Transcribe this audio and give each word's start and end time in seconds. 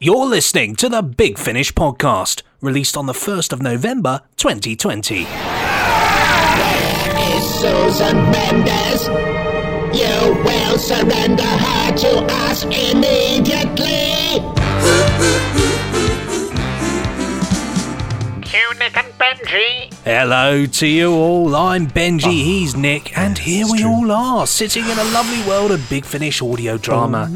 You're 0.00 0.26
listening 0.26 0.76
to 0.76 0.88
the 0.88 1.02
Big 1.02 1.38
Finish 1.38 1.72
podcast, 1.72 2.42
released 2.60 2.96
on 2.96 3.06
the 3.06 3.12
1st 3.12 3.52
of 3.52 3.60
November 3.60 4.20
2020. 4.36 5.22
is 5.22 5.26
Susan 7.56 8.30
Mendes. 8.30 9.08
You 9.98 10.36
will 10.44 10.78
surrender 10.78 11.42
her 11.42 11.96
to 11.96 12.24
us 12.30 12.62
immediately. 12.62 13.98
Benji. 19.28 19.92
Hello 20.04 20.64
to 20.64 20.86
you 20.86 21.12
all. 21.12 21.54
I'm 21.54 21.86
Benji, 21.86 22.24
oh. 22.24 22.30
he's 22.30 22.74
Nick, 22.74 23.16
and 23.18 23.36
here 23.36 23.66
we 23.70 23.84
all 23.84 24.10
are, 24.10 24.46
sitting 24.46 24.84
in 24.84 24.98
a 24.98 25.04
lovely 25.04 25.46
world 25.46 25.70
of 25.70 25.86
Big 25.90 26.06
Finish 26.06 26.40
audio 26.40 26.72
oh 26.72 26.78
drama. 26.78 27.28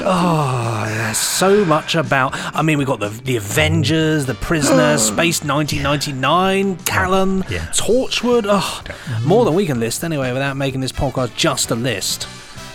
Oh, 0.00 0.84
there's 0.88 1.18
so 1.18 1.66
much 1.66 1.96
about. 1.96 2.30
I 2.34 2.62
mean, 2.62 2.78
we've 2.78 2.86
got 2.86 3.00
the, 3.00 3.10
the 3.10 3.36
Avengers, 3.36 4.24
The 4.24 4.32
Prisoner, 4.32 4.96
Space 4.98 5.44
1999, 5.44 6.76
Callan, 6.86 7.44
Yeah. 7.50 7.66
Torchwood. 7.74 8.46
Oh, 8.48 8.82
more 9.26 9.44
than 9.44 9.52
we 9.52 9.66
can 9.66 9.78
list 9.78 10.02
anyway 10.02 10.32
without 10.32 10.56
making 10.56 10.80
this 10.80 10.92
podcast 10.92 11.36
just 11.36 11.70
a 11.70 11.74
list. 11.74 12.26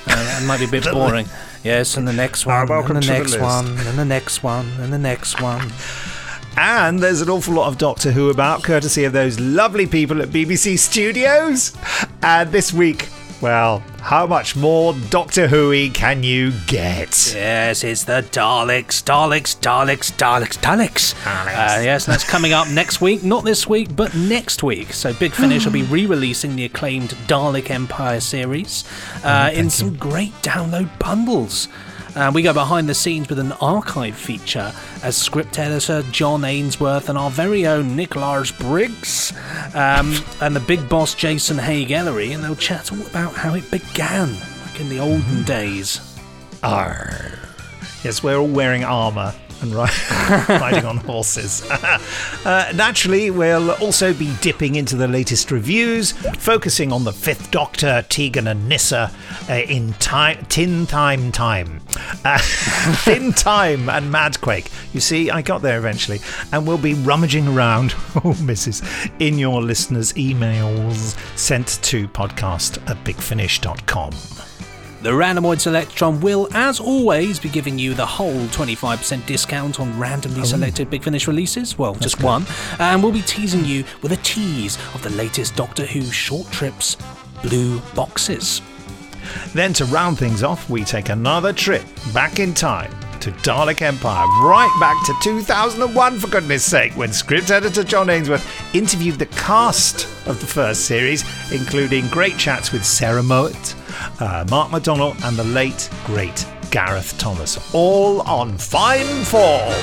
Uh, 0.06 0.14
that 0.14 0.44
might 0.46 0.60
be 0.60 0.66
a 0.66 0.68
bit 0.68 0.84
boring. 0.94 1.26
Yes, 1.64 1.98
and 1.98 2.08
the 2.08 2.14
next 2.14 2.46
ah, 2.46 2.60
one, 2.60 2.68
welcome 2.68 2.98
and 2.98 3.04
the 3.04 3.08
to 3.08 3.14
the 3.14 3.20
next 3.20 3.42
one, 3.42 3.66
and 3.66 3.98
the 3.98 4.06
next 4.06 4.44
one, 4.44 4.68
and 4.80 4.94
the 4.94 5.00
next 5.00 5.42
one. 5.42 5.72
And 6.62 7.00
there's 7.00 7.22
an 7.22 7.30
awful 7.30 7.54
lot 7.54 7.70
of 7.70 7.78
Doctor 7.78 8.12
Who 8.12 8.30
about, 8.30 8.64
courtesy 8.64 9.06
of 9.06 9.14
those 9.14 9.40
lovely 9.40 9.88
people 9.88 10.22
at 10.22 10.28
BBC 10.28 10.78
Studios. 10.78 11.72
And 12.22 12.52
this 12.52 12.74
week, 12.74 13.08
well, 13.40 13.80
how 14.02 14.28
much 14.28 14.58
more 14.58 14.94
Doctor 15.10 15.48
Who 15.48 15.90
can 15.92 16.22
you 16.22 16.52
get? 16.68 17.34
Yes, 17.34 17.86
it's 17.86 18.04
the 18.04 18.28
Daleks, 18.30 19.02
Daleks, 19.02 19.58
Daleks, 19.58 20.12
Daleks, 20.12 20.58
Daleks. 20.58 21.16
Uh, 21.26 21.82
yes, 21.82 22.06
that's 22.06 22.30
coming 22.30 22.52
up 22.52 22.68
next 22.68 23.00
week. 23.00 23.24
Not 23.24 23.46
this 23.46 23.66
week, 23.66 23.96
but 23.96 24.14
next 24.14 24.62
week. 24.62 24.92
So 24.92 25.14
Big 25.14 25.32
Finish 25.32 25.64
will 25.64 25.72
be 25.72 25.84
re-releasing 25.90 26.58
the 26.58 26.66
acclaimed 26.66 27.12
Dalek 27.28 27.70
Empire 27.70 28.20
series 28.20 28.84
uh, 29.24 29.50
in 29.54 29.70
some 29.70 29.96
great 29.96 30.34
download 30.42 30.90
bundles. 31.00 31.70
Uh, 32.16 32.32
we 32.34 32.42
go 32.42 32.54
behind 32.54 32.90
the 32.90 32.94
scenes 32.94 33.30
with 33.30 33.40
an 33.40 33.52
archive 33.54 34.16
feature 34.16 34.74
as 35.04 35.16
script 35.16 35.60
editor 35.60 36.04
John 36.12 36.44
Ainsworth 36.44 37.10
and 37.10 37.18
our 37.18 37.30
very 37.30 37.68
own 37.68 37.96
Nicholas 37.96 38.52
Briggs 38.52 39.32
um, 39.76 40.16
and 40.42 40.56
the 40.56 40.64
big 40.68 40.90
boss 40.90 41.14
Jason 41.14 41.58
Haigh-Ellery, 41.58 42.32
and 42.32 42.44
they'll 42.44 42.56
chat 42.56 42.92
all 42.92 43.02
about 43.02 43.34
how 43.34 43.54
it 43.54 43.70
began, 43.72 44.34
like 44.66 44.80
in 44.80 44.90
the 44.90 45.00
olden 45.00 45.44
days. 45.44 46.18
Arr. 46.64 47.40
Yes, 48.04 48.24
we're 48.24 48.38
all 48.38 48.48
wearing 48.48 48.84
armour 48.84 49.34
and 49.62 49.74
ri- 49.74 49.86
riding 50.50 50.86
on 50.86 50.98
horses. 50.98 51.70
uh, 51.72 52.72
naturally, 52.76 53.32
we'll 53.32 53.72
also 53.72 54.14
be 54.14 54.34
dipping 54.42 54.76
into 54.76 54.96
the 54.96 55.08
latest 55.08 55.52
reviews, 55.52 56.12
focusing 56.12 56.92
on 56.92 57.04
the 57.04 57.14
Fifth 57.14 57.52
Doctor, 57.52 58.06
Tegan 58.10 58.48
and 58.48 58.68
Nyssa 58.68 59.12
uh, 59.50 59.54
in 59.54 59.94
Tin 59.94 60.86
Time 60.86 61.32
Time. 61.32 61.82
Uh, 62.26 62.38
Time 63.36 63.90
and 63.90 64.14
Madquake. 64.14 64.72
You 64.94 65.00
see, 65.00 65.30
I 65.30 65.42
got 65.42 65.62
there 65.62 65.78
eventually. 65.78 66.20
And 66.52 66.68
we'll 66.68 66.78
be 66.78 66.94
rummaging 66.94 67.48
around, 67.48 67.94
oh, 68.24 68.38
missus, 68.42 68.82
in 69.20 69.38
your 69.38 69.62
listeners' 69.62 70.14
emails 70.14 71.18
sent 71.38 71.80
to 71.84 72.08
podcast 72.08 72.78
at 72.90 73.04
bigfinish.com. 73.04 74.49
The 75.02 75.12
Randomoid 75.12 75.62
Selectron 75.62 76.20
will, 76.20 76.50
as 76.54 76.82
always, 76.82 77.40
be 77.40 77.48
giving 77.48 77.80
you 77.80 77.94
the 77.94 78.06
whole 78.06 78.46
25% 78.48 79.26
discount 79.26 79.80
on 79.80 79.98
randomly 79.98 80.42
oh. 80.42 80.44
selected 80.44 80.90
Big 80.90 81.04
Finish 81.04 81.26
releases. 81.26 81.78
Well, 81.78 81.96
just 81.96 82.22
one. 82.22 82.46
And 82.80 83.02
we'll 83.02 83.14
be 83.14 83.22
teasing 83.22 83.64
you 83.64 83.86
with 84.02 84.12
a 84.12 84.18
tease 84.18 84.78
of 84.94 85.02
the 85.02 85.10
latest 85.12 85.56
Doctor 85.56 85.86
Who 85.86 86.02
short 86.02 86.52
trips, 86.52 86.98
Blue 87.42 87.80
Boxes. 87.96 88.62
Then 89.54 89.72
to 89.74 89.86
round 89.86 90.18
things 90.18 90.44
off, 90.44 90.70
we 90.70 90.84
take 90.84 91.08
another 91.08 91.54
trip 91.54 91.84
back 92.14 92.40
in 92.40 92.54
time 92.54 92.92
to 93.22 93.32
Dalek 93.32 93.82
Empire, 93.82 94.26
right 94.42 94.76
back 94.82 94.98
to 95.06 95.14
2001 95.22 96.20
for 96.20 96.28
goodness 96.28 96.66
sake, 96.66 96.94
when 96.98 97.14
script 97.14 97.52
editor 97.52 97.86
John 97.86 98.10
Ainsworth 98.10 98.76
interviewed 98.76 99.20
the 99.20 99.28
cast 99.28 100.08
of 100.28 100.42
the 100.42 100.48
first 100.48 100.86
series, 100.86 101.24
including 101.54 102.08
great 102.08 102.38
chats 102.38 102.72
with 102.72 102.86
Sarah 102.86 103.24
Mowat, 103.24 103.76
uh, 104.20 104.46
Mark 104.50 104.72
McDonnell, 104.72 105.16
and 105.28 105.38
the 105.38 105.44
late, 105.44 105.90
great 106.06 106.46
Gareth 106.72 107.18
Thomas, 107.18 107.74
all 107.74 108.22
on 108.22 108.58
fine 108.58 109.24
form. 109.26 109.74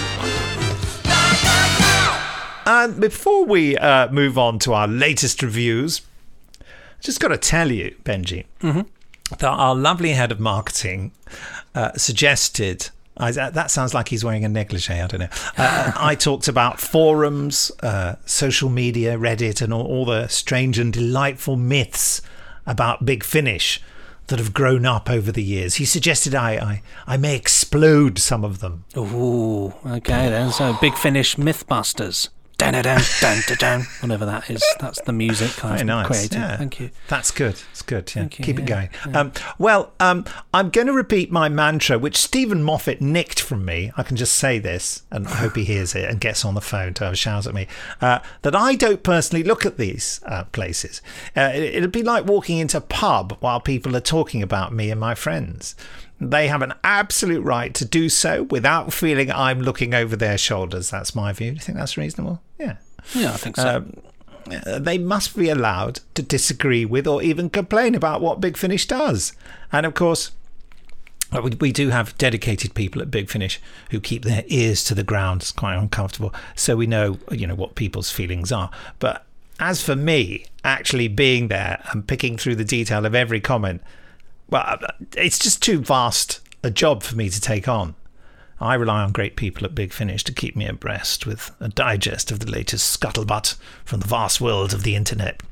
And 2.69 3.01
before 3.01 3.45
we 3.45 3.77
uh, 3.77 4.11
move 4.11 4.37
on 4.39 4.59
to 4.61 4.73
our 4.73 4.89
latest 4.89 5.43
reviews, 5.43 6.03
just 7.01 7.21
got 7.21 7.29
to 7.29 7.39
tell 7.39 7.71
you, 7.71 7.95
Benji, 8.05 8.47
that 9.39 9.45
our 9.45 9.75
lovely 9.75 10.11
head 10.11 10.33
of 10.33 10.41
marketing 10.41 11.13
uh, 11.75 11.93
suggested. 11.93 12.91
I, 13.19 13.31
that 13.31 13.55
that 13.55 13.71
sounds 13.71 13.95
like 13.95 14.09
he's 14.09 14.25
wearing 14.25 14.45
a 14.45 14.49
negligee. 14.49 14.95
I 15.01 15.07
don't 15.07 15.21
know. 15.21 15.29
Uh, 15.57 15.93
I 15.97 16.15
talked 16.15 16.49
about 16.49 16.81
forums, 16.81 17.73
uh, 17.83 18.17
social 18.27 18.69
media, 18.69 19.17
Reddit, 19.17 19.63
and 19.63 19.73
all, 19.73 19.87
all 19.87 20.05
the 20.05 20.27
strange 20.27 20.79
and 20.79 20.93
delightful 20.93 21.57
myths 21.57 22.21
about 22.67 23.07
Big 23.07 23.25
Finish 23.25 23.81
that 24.29 24.39
have 24.39 24.53
grown 24.53 24.85
up 24.85 25.09
over 25.09 25.31
the 25.31 25.43
years. 25.43 25.77
He 25.77 25.85
suggested 25.85 26.35
I, 26.35 26.53
I, 26.53 26.83
I 27.07 27.17
may 27.17 27.37
explode 27.37 28.19
some 28.19 28.45
of 28.45 28.61
them. 28.61 28.85
Ooh, 28.97 29.73
okay 29.87 30.29
then. 30.29 30.53
So 30.53 30.77
Big 30.81 30.95
Finish 30.95 31.37
Mythbusters. 31.37 32.29
Dun 32.59 32.73
dun 32.73 32.83
dun 32.85 33.03
dun 33.21 33.43
dun 33.47 33.57
dun. 33.59 33.81
Whatever 34.01 34.25
that 34.25 34.49
is. 34.51 34.65
That's 34.81 35.01
the 35.03 35.13
music 35.13 35.51
Very 35.51 35.81
I've 35.81 35.87
nice. 35.87 36.07
created. 36.07 36.33
yeah. 36.39 36.57
Thank 36.57 36.81
you. 36.81 36.91
That's 37.09 37.31
good. 37.31 37.61
It's 37.71 37.83
good. 37.83 38.09
Yeah. 38.15 38.23
Thank 38.23 38.39
you, 38.39 38.45
Keep 38.47 38.59
it 38.61 38.69
yeah, 38.69 38.87
going. 39.05 39.17
Um, 39.17 39.33
well, 39.59 39.93
um, 40.01 40.25
I'm 40.55 40.71
going 40.71 40.87
to 40.87 40.95
repeat 40.95 41.31
my 41.31 41.51
mantra, 41.51 41.99
which 41.99 42.17
Steven 42.17 42.63
Moffat 42.63 43.03
nicked 43.03 43.41
from 43.41 43.67
me. 43.67 43.93
I 43.99 44.03
can 44.03 44.17
just 44.17 44.37
say 44.37 44.59
this, 44.59 45.03
and 45.11 45.29
I 45.29 45.35
hope 45.35 45.55
he 45.57 45.65
hears 45.65 45.95
it 45.95 46.09
and 46.09 46.19
gets 46.19 46.47
on 46.47 46.55
the 46.55 46.63
phone 46.63 46.95
to 46.95 47.05
have 47.05 47.13
a 47.13 47.17
shout 47.17 47.47
at 47.47 47.53
me. 47.53 47.67
Uh, 48.01 48.21
that 48.41 48.57
I 48.57 48.75
don't 48.75 49.03
personally 49.03 49.45
look 49.45 49.67
at 49.67 49.77
these 49.77 50.21
uh, 50.25 50.45
places. 50.45 51.03
Uh, 51.37 51.51
it, 51.55 51.63
it'd 51.75 51.93
be 51.93 52.03
like 52.03 52.25
walking 52.25 52.57
into 52.57 52.79
a 52.79 52.81
pub 52.81 53.37
while 53.41 53.61
people 53.61 53.95
are 53.95 54.01
talking 54.01 54.43
about 54.43 54.73
me 54.73 54.91
and 54.91 54.99
my 54.99 55.15
friends. 55.15 55.75
They 56.21 56.49
have 56.49 56.63
an 56.63 56.73
absolute 56.83 57.43
right 57.43 57.75
to 57.75 57.85
do 57.85 58.09
so 58.09 58.45
without 58.45 58.93
feeling 58.93 59.31
I'm 59.31 59.61
looking 59.61 59.93
over 59.95 60.17
their 60.17 60.39
shoulders. 60.39 60.91
That's 60.91 61.15
my 61.15 61.33
view. 61.33 61.51
Do 61.51 61.57
you 61.57 61.61
think 61.61 61.79
that's 61.79 61.97
reasonable? 61.97 62.41
Yeah. 62.59 62.77
Yeah, 63.15 63.33
I 63.33 63.37
think 63.37 63.57
so. 63.57 63.77
Um, 63.77 64.03
they 64.81 64.97
must 64.99 65.37
be 65.37 65.49
allowed 65.49 66.01
to 66.15 66.23
disagree 66.23 66.85
with 66.85 67.07
or 67.07 67.23
even 67.23 67.51
complain 67.51 67.95
about 67.95 68.21
what 68.21 68.41
Big 68.41 68.57
Finish 68.57 68.87
does. 68.87 69.33
And 69.73 69.85
of 69.85 69.95
course, 69.95 70.31
uh, 71.33 71.43
we, 71.43 71.51
we 71.61 71.73
do 71.73 71.91
have 71.91 72.17
dedicated 72.17 72.75
people 72.75 73.03
at 73.03 73.11
Big 73.11 73.29
Finish 73.29 73.61
who 73.91 74.01
keep 74.01 74.25
their 74.25 74.45
ears 74.47 74.85
to 74.85 74.95
the 74.95 75.03
ground. 75.03 75.43
It's 75.43 75.53
quite 75.53 75.77
uncomfortable. 75.77 76.33
So 76.55 76.77
we 76.77 76.87
know, 76.87 77.19
you 77.31 77.47
know, 77.47 77.55
what 77.55 77.75
people's 77.75 78.11
feelings 78.11 78.53
are. 78.53 78.71
But 79.01 79.27
as 79.59 79.83
for 79.83 79.97
me, 79.97 80.47
actually 80.65 81.09
being 81.09 81.49
there 81.49 81.83
and 81.91 82.07
picking 82.07 82.37
through 82.37 82.57
the 82.57 82.65
detail 82.65 83.05
of 83.05 83.15
every 83.15 83.41
comment, 83.41 83.83
well, 84.51 84.63
uh, 84.67 84.89
it's 85.17 85.39
just 85.39 85.63
too 85.63 85.81
vast 85.81 86.41
a 86.63 86.71
job 86.71 87.03
for 87.03 87.17
me 87.17 87.29
to 87.29 87.41
take 87.41 87.69
on. 87.69 87.95
I 88.61 88.75
rely 88.75 89.03
on 89.03 89.13
great 89.13 89.37
people 89.37 89.67
at 89.67 89.75
Big 89.75 89.93
Finish 89.93 90.25
to 90.25 90.33
keep 90.33 90.57
me 90.57 90.67
abreast 90.67 91.27
with 91.27 91.51
a 91.61 91.69
digest 91.69 92.31
of 92.31 92.41
the 92.41 92.51
latest 92.51 92.99
scuttlebutt 92.99 93.57
from 93.85 94.01
the 94.01 94.07
vast 94.07 94.41
world 94.41 94.73
of 94.73 94.83
the 94.83 94.97
internet. 94.97 95.43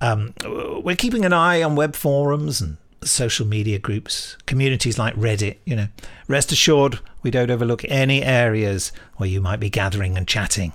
Um, 0.00 0.32
we're 0.46 0.96
keeping 0.96 1.26
an 1.26 1.34
eye 1.34 1.62
on 1.62 1.76
web 1.76 1.94
forums 1.94 2.62
and 2.62 2.78
social 3.02 3.46
media 3.46 3.78
groups, 3.78 4.36
communities 4.46 4.98
like 4.98 5.14
Reddit. 5.14 5.58
You 5.66 5.76
know, 5.76 5.88
rest 6.26 6.50
assured, 6.50 7.00
we 7.22 7.30
don't 7.30 7.50
overlook 7.50 7.84
any 7.86 8.22
areas 8.22 8.92
where 9.16 9.28
you 9.28 9.42
might 9.42 9.60
be 9.60 9.68
gathering 9.68 10.16
and 10.16 10.26
chatting. 10.26 10.72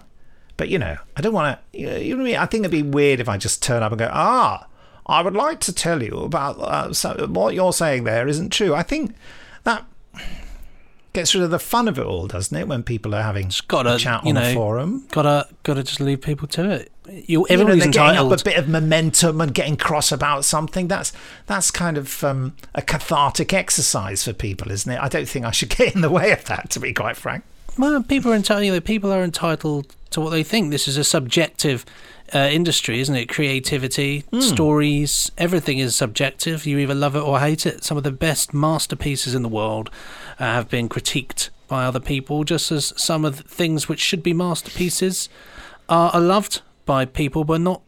But 0.58 0.70
you 0.70 0.78
know, 0.78 0.98
I 1.18 1.22
don't 1.22 1.34
want 1.34 1.58
to. 1.74 1.80
You 1.80 1.88
know 1.88 2.18
what 2.18 2.22
I 2.22 2.26
mean? 2.26 2.36
I 2.36 2.46
think 2.46 2.62
it'd 2.62 2.72
be 2.72 2.84
weird 2.84 3.20
if 3.20 3.28
I 3.28 3.38
just 3.38 3.64
turn 3.64 3.82
up 3.82 3.92
and 3.92 3.98
go, 3.98 4.10
ah, 4.14 4.68
I 5.06 5.22
would 5.22 5.36
like 5.36 5.60
to 5.62 5.74
tell 5.74 6.02
you 6.02 6.18
about 6.20 6.60
uh, 6.60 6.94
so, 6.94 7.28
what 7.28 7.54
you're 7.54 7.74
saying 7.74 8.06
there 8.06 8.28
isn't 8.28 8.52
true. 8.52 8.74
I 8.74 8.84
think 8.84 9.16
that 9.64 9.86
gets 11.14 11.36
rid 11.36 11.44
of 11.44 11.52
the 11.52 11.60
fun 11.60 11.88
of 11.88 11.98
it 11.98 12.06
all, 12.06 12.28
doesn't 12.28 12.56
it? 12.58 12.68
When 12.68 12.84
people 12.84 13.14
are 13.16 13.22
having 13.22 13.52
gotta, 13.68 13.96
a 13.96 13.98
chat 13.98 14.26
on 14.26 14.34
know, 14.34 14.52
a 14.52 14.54
forum. 14.54 15.06
Gotta, 15.12 15.48
gotta 15.64 15.84
just 15.84 16.00
leave 16.00 16.22
people 16.22 16.48
to 16.50 16.70
it. 16.70 16.92
You, 17.08 17.24
You 17.28 17.38
know, 17.40 17.46
everybody's 17.50 17.84
they're 17.84 17.92
getting 17.92 18.32
up 18.32 18.40
a 18.40 18.44
bit 18.44 18.58
of 18.58 18.68
momentum 18.68 19.42
and 19.42 19.54
getting 19.54 19.78
cross 19.78 20.12
about 20.12 20.46
something. 20.46 20.88
That's 20.88 21.12
that's 21.46 21.70
kind 21.70 21.98
of 21.98 22.24
um, 22.24 22.56
a 22.74 22.82
cathartic 22.82 23.54
exercise 23.54 24.24
for 24.24 24.34
people, 24.34 24.72
isn't 24.72 24.92
it? 24.92 25.00
I 25.00 25.10
don't 25.10 25.28
think 25.28 25.46
I 25.46 25.52
should 25.52 25.70
get 25.78 25.96
in 25.96 26.02
the 26.02 26.10
way 26.10 26.32
of 26.32 26.46
that, 26.46 26.70
to 26.72 26.80
be 26.80 26.94
quite 26.94 27.18
frank. 27.18 27.44
Well, 27.78 28.02
people 28.04 28.32
are 28.32 28.36
entitled. 28.36 28.66
You 28.66 28.72
know, 28.72 28.82
people 28.82 29.12
are 29.12 29.24
entitled 29.24 29.96
to 30.12 30.22
what 30.22 30.30
they 30.30 30.44
think. 30.44 30.72
This 30.72 30.88
is 30.88 30.98
a 30.98 31.04
subjective 31.04 31.86
uh, 32.34 32.50
industry, 32.52 33.00
isn't 33.00 33.16
it? 33.16 33.30
Creativity, 33.30 34.24
stories, 34.40 35.32
everything 35.38 35.78
is 35.78 35.96
subjective. 35.96 36.66
You 36.66 36.80
either 36.80 36.96
love 36.96 37.16
it 37.16 37.22
or 37.22 37.40
hate 37.40 37.66
it. 37.66 37.84
Some 37.84 37.98
of 37.98 38.04
the 38.04 38.12
best 38.12 38.54
masterpieces 38.54 39.36
in 39.36 39.44
the 39.44 39.50
world 39.50 39.90
uh, 40.40 40.46
have 40.46 40.70
been 40.70 40.90
critiqued 40.90 41.50
by 41.68 41.86
other 41.86 42.00
people, 42.00 42.44
just 42.44 42.72
as 42.72 42.94
some 42.96 43.26
of 43.26 43.38
the 43.38 43.44
things 43.44 43.88
which 43.88 44.00
should 44.00 44.24
be 44.24 44.34
masterpieces 44.34 45.30
are, 45.90 46.12
are 46.12 46.22
loved 46.22 46.62
by 46.86 47.06
people, 47.06 47.44
but 47.44 47.62
not 47.62 47.82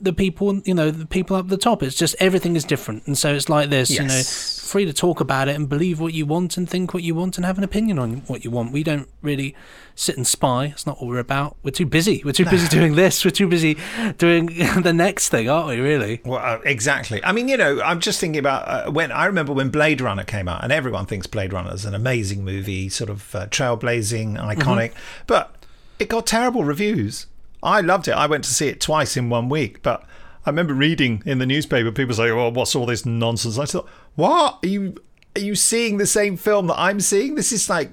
the 0.00 0.12
people, 0.12 0.60
you 0.64 0.74
know, 0.74 0.90
the 0.90 1.06
people 1.06 1.36
up 1.36 1.48
the 1.48 1.56
top. 1.56 1.82
It's 1.82 1.96
just 1.96 2.14
everything 2.20 2.56
is 2.56 2.64
different, 2.64 3.06
and 3.06 3.16
so 3.16 3.34
it's 3.34 3.48
like 3.48 3.70
this, 3.70 3.90
you 3.90 4.04
know, 4.04 4.22
free 4.22 4.84
to 4.84 4.92
talk 4.92 5.20
about 5.20 5.48
it 5.48 5.56
and 5.56 5.68
believe 5.68 5.98
what 5.98 6.12
you 6.12 6.26
want 6.26 6.56
and 6.56 6.68
think 6.68 6.92
what 6.92 7.02
you 7.02 7.14
want 7.14 7.36
and 7.36 7.44
have 7.44 7.58
an 7.58 7.64
opinion 7.64 7.98
on 7.98 8.18
what 8.26 8.44
you 8.44 8.50
want. 8.50 8.70
We 8.70 8.82
don't 8.82 9.08
really 9.22 9.56
sit 9.94 10.16
and 10.16 10.26
spy. 10.26 10.66
It's 10.66 10.86
not 10.86 11.00
what 11.00 11.08
we're 11.08 11.18
about. 11.18 11.56
We're 11.62 11.70
too 11.70 11.86
busy. 11.86 12.22
We're 12.24 12.32
too 12.32 12.44
busy 12.44 12.68
doing 12.68 12.94
this. 12.94 13.24
We're 13.24 13.30
too 13.30 13.48
busy 13.48 13.76
doing 14.18 14.46
the 14.82 14.92
next 14.92 15.30
thing, 15.30 15.48
aren't 15.48 15.68
we? 15.68 15.80
Really? 15.80 16.20
Well, 16.24 16.38
uh, 16.38 16.60
exactly. 16.64 17.24
I 17.24 17.32
mean, 17.32 17.48
you 17.48 17.56
know, 17.56 17.80
I'm 17.80 18.00
just 18.00 18.20
thinking 18.20 18.38
about 18.38 18.68
uh, 18.68 18.90
when 18.90 19.10
I 19.10 19.24
remember 19.26 19.52
when 19.52 19.70
Blade 19.70 20.00
Runner 20.00 20.24
came 20.24 20.48
out, 20.48 20.62
and 20.62 20.72
everyone 20.72 21.06
thinks 21.06 21.26
Blade 21.26 21.52
Runner 21.52 21.74
is 21.74 21.84
an 21.84 21.94
amazing 21.94 22.44
movie, 22.44 22.88
sort 22.88 23.10
of 23.10 23.34
uh, 23.34 23.46
trailblazing, 23.46 24.38
iconic, 24.38 24.92
but 25.26 25.54
it 25.98 26.08
got 26.08 26.26
terrible 26.26 26.64
reviews. 26.64 27.26
I 27.62 27.80
loved 27.80 28.08
it. 28.08 28.12
I 28.12 28.26
went 28.26 28.44
to 28.44 28.54
see 28.54 28.68
it 28.68 28.80
twice 28.80 29.16
in 29.16 29.28
one 29.28 29.48
week, 29.48 29.82
but 29.82 30.04
I 30.46 30.50
remember 30.50 30.74
reading 30.74 31.22
in 31.26 31.38
the 31.38 31.46
newspaper 31.46 31.92
people 31.92 32.14
say, 32.14 32.30
"Well, 32.32 32.52
what's 32.52 32.74
all 32.74 32.86
this 32.86 33.04
nonsense?" 33.04 33.58
I 33.58 33.66
thought, 33.66 33.88
"What 34.14 34.58
are 34.62 34.68
you? 34.68 34.94
Are 35.36 35.40
you 35.40 35.54
seeing 35.54 35.98
the 35.98 36.06
same 36.06 36.36
film 36.36 36.68
that 36.68 36.78
I'm 36.78 37.00
seeing? 37.00 37.34
This 37.34 37.52
is 37.52 37.68
like." 37.68 37.90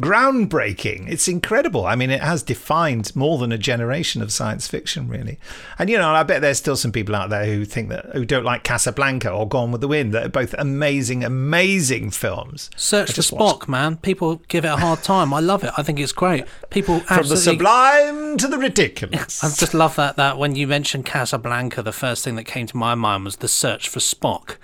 Groundbreaking. 0.00 1.08
It's 1.08 1.28
incredible. 1.28 1.86
I 1.86 1.94
mean, 1.94 2.10
it 2.10 2.20
has 2.20 2.42
defined 2.42 3.14
more 3.14 3.38
than 3.38 3.52
a 3.52 3.58
generation 3.58 4.22
of 4.22 4.32
science 4.32 4.66
fiction, 4.66 5.08
really. 5.08 5.38
And 5.78 5.88
you 5.88 5.98
know, 5.98 6.10
I 6.10 6.22
bet 6.22 6.40
there's 6.40 6.58
still 6.58 6.76
some 6.76 6.92
people 6.92 7.14
out 7.14 7.30
there 7.30 7.46
who 7.46 7.64
think 7.64 7.88
that 7.90 8.06
who 8.06 8.24
don't 8.24 8.44
like 8.44 8.64
Casablanca 8.64 9.30
or 9.30 9.48
Gone 9.48 9.70
with 9.72 9.80
the 9.80 9.88
Wind. 9.88 10.12
That 10.12 10.26
are 10.26 10.30
both 10.30 10.54
amazing, 10.58 11.24
amazing 11.24 12.10
films. 12.10 12.70
Search 12.76 13.12
for 13.12 13.22
Spock, 13.22 13.38
watched- 13.38 13.68
man. 13.68 13.96
People 13.98 14.42
give 14.48 14.64
it 14.64 14.68
a 14.68 14.76
hard 14.76 15.02
time. 15.02 15.32
I 15.32 15.40
love 15.40 15.64
it. 15.64 15.72
I 15.76 15.82
think 15.82 16.00
it's 16.00 16.12
great. 16.12 16.44
People 16.70 17.00
From 17.00 17.28
the 17.28 17.36
sublime 17.36 18.36
to 18.38 18.48
the 18.48 18.58
ridiculous. 18.58 19.42
I 19.44 19.48
just 19.48 19.74
love 19.74 19.96
that. 19.96 20.16
That 20.16 20.38
when 20.38 20.56
you 20.56 20.66
mentioned 20.66 21.06
Casablanca, 21.06 21.82
the 21.82 21.92
first 21.92 22.24
thing 22.24 22.36
that 22.36 22.44
came 22.44 22.66
to 22.66 22.76
my 22.76 22.94
mind 22.94 23.24
was 23.24 23.36
the 23.36 23.48
search 23.48 23.88
for 23.88 24.00
Spock. 24.00 24.56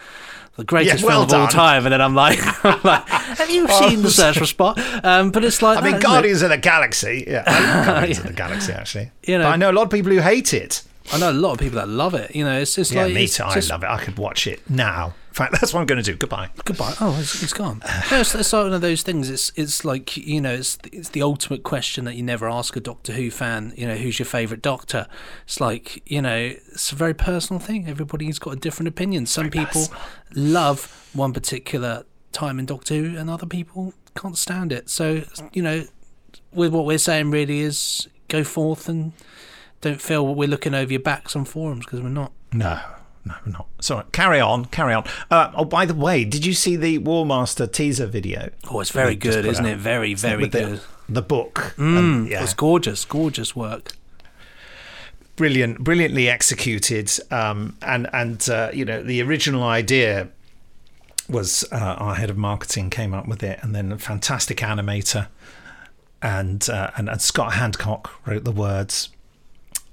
The 0.56 0.64
greatest 0.64 1.00
Yeah, 1.00 1.06
well 1.06 1.26
film 1.26 1.40
of 1.40 1.46
all 1.46 1.48
time, 1.48 1.86
and 1.86 1.92
then 1.92 2.00
I'm 2.02 2.14
like, 2.14 2.38
I'm 2.64 2.80
like, 2.84 3.08
"Have 3.08 3.48
you 3.50 3.66
seen 3.68 4.02
the 4.02 4.10
Search 4.20 4.36
for 4.38 4.44
Spock?" 4.44 5.04
Um, 5.04 5.30
but 5.30 5.44
it's 5.44 5.62
like, 5.62 5.78
I 5.78 5.80
mean, 5.80 5.92
that, 5.92 5.98
isn't 5.98 6.02
it? 6.02 6.12
Guardians 6.12 6.42
of 6.42 6.50
the 6.50 6.58
Galaxy. 6.58 7.24
Yeah, 7.26 7.44
Guardians 7.86 8.18
of 8.18 8.26
the 8.26 8.32
Galaxy 8.34 8.72
actually. 8.72 9.10
You 9.24 9.38
know- 9.38 9.44
but 9.44 9.50
I 9.50 9.56
know 9.56 9.70
a 9.70 9.72
lot 9.72 9.84
of 9.84 9.90
people 9.90 10.12
who 10.12 10.20
hate 10.20 10.52
it. 10.52 10.82
I 11.12 11.18
know 11.18 11.30
a 11.30 11.32
lot 11.32 11.52
of 11.52 11.58
people 11.60 11.76
that 11.78 11.88
love 11.88 12.14
it. 12.14 12.36
You 12.36 12.44
know, 12.44 12.58
it's 12.60 12.74
just 12.74 12.92
Yeah, 12.92 13.04
like 13.04 13.14
me 13.14 13.26
too. 13.26 13.44
I 13.44 13.54
just- 13.54 13.70
love 13.70 13.82
it. 13.82 13.88
I 13.88 13.98
could 14.04 14.18
watch 14.18 14.46
it 14.46 14.60
now. 14.68 15.14
In 15.30 15.34
fact, 15.34 15.52
that's 15.60 15.72
what 15.72 15.80
I'm 15.80 15.86
going 15.86 16.02
to 16.02 16.12
do. 16.12 16.16
Goodbye. 16.16 16.50
Goodbye. 16.64 16.94
Oh, 17.00 17.16
it's, 17.20 17.42
it's 17.42 17.52
gone. 17.52 17.82
No, 18.10 18.20
it's, 18.20 18.34
it's 18.34 18.52
one 18.52 18.72
of 18.72 18.80
those 18.80 19.02
things. 19.02 19.30
It's 19.30 19.52
it's 19.56 19.84
like 19.84 20.16
you 20.16 20.40
know, 20.40 20.54
it's 20.54 20.76
it's 20.92 21.10
the 21.10 21.22
ultimate 21.22 21.62
question 21.62 22.04
that 22.04 22.16
you 22.16 22.22
never 22.22 22.48
ask 22.48 22.76
a 22.76 22.80
Doctor 22.80 23.12
Who 23.12 23.30
fan. 23.30 23.72
You 23.76 23.86
know, 23.86 23.96
who's 23.96 24.18
your 24.18 24.26
favourite 24.26 24.62
Doctor? 24.62 25.06
It's 25.44 25.60
like 25.60 26.02
you 26.10 26.20
know, 26.20 26.54
it's 26.72 26.92
a 26.92 26.96
very 26.96 27.14
personal 27.14 27.60
thing. 27.60 27.88
Everybody's 27.88 28.38
got 28.38 28.52
a 28.54 28.56
different 28.56 28.88
opinion. 28.88 29.26
Some 29.26 29.50
people 29.50 29.86
love 30.34 31.08
one 31.12 31.32
particular 31.32 32.04
time 32.32 32.58
in 32.58 32.66
Doctor 32.66 32.94
Who, 32.94 33.16
and 33.16 33.30
other 33.30 33.46
people 33.46 33.94
can't 34.16 34.36
stand 34.36 34.72
it. 34.72 34.90
So 34.90 35.22
you 35.52 35.62
know, 35.62 35.84
with 36.52 36.72
what 36.72 36.84
we're 36.84 36.98
saying, 36.98 37.30
really 37.30 37.60
is 37.60 38.08
go 38.28 38.44
forth 38.44 38.88
and 38.88 39.12
don't 39.80 40.00
feel 40.00 40.34
we're 40.34 40.48
looking 40.48 40.74
over 40.74 40.92
your 40.92 41.00
backs 41.00 41.34
on 41.34 41.44
forums 41.44 41.84
because 41.84 42.00
we're 42.00 42.08
not. 42.08 42.32
No, 42.52 42.80
no, 43.24 43.34
not. 43.46 43.66
Sorry. 43.80 44.04
Carry 44.12 44.40
on. 44.40 44.64
Carry 44.66 44.94
on. 44.94 45.04
Uh, 45.30 45.52
oh, 45.54 45.64
by 45.64 45.84
the 45.86 45.94
way, 45.94 46.24
did 46.24 46.44
you 46.46 46.54
see 46.54 46.76
the 46.76 46.98
War 46.98 47.24
Master 47.26 47.66
teaser 47.66 48.06
video? 48.06 48.50
Oh, 48.70 48.80
it's 48.80 48.90
very 48.90 49.14
good, 49.16 49.44
isn't 49.44 49.64
out? 49.66 49.72
it? 49.72 49.78
Very, 49.78 50.14
very 50.14 50.42
With 50.44 50.52
good. 50.52 50.80
The, 51.08 51.22
book. 51.22 51.74
Mm, 51.76 51.96
Um, 51.98 52.26
yeah. 52.30 52.42
It's 52.42 52.54
gorgeous, 52.54 53.04
gorgeous 53.04 53.54
work. 53.56 53.92
brilliant, 55.36 55.78
brilliantly 55.80 56.28
executed, 56.28 57.10
um, 57.30 57.76
and 57.82 58.08
and 58.12 58.48
uh, 58.48 58.70
you 58.72 58.84
know 58.84 59.02
the 59.02 59.22
original 59.22 59.62
idea 59.64 60.28
was 61.28 61.64
uh, 61.72 61.76
our 61.76 62.14
head 62.16 62.30
of 62.30 62.36
marketing 62.36 62.90
came 62.90 63.14
up 63.14 63.26
with 63.28 63.42
it, 63.42 63.58
and 63.62 63.74
then 63.74 63.92
a 63.92 63.98
fantastic 63.98 64.58
animator, 64.58 65.28
and 66.22 66.68
uh, 66.70 66.90
and, 66.96 67.08
and 67.08 67.20
Scott 67.22 67.52
Handcock 67.52 68.08
wrote 68.26 68.44
the 68.44 68.52
words. 68.52 69.08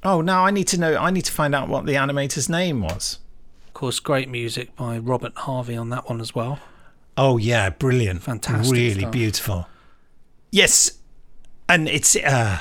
Oh, 0.08 0.22
now 0.22 0.46
I 0.46 0.52
need 0.52 0.68
to 0.70 0.80
know. 0.80 0.96
I 0.96 1.10
need 1.10 1.26
to 1.26 1.34
find 1.34 1.54
out 1.54 1.68
what 1.68 1.86
the 1.86 1.96
animator's 1.96 2.48
name 2.48 2.80
was. 2.80 3.20
Of 3.68 3.74
course, 3.74 4.00
great 4.00 4.30
music 4.30 4.74
by 4.78 4.98
Robert 5.00 5.34
Harvey 5.36 5.76
on 5.76 5.90
that 5.90 6.08
one 6.08 6.22
as 6.22 6.34
well. 6.34 6.60
Oh 7.18 7.36
yeah, 7.36 7.70
brilliant, 7.72 8.24
Fantastic 8.24 8.74
really 8.74 9.02
stuff. 9.02 9.12
beautiful. 9.12 9.68
Yes, 10.50 10.92
and 11.68 11.90
it's 11.90 12.16
uh, 12.16 12.60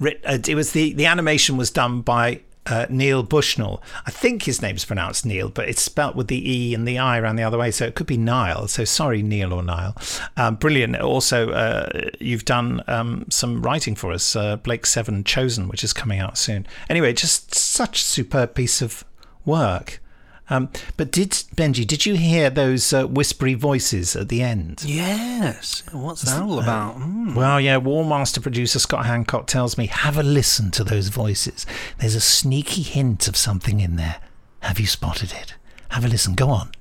uh, 0.00 0.38
it 0.46 0.54
was 0.54 0.70
the 0.70 0.92
the 0.92 1.06
animation 1.06 1.56
was 1.56 1.72
done 1.72 2.00
by 2.00 2.42
uh, 2.66 2.86
Neil 2.88 3.22
Bushnell. 3.22 3.82
I 4.06 4.10
think 4.10 4.44
his 4.44 4.62
name's 4.62 4.84
pronounced 4.84 5.26
Neil, 5.26 5.48
but 5.48 5.68
it's 5.68 5.82
spelt 5.82 6.16
with 6.16 6.28
the 6.28 6.50
e 6.50 6.74
and 6.74 6.86
the 6.86 6.98
i 6.98 7.18
around 7.18 7.36
the 7.36 7.42
other 7.42 7.58
way, 7.58 7.70
so 7.70 7.84
it 7.84 7.94
could 7.94 8.06
be 8.06 8.16
Nile. 8.16 8.68
So 8.68 8.84
sorry, 8.84 9.22
Neil 9.22 9.52
or 9.52 9.62
Nile. 9.62 9.96
Um, 10.36 10.56
brilliant. 10.56 10.96
Also, 10.96 11.50
uh, 11.50 11.88
you've 12.20 12.44
done 12.44 12.82
um, 12.86 13.26
some 13.30 13.62
writing 13.62 13.94
for 13.94 14.12
us, 14.12 14.34
uh, 14.36 14.56
Blake 14.56 14.86
Seven 14.86 15.24
Chosen, 15.24 15.68
which 15.68 15.84
is 15.84 15.92
coming 15.92 16.20
out 16.20 16.38
soon. 16.38 16.66
Anyway, 16.88 17.12
just 17.12 17.54
such 17.54 18.02
superb 18.02 18.54
piece 18.54 18.80
of 18.80 19.04
work. 19.44 20.00
Um, 20.50 20.68
but 20.96 21.10
did 21.10 21.30
Benji? 21.30 21.86
Did 21.86 22.04
you 22.04 22.16
hear 22.16 22.50
those 22.50 22.92
uh, 22.92 23.06
whispery 23.06 23.54
voices 23.54 24.14
at 24.14 24.28
the 24.28 24.42
end? 24.42 24.82
Yes. 24.84 25.82
What's 25.92 26.22
that 26.22 26.42
all 26.42 26.58
about? 26.58 26.96
Mm. 26.96 27.34
Well, 27.34 27.60
yeah, 27.60 27.78
War 27.78 28.04
Master 28.04 28.40
producer 28.40 28.78
Scott 28.78 29.06
Handcock 29.06 29.46
tells 29.46 29.78
me 29.78 29.86
have 29.86 30.18
a 30.18 30.22
listen 30.22 30.70
to 30.72 30.84
those 30.84 31.08
voices. 31.08 31.64
There's 31.98 32.14
a 32.14 32.20
sneaky 32.20 32.82
hint 32.82 33.26
of 33.26 33.36
something 33.36 33.80
in 33.80 33.96
there. 33.96 34.16
Have 34.60 34.78
you 34.78 34.86
spotted 34.86 35.32
it? 35.32 35.54
Have 35.90 36.04
a 36.04 36.08
listen. 36.08 36.34
Go 36.34 36.50
on. 36.50 36.72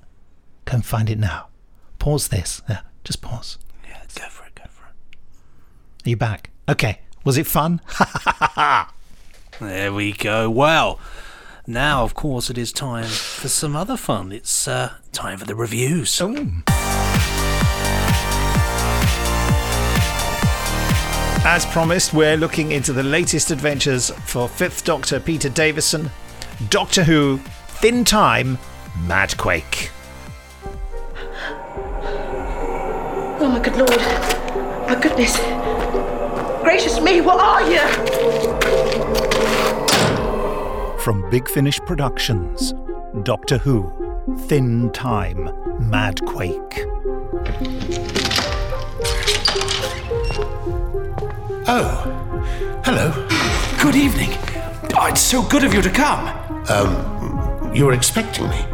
Go 0.65 0.75
and 0.75 0.85
find 0.85 1.09
it 1.09 1.17
now. 1.19 1.47
Pause 1.99 2.27
this. 2.29 2.61
Yeah, 2.69 2.81
just 3.03 3.21
pause. 3.21 3.57
Yeah, 3.87 4.01
go 4.15 4.27
for 4.27 4.45
it, 4.45 4.55
go 4.55 4.63
for 4.69 4.87
it. 4.87 6.05
Are 6.05 6.09
you 6.09 6.17
back? 6.17 6.49
Okay. 6.67 6.99
Was 7.23 7.37
it 7.37 7.47
fun? 7.47 7.79
There 9.59 9.93
we 9.93 10.13
go. 10.13 10.49
Well, 10.49 10.99
now, 11.65 12.03
of 12.03 12.13
course, 12.13 12.49
it 12.49 12.57
is 12.57 12.71
time 12.71 13.05
for 13.05 13.47
some 13.47 13.75
other 13.75 13.95
fun. 13.95 14.31
It's 14.31 14.67
uh, 14.67 14.93
time 15.11 15.37
for 15.37 15.45
the 15.45 15.55
reviews. 15.55 16.21
As 21.45 21.65
promised, 21.65 22.13
we're 22.13 22.37
looking 22.37 22.71
into 22.71 22.93
the 22.93 23.03
latest 23.03 23.51
adventures 23.51 24.09
for 24.25 24.47
Fifth 24.47 24.85
Doctor 24.85 25.19
Peter 25.19 25.49
Davison, 25.49 26.09
Doctor 26.69 27.03
Who, 27.03 27.37
Thin 27.67 28.05
Time, 28.05 28.57
Madquake. 29.05 29.89
Oh 33.39 33.49
my 33.49 33.59
good 33.59 33.75
lord. 33.75 33.99
My 34.87 34.99
goodness. 35.01 35.37
Gracious 36.63 37.01
me, 37.01 37.19
what 37.19 37.39
are 37.39 37.69
you? 37.69 38.72
From 41.03 41.29
Big 41.29 41.49
Finish 41.49 41.81
Productions, 41.81 42.73
Doctor 43.23 43.57
Who, 43.57 43.91
Thin 44.47 44.89
Time, 44.93 45.49
Madquake. 45.81 46.79
Oh, 51.67 52.81
hello. 52.85 53.27
Good 53.81 53.97
evening. 53.97 54.29
Oh, 54.97 55.07
it's 55.07 55.19
so 55.19 55.43
good 55.49 55.65
of 55.65 55.73
you 55.73 55.81
to 55.81 55.89
come. 55.89 56.29
Um, 56.69 57.75
you 57.75 57.85
were 57.85 57.91
expecting 57.91 58.49
me. 58.49 58.65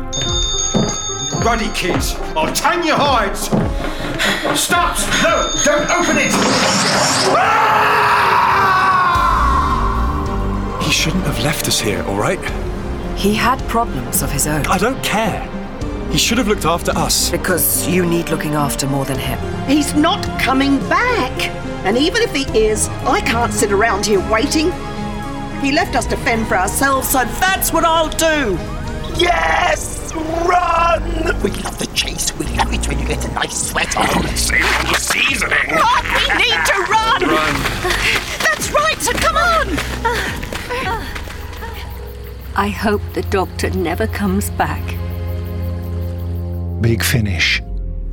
Ruddy 1.44 1.72
kids, 1.74 2.14
I'll 2.38 2.54
tan 2.54 2.86
your 2.86 2.98
hides. 2.98 3.46
Stop! 4.60 5.00
No, 5.24 5.50
don't 5.64 5.90
open 5.90 6.18
it! 6.20 8.09
He 10.90 10.96
shouldn't 10.96 11.26
have 11.26 11.40
left 11.44 11.68
us 11.68 11.80
here, 11.80 12.02
all 12.06 12.18
right? 12.18 12.40
He 13.16 13.36
had 13.36 13.60
problems 13.68 14.24
of 14.24 14.32
his 14.32 14.48
own. 14.48 14.66
I 14.66 14.80
don't 14.80 15.00
care. 15.04 15.44
He 16.12 16.18
should 16.18 16.40
have 16.40 16.48
looked 16.48 16.66
after 16.66 16.90
us. 16.98 17.30
Because 17.30 17.88
you 17.88 18.04
need 18.08 18.30
looking 18.30 18.56
after 18.56 18.88
more 18.88 19.06
than 19.06 19.20
him. 19.20 19.38
He's 19.68 19.94
not 19.94 20.26
coming 20.42 20.80
back. 20.90 21.32
And 21.86 21.96
even 21.96 22.24
if 22.24 22.34
he 22.34 22.42
is, 22.58 22.88
I 23.06 23.22
can't 23.22 23.54
sit 23.54 23.72
around 23.72 24.08
here 24.08 24.20
waiting. 24.32 24.72
He 25.62 25.72
left 25.72 25.96
us 25.96 26.08
to 26.08 26.18
fend 26.18 26.48
for 26.48 26.58
ourselves, 26.58 27.10
so 27.10 27.24
that's 27.24 27.72
what 27.72 27.86
I'll 27.86 28.10
do. 28.10 28.58
Yes! 29.16 30.12
Run! 30.16 31.04
We 31.44 31.52
love 31.52 31.78
the 31.78 31.90
chase. 31.94 32.36
We 32.36 32.48
love 32.58 32.74
it 32.74 32.88
when 32.88 32.98
you 32.98 33.06
get 33.08 33.24
a 33.26 33.32
nice 33.34 33.70
sweat 33.70 33.96
on. 33.96 34.26
Save 34.36 34.66
on 34.66 34.86
the 34.92 35.00
seasoning. 35.00 35.70
Oh, 35.70 36.02
we 36.18 36.34
need 36.34 36.66
to 36.66 36.74
run! 36.90 37.22
Run. 37.30 37.54
That's 38.40 38.72
right, 38.72 38.98
so 38.98 39.14
come 39.14 39.36
on! 39.36 40.49
I 42.56 42.68
hope 42.68 43.02
the 43.14 43.24
doctor 43.24 43.70
never 43.72 44.06
comes 44.06 44.52
back. 44.52 44.84
Big 46.82 47.04
Finish. 47.04 47.62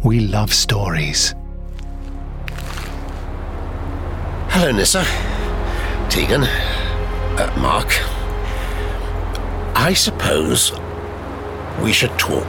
We 0.02 0.20
love 0.20 0.54
stories. 0.54 1.34
Hello, 4.48 4.72
Nyssa. 4.72 5.04
Tegan. 6.08 6.44
Uh, 6.44 7.54
Mark. 7.60 7.88
I 9.76 9.92
suppose 9.94 10.72
we 11.82 11.92
should 11.92 12.16
talk. 12.18 12.46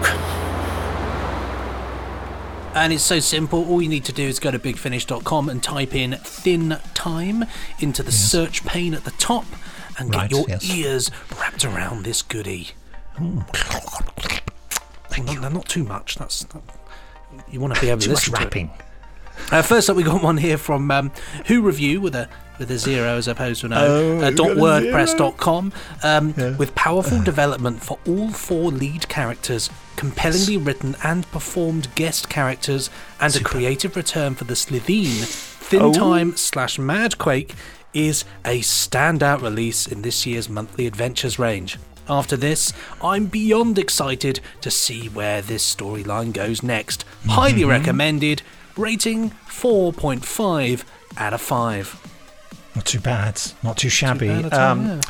And 2.76 2.94
it's 2.94 3.04
so 3.04 3.20
simple. 3.20 3.68
All 3.68 3.82
you 3.82 3.90
need 3.90 4.06
to 4.06 4.14
do 4.14 4.24
is 4.24 4.40
go 4.40 4.52
to 4.52 4.60
bigfinish.com 4.60 5.50
and 5.50 5.62
type 5.62 5.94
in 5.94 6.14
thin 6.24 6.78
time 6.94 7.44
into 7.80 8.04
the 8.04 8.12
search 8.12 8.64
pane 8.66 8.94
at 8.94 9.04
the 9.04 9.12
top 9.12 9.46
and 9.98 10.14
Right, 10.14 10.30
get 10.30 10.38
your 10.38 10.46
yes. 10.50 10.70
ears 10.76 11.12
wrapped 11.40 11.66
around 11.66 12.04
this 12.04 12.22
goodie. 12.22 12.70
Thank 15.10 15.32
you. 15.34 15.40
Not 15.40 15.68
too 15.68 15.84
much. 15.84 16.16
That's 16.16 16.44
that, 16.46 16.62
you 17.50 17.60
want 17.60 17.76
to 17.76 17.82
be 17.82 17.90
able 17.90 18.02
to 18.02 18.10
much 18.10 18.28
listen 18.28 18.34
it. 18.36 18.40
rapping. 18.40 18.72
Uh, 19.52 19.62
first 19.62 19.90
up, 19.90 19.96
we 19.96 20.04
got 20.04 20.22
one 20.24 20.38
here 20.38 20.58
from 20.58 20.90
um, 20.90 21.12
Who 21.48 21.62
Review 21.62 22.02
with 22.02 22.16
a 22.16 22.28
with 22.60 22.72
a 22.72 22.78
zero 22.80 23.18
as 23.18 23.28
opposed 23.28 23.60
to 23.62 23.68
an 23.68 23.74
O. 23.74 23.78
Oh, 23.78 24.20
uh, 24.20 24.32
dot 24.32 24.58
wordpress.com 24.58 25.72
um, 26.04 26.34
with 26.58 26.74
powerful 26.74 27.22
development 27.22 27.84
for 27.84 28.00
all 28.08 28.30
four 28.32 28.72
lead 28.72 29.08
characters, 29.10 29.70
compellingly 29.96 30.58
written 30.58 30.96
and 31.04 31.30
performed 31.32 31.94
guest 31.94 32.30
characters, 32.30 32.90
and 33.22 33.36
a 33.36 33.44
creative 33.44 33.96
return 33.96 34.34
for 34.34 34.46
the 34.46 34.56
Slitheen. 34.56 35.24
Thin 35.68 35.82
Oh. 35.84 35.94
Time 35.94 36.36
slash 36.36 36.78
Madquake 36.80 37.54
is 37.94 38.26
a 38.46 38.60
standout 38.62 39.42
release 39.42 39.88
in 39.88 40.02
this 40.02 40.26
year's 40.26 40.50
monthly 40.50 40.86
adventures 40.88 41.40
range. 41.40 41.78
After 42.10 42.38
this, 42.38 42.72
I'm 43.02 43.26
beyond 43.26 43.78
excited 43.78 44.40
to 44.62 44.72
see 44.72 45.08
where 45.10 45.42
this 45.42 45.76
storyline 45.76 46.32
goes 46.34 46.64
next. 46.64 47.04
Highly 47.28 47.62
Mm-hmm. 47.62 47.70
recommended. 47.70 48.42
Rating 48.78 49.32
4.5 49.48 50.84
out 51.18 51.34
of 51.34 51.42
5. 51.42 52.72
Not 52.76 52.86
too 52.86 53.00
bad. 53.00 53.42
Not 53.64 53.78
too 53.78 53.90
shabby. 53.90 54.30
all, 54.30 54.54
um, 54.54 55.02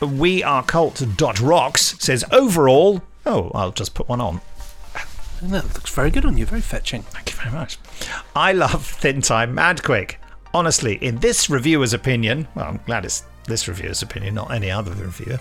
We 0.00 0.42
are 0.42 0.62
cult 0.62 1.02
dot 1.16 1.40
rocks 1.40 1.96
says 1.98 2.24
overall. 2.32 3.02
Oh, 3.26 3.50
I'll 3.54 3.72
just 3.72 3.94
put 3.94 4.08
one 4.08 4.20
on. 4.20 4.40
That 5.42 5.64
looks 5.74 5.92
very 5.92 6.10
good 6.12 6.24
on 6.24 6.38
you, 6.38 6.46
very 6.46 6.60
fetching. 6.60 7.02
Thank 7.02 7.30
you 7.32 7.36
very 7.36 7.50
much. 7.50 7.76
I 8.36 8.52
love 8.52 8.86
Thin 8.86 9.20
Time 9.20 9.56
Madquake. 9.56 10.14
Honestly, 10.54 10.96
in 10.96 11.16
this 11.18 11.48
reviewer's 11.48 11.94
opinion, 11.94 12.46
well, 12.54 12.66
I'm 12.66 12.80
glad 12.84 13.04
it's 13.04 13.24
this 13.46 13.66
reviewer's 13.66 14.02
opinion, 14.02 14.34
not 14.34 14.52
any 14.52 14.70
other 14.70 14.92
reviewer, 14.92 15.40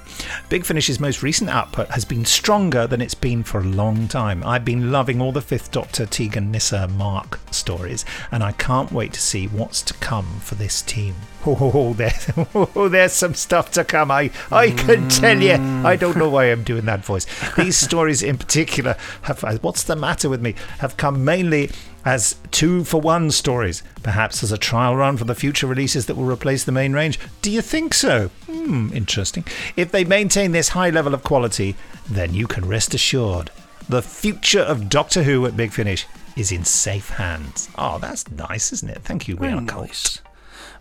Big 0.50 0.66
Finish's 0.66 1.00
most 1.00 1.22
recent 1.22 1.50
output 1.50 1.88
has 1.90 2.06
been 2.06 2.26
stronger 2.26 2.88
than 2.88 3.02
it's 3.02 3.14
been 3.14 3.44
for 3.44 3.60
a 3.60 3.64
long 3.64 4.08
time. 4.08 4.44
I've 4.44 4.66
been 4.66 4.92
loving 4.92 5.22
all 5.22 5.32
the 5.32 5.42
Fifth 5.42 5.72
Doctor, 5.72 6.06
Tegan, 6.06 6.52
Nyssa, 6.52 6.88
Mark 6.88 7.40
stories, 7.52 8.06
and 8.32 8.44
I 8.44 8.54
can't 8.54 8.92
wait 8.92 9.14
to 9.14 9.22
see 9.22 9.48
what's 9.48 9.82
to 9.84 9.94
come 9.96 10.40
for 10.40 10.56
this 10.56 10.82
team. 10.82 11.16
Oh, 11.44 11.94
there, 11.94 12.14
oh, 12.54 12.88
there's 12.88 13.14
some 13.14 13.34
stuff 13.34 13.72
to 13.72 13.84
come. 13.84 14.12
I, 14.12 14.30
I 14.52 14.70
can 14.70 15.10
tell 15.10 15.42
you. 15.42 15.54
I 15.84 15.96
don't 15.96 16.16
know 16.16 16.30
why 16.30 16.46
I'm 16.46 16.64
doing 16.64 16.86
that 16.86 17.04
voice. 17.04 17.26
These 17.58 17.78
stories 17.78 18.22
in 18.22 18.38
particular 18.38 18.96
have. 19.24 19.42
What's 19.64 19.82
the 19.82 19.96
matter 19.96 20.30
with 20.30 20.40
me? 20.40 20.54
Have 20.80 20.98
come 20.98 21.26
mainly 21.26 21.72
as 22.06 22.36
two 22.52 22.84
for 22.84 23.00
one 23.00 23.32
stories, 23.32 23.84
perhaps 24.04 24.44
as 24.44 24.52
a 24.52 24.58
trial 24.58 24.96
run 24.96 25.18
for 25.18 25.26
the 25.26 25.36
future 25.36 25.68
releases 25.68 26.06
that 26.06 26.16
will 26.16 26.26
replace 26.26 26.64
the 26.64 26.72
main 26.72 26.94
range. 26.94 27.20
Do 27.42 27.52
you 27.52 27.62
think 27.62 27.94
so? 27.94 28.30
Hmm, 28.48 28.92
interesting. 28.94 29.46
If 29.76 29.92
they 29.92 30.04
maintain 30.04 30.52
this 30.52 30.70
high 30.70 30.90
level 30.90 31.14
of 31.14 31.24
quality, 31.24 31.76
then 32.10 32.34
you 32.34 32.48
can 32.48 32.68
rest 32.68 32.94
assured 32.94 33.52
the 33.90 34.02
future 34.02 34.62
of 34.62 34.90
Doctor 34.90 35.24
Who 35.24 35.46
at 35.46 35.58
Big 35.58 35.72
Finish 35.72 36.06
is 36.38 36.52
in 36.52 36.64
safe 36.64 37.10
hands. 37.10 37.70
Oh, 37.78 37.98
that's 38.00 38.30
nice, 38.32 38.72
isn't 38.72 38.90
it? 38.90 39.02
Thank 39.04 39.28
you, 39.28 39.36
We 39.36 39.48
Very 39.48 39.60
Are 39.60 39.62
nice. 39.62 40.22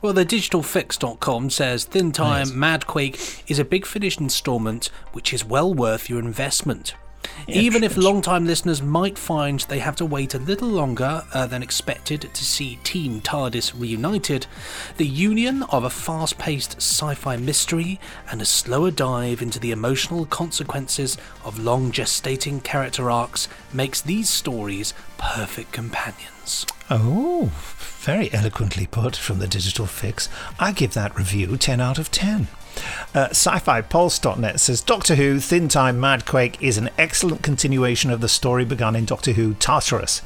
Well, 0.01 0.13
the 0.13 0.25
digitalfix.com 0.25 1.51
says 1.51 1.85
Thin 1.85 2.13
Time 2.13 2.47
Madquake 2.49 3.43
is 3.49 3.59
a 3.59 3.65
big 3.65 3.85
finish 3.85 4.19
installment 4.19 4.91
which 5.13 5.35
is 5.35 5.45
well 5.45 5.75
worth 5.75 6.09
your 6.09 6.21
investment. 6.21 6.95
Even 7.47 7.83
if 7.83 7.97
long-time 7.97 8.47
listeners 8.47 8.81
might 8.81 9.19
find 9.19 9.61
they 9.61 9.81
have 9.81 9.97
to 9.97 10.07
wait 10.07 10.35
a 10.35 10.39
little 10.39 10.69
longer 10.69 11.25
uh, 11.35 11.47
than 11.47 11.63
expected 11.63 12.31
to 12.33 12.45
see 12.45 12.79
Team 12.85 13.21
TARDIS 13.21 13.79
reunited, 13.79 14.47
the 14.97 15.07
union 15.07 15.65
of 15.65 15.85
a 15.85 15.91
fast-paced 15.91 16.77
sci-fi 16.77 17.37
mystery 17.37 17.99
and 18.31 18.41
a 18.41 18.47
slower 18.47 18.91
dive 18.91 19.43
into 19.43 19.59
the 19.59 19.73
emotional 19.73 20.27
consequences 20.27 21.17
of 21.45 21.59
long 21.59 21.91
gestating 21.91 22.63
character 22.63 23.11
arcs 23.11 23.49
makes 23.73 24.01
these 24.01 24.31
stories 24.31 24.95
perfect 25.19 25.73
companions. 25.73 26.67
Oh, 26.89 27.51
very 28.01 28.33
eloquently 28.33 28.87
put 28.87 29.15
from 29.15 29.39
the 29.39 29.47
Digital 29.47 29.87
Fix. 29.87 30.29
I 30.59 30.73
give 30.73 30.95
that 30.95 31.17
review 31.17 31.57
10 31.57 31.81
out 31.81 31.99
of 31.99 32.11
10. 32.11 32.49
Uh, 33.15 33.29
Sci-Fi-Pulse.net 33.31 34.61
says 34.61 34.81
Doctor 34.81 35.17
Who 35.17 35.41
Thin 35.41 35.69
Time 35.69 35.99
Madquake 35.99 36.57
is 36.61 36.79
an 36.79 36.91
excellent 36.97 37.43
continuation 37.43 38.11
of 38.11 38.21
the 38.21 38.29
story 38.29 38.65
begun 38.65 38.95
in 38.95 39.05
Doctor 39.05 39.33
Who 39.33 39.55
Tartarus. 39.55 40.23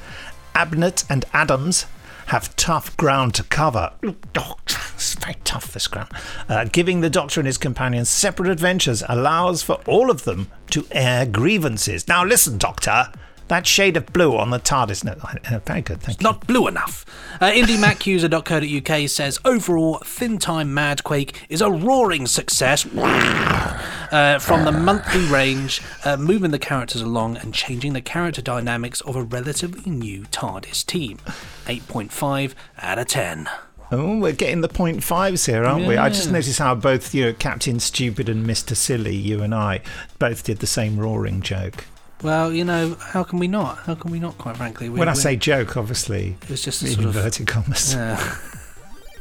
Abnett 0.55 1.05
and 1.09 1.25
Adams 1.33 1.87
have 2.27 2.55
tough 2.57 2.97
ground 2.97 3.35
to 3.35 3.43
cover. 3.45 3.93
It's 4.03 5.15
very 5.15 5.37
tough, 5.45 5.73
this 5.73 5.89
ground. 5.89 6.11
Uh, 6.49 6.65
giving 6.65 7.01
the 7.01 7.11
Doctor 7.11 7.41
and 7.41 7.47
his 7.47 7.59
companions 7.59 8.09
separate 8.09 8.49
adventures 8.49 9.03
allows 9.09 9.63
for 9.63 9.75
all 9.87 10.11
of 10.11 10.25
them 10.25 10.49
to 10.71 10.87
air 10.91 11.27
grievances. 11.27 12.09
Now, 12.09 12.25
listen, 12.25 12.59
Doctor. 12.59 13.13
That 13.49 13.67
shade 13.67 13.97
of 13.97 14.07
blue 14.13 14.37
on 14.37 14.51
the 14.51 14.59
TARDIS. 14.59 15.05
No, 15.05 15.13
uh, 15.13 15.59
very 15.67 15.83
good, 15.83 16.01
thank 16.01 16.21
you. 16.21 16.25
Not 16.25 16.47
blue 16.47 16.67
enough. 16.67 17.05
Uh, 17.41 17.51
IndieMacUser.co.uk 17.51 19.09
says 19.09 19.39
overall, 19.45 19.99
Thin 20.05 20.39
Time 20.39 20.75
Madquake 20.75 21.35
is 21.49 21.61
a 21.61 21.71
roaring 21.71 22.27
success. 22.27 22.87
Uh, 24.13 24.39
from 24.39 24.65
the 24.65 24.71
monthly 24.71 25.25
range, 25.27 25.83
uh, 26.05 26.17
moving 26.17 26.53
the 26.53 26.59
characters 26.59 27.03
along 27.03 27.37
and 27.39 27.53
changing 27.53 27.95
the 27.95 28.01
character 28.01 28.41
dynamics 28.41 29.01
of 29.01 29.17
a 29.17 29.23
relatively 29.23 29.91
new 29.91 30.23
TARDIS 30.27 30.87
team. 30.87 31.19
8.5 31.67 32.55
out 32.79 32.99
of 33.01 33.09
10. 33.09 33.49
Oh, 33.91 34.19
we're 34.19 34.33
getting 34.33 34.61
the 34.61 34.69
point 34.69 35.03
fives 35.03 35.47
here, 35.47 35.65
aren't 35.65 35.87
we? 35.87 35.97
I 35.97 36.11
just 36.11 36.31
noticed 36.31 36.61
how 36.61 36.77
both, 36.77 37.13
you 37.13 37.25
know, 37.25 37.33
Captain 37.33 37.81
Stupid 37.81 38.29
and 38.29 38.47
Mr. 38.47 38.77
Silly, 38.77 39.17
you 39.17 39.43
and 39.43 39.55
I, 39.55 39.81
both 40.21 40.45
did 40.45 40.61
the 40.61 40.67
same 40.67 40.97
roaring 40.97 41.43
joke. 41.43 41.85
Well, 42.25 42.53
you 42.55 42.65
know, 42.65 42.97
how 42.99 43.23
can 43.23 43.39
we 43.39 43.47
not? 43.49 43.81
How 43.81 43.95
can 43.95 44.11
we 44.11 44.19
not, 44.19 44.39
quite 44.39 44.57
frankly? 44.57 44.89
We, 44.89 44.99
when 44.99 45.11
I 45.11 45.13
say 45.13 45.37
joke, 45.37 45.77
obviously, 45.77 46.37
It's 46.49 46.63
just 46.63 46.83
a 46.83 46.87
sort 46.87 47.01
of- 47.01 47.17
inverted 47.17 47.47
commas. 47.47 47.93
Yeah. 47.95 48.37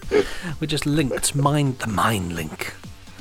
We're 0.61 0.67
just 0.67 0.85
linked. 0.85 1.35
Mind 1.35 1.79
the 1.79 1.87
mind 1.87 2.33
link. 2.33 2.73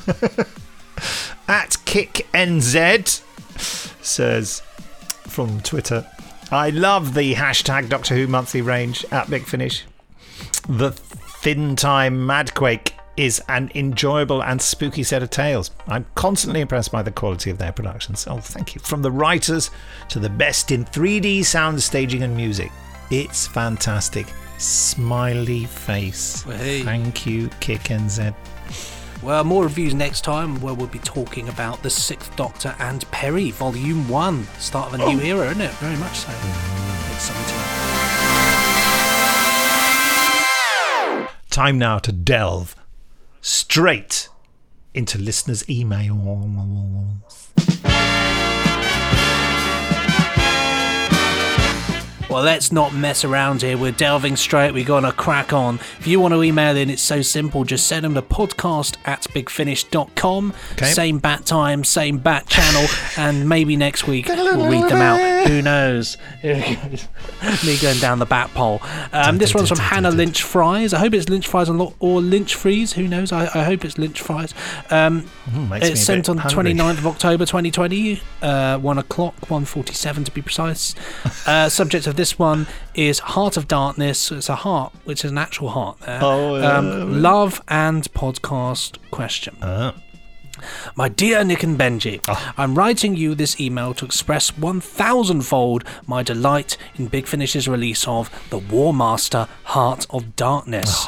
At 1.48 1.76
Kick 1.84 2.28
NZ 2.32 3.22
says 4.04 4.60
from 5.26 5.60
Twitter, 5.62 6.06
I 6.52 6.70
love 6.70 7.14
the 7.14 7.34
hashtag 7.34 7.88
Doctor 7.88 8.14
Who 8.14 8.28
monthly 8.28 8.62
range 8.62 9.04
at 9.10 9.28
Big 9.28 9.46
Finish. 9.46 9.84
The 10.68 10.92
Thin 10.92 11.74
Time 11.74 12.18
Madquake 12.18 12.92
is 13.16 13.42
an 13.48 13.70
enjoyable 13.74 14.42
and 14.42 14.60
spooky 14.60 15.02
set 15.02 15.22
of 15.22 15.30
tales. 15.30 15.70
I'm 15.86 16.06
constantly 16.14 16.60
impressed 16.60 16.92
by 16.92 17.02
the 17.02 17.10
quality 17.10 17.50
of 17.50 17.58
their 17.58 17.72
productions. 17.72 18.26
Oh, 18.28 18.38
thank 18.38 18.74
you. 18.74 18.80
From 18.80 19.02
the 19.02 19.10
writers 19.10 19.70
to 20.10 20.18
the 20.18 20.30
best 20.30 20.70
in 20.70 20.84
3D 20.84 21.44
sound 21.44 21.82
staging 21.82 22.22
and 22.22 22.36
music. 22.36 22.70
It's 23.10 23.46
fantastic. 23.46 24.26
Smiley 24.58 25.64
face. 25.64 26.46
Well, 26.46 26.56
hey. 26.56 26.82
Thank 26.82 27.26
you, 27.26 27.48
KickNZ. 27.60 28.34
Well, 29.22 29.44
more 29.44 29.64
reviews 29.64 29.94
next 29.94 30.22
time 30.22 30.60
where 30.60 30.74
we'll 30.74 30.88
be 30.88 30.98
talking 30.98 31.48
about 31.48 31.82
The 31.82 31.90
Sixth 31.90 32.34
Doctor 32.34 32.74
and 32.80 33.08
Peri, 33.12 33.52
Volume 33.52 34.08
1. 34.08 34.44
Start 34.58 34.88
of 34.88 34.94
a 34.94 34.98
new 34.98 35.20
oh. 35.20 35.36
era, 35.36 35.50
isn't 35.50 35.60
it? 35.60 35.70
Very 35.74 35.96
much 35.96 36.16
so. 36.16 36.32
Exciting. 37.12 37.58
Time 41.50 41.78
now 41.78 41.98
to 41.98 42.10
delve 42.10 42.74
straight 43.42 44.28
into 44.94 45.18
listeners' 45.18 45.64
emails. 45.64 46.12
Well, 52.32 52.44
let's 52.44 52.72
not 52.72 52.94
mess 52.94 53.26
around 53.26 53.60
here. 53.60 53.76
We're 53.76 53.92
delving 53.92 54.36
straight. 54.36 54.72
We're 54.72 54.86
going 54.86 55.04
to 55.04 55.12
crack 55.12 55.52
on. 55.52 55.74
If 55.98 56.06
you 56.06 56.18
want 56.18 56.32
to 56.32 56.42
email 56.42 56.78
in, 56.78 56.88
it's 56.88 57.02
so 57.02 57.20
simple. 57.20 57.64
Just 57.64 57.86
send 57.86 58.06
them 58.06 58.14
to 58.14 58.22
podcast 58.22 58.96
at 59.04 59.20
bigfinish.com. 59.34 60.54
Okay. 60.72 60.86
Same 60.86 61.18
bat 61.18 61.44
time, 61.44 61.84
same 61.84 62.16
bat 62.16 62.46
channel, 62.46 62.88
and 63.18 63.46
maybe 63.46 63.76
next 63.76 64.06
week 64.06 64.28
we'll 64.28 64.66
read 64.66 64.90
them 64.90 65.02
out. 65.02 65.46
Who 65.46 65.60
knows? 65.60 66.16
Me 66.42 67.76
going 67.82 67.98
down 67.98 68.18
the 68.18 68.26
bat 68.26 68.48
pole. 68.54 68.80
Um, 69.12 69.36
this 69.36 69.54
one's 69.54 69.68
from 69.68 69.80
Hannah 69.80 70.10
Lynch 70.10 70.42
Fries. 70.42 70.94
I 70.94 71.00
hope 71.00 71.12
it's 71.12 71.28
Lynch 71.28 71.46
Fries 71.46 71.68
or 71.68 72.20
Lynch 72.22 72.54
Fries. 72.54 72.94
Who 72.94 73.08
knows? 73.08 73.30
I, 73.30 73.44
I 73.54 73.64
hope 73.64 73.84
it's 73.84 73.98
Lynch 73.98 74.22
Fries. 74.22 74.54
Um, 74.90 75.28
Mm, 75.50 75.70
makes 75.70 75.86
me 75.86 75.92
it's 75.92 76.00
sent 76.02 76.28
on 76.28 76.36
the 76.36 76.42
hungry. 76.42 76.72
29th 76.72 76.98
of 76.98 77.06
October 77.08 77.44
2020, 77.44 78.22
uh, 78.42 78.78
1 78.78 78.98
o'clock, 78.98 79.34
1.47 79.48 80.24
to 80.26 80.30
be 80.30 80.42
precise. 80.42 80.94
Uh, 81.44 81.68
subject 81.68 82.06
of 82.06 82.14
this 82.14 82.21
one 82.38 82.66
is 82.94 83.18
Heart 83.18 83.56
of 83.56 83.66
Darkness. 83.68 84.30
It's 84.30 84.48
a 84.48 84.54
heart, 84.56 84.92
which 85.04 85.24
is 85.24 85.30
an 85.30 85.38
actual 85.38 85.70
heart 85.70 85.98
there. 86.00 86.20
Oh, 86.22 86.56
yeah. 86.56 86.78
um, 86.78 87.20
love 87.22 87.62
and 87.68 88.02
podcast 88.12 88.98
question. 89.10 89.56
Uh, 89.62 89.92
My 90.94 91.08
dear 91.08 91.42
Nick 91.44 91.62
and 91.64 91.76
Benji, 91.78 92.20
I'm 92.56 92.74
writing 92.76 93.16
you 93.16 93.34
this 93.34 93.60
email 93.60 93.94
to 93.94 94.04
express 94.04 94.50
1000-fold 94.52 95.84
my 96.06 96.22
delight 96.22 96.76
in 96.94 97.08
Big 97.08 97.26
Finish's 97.26 97.66
release 97.66 98.06
of 98.06 98.30
The 98.50 98.58
War 98.58 98.94
Master 98.94 99.48
Heart 99.64 100.06
of 100.10 100.36
Darkness. 100.36 101.06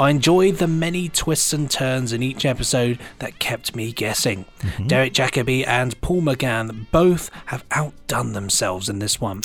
I 0.00 0.08
enjoyed 0.08 0.56
the 0.56 0.66
many 0.66 1.10
twists 1.10 1.52
and 1.52 1.70
turns 1.70 2.14
in 2.14 2.22
each 2.22 2.46
episode 2.46 2.98
that 3.18 3.38
kept 3.38 3.76
me 3.76 3.92
guessing. 3.92 4.46
Mm-hmm. 4.60 4.86
Derek 4.86 5.12
Jacobi 5.12 5.66
and 5.66 6.00
Paul 6.00 6.22
McGann 6.22 6.86
both 6.90 7.30
have 7.44 7.66
outdone 7.70 8.32
themselves 8.32 8.88
in 8.88 8.98
this 8.98 9.20
one. 9.20 9.42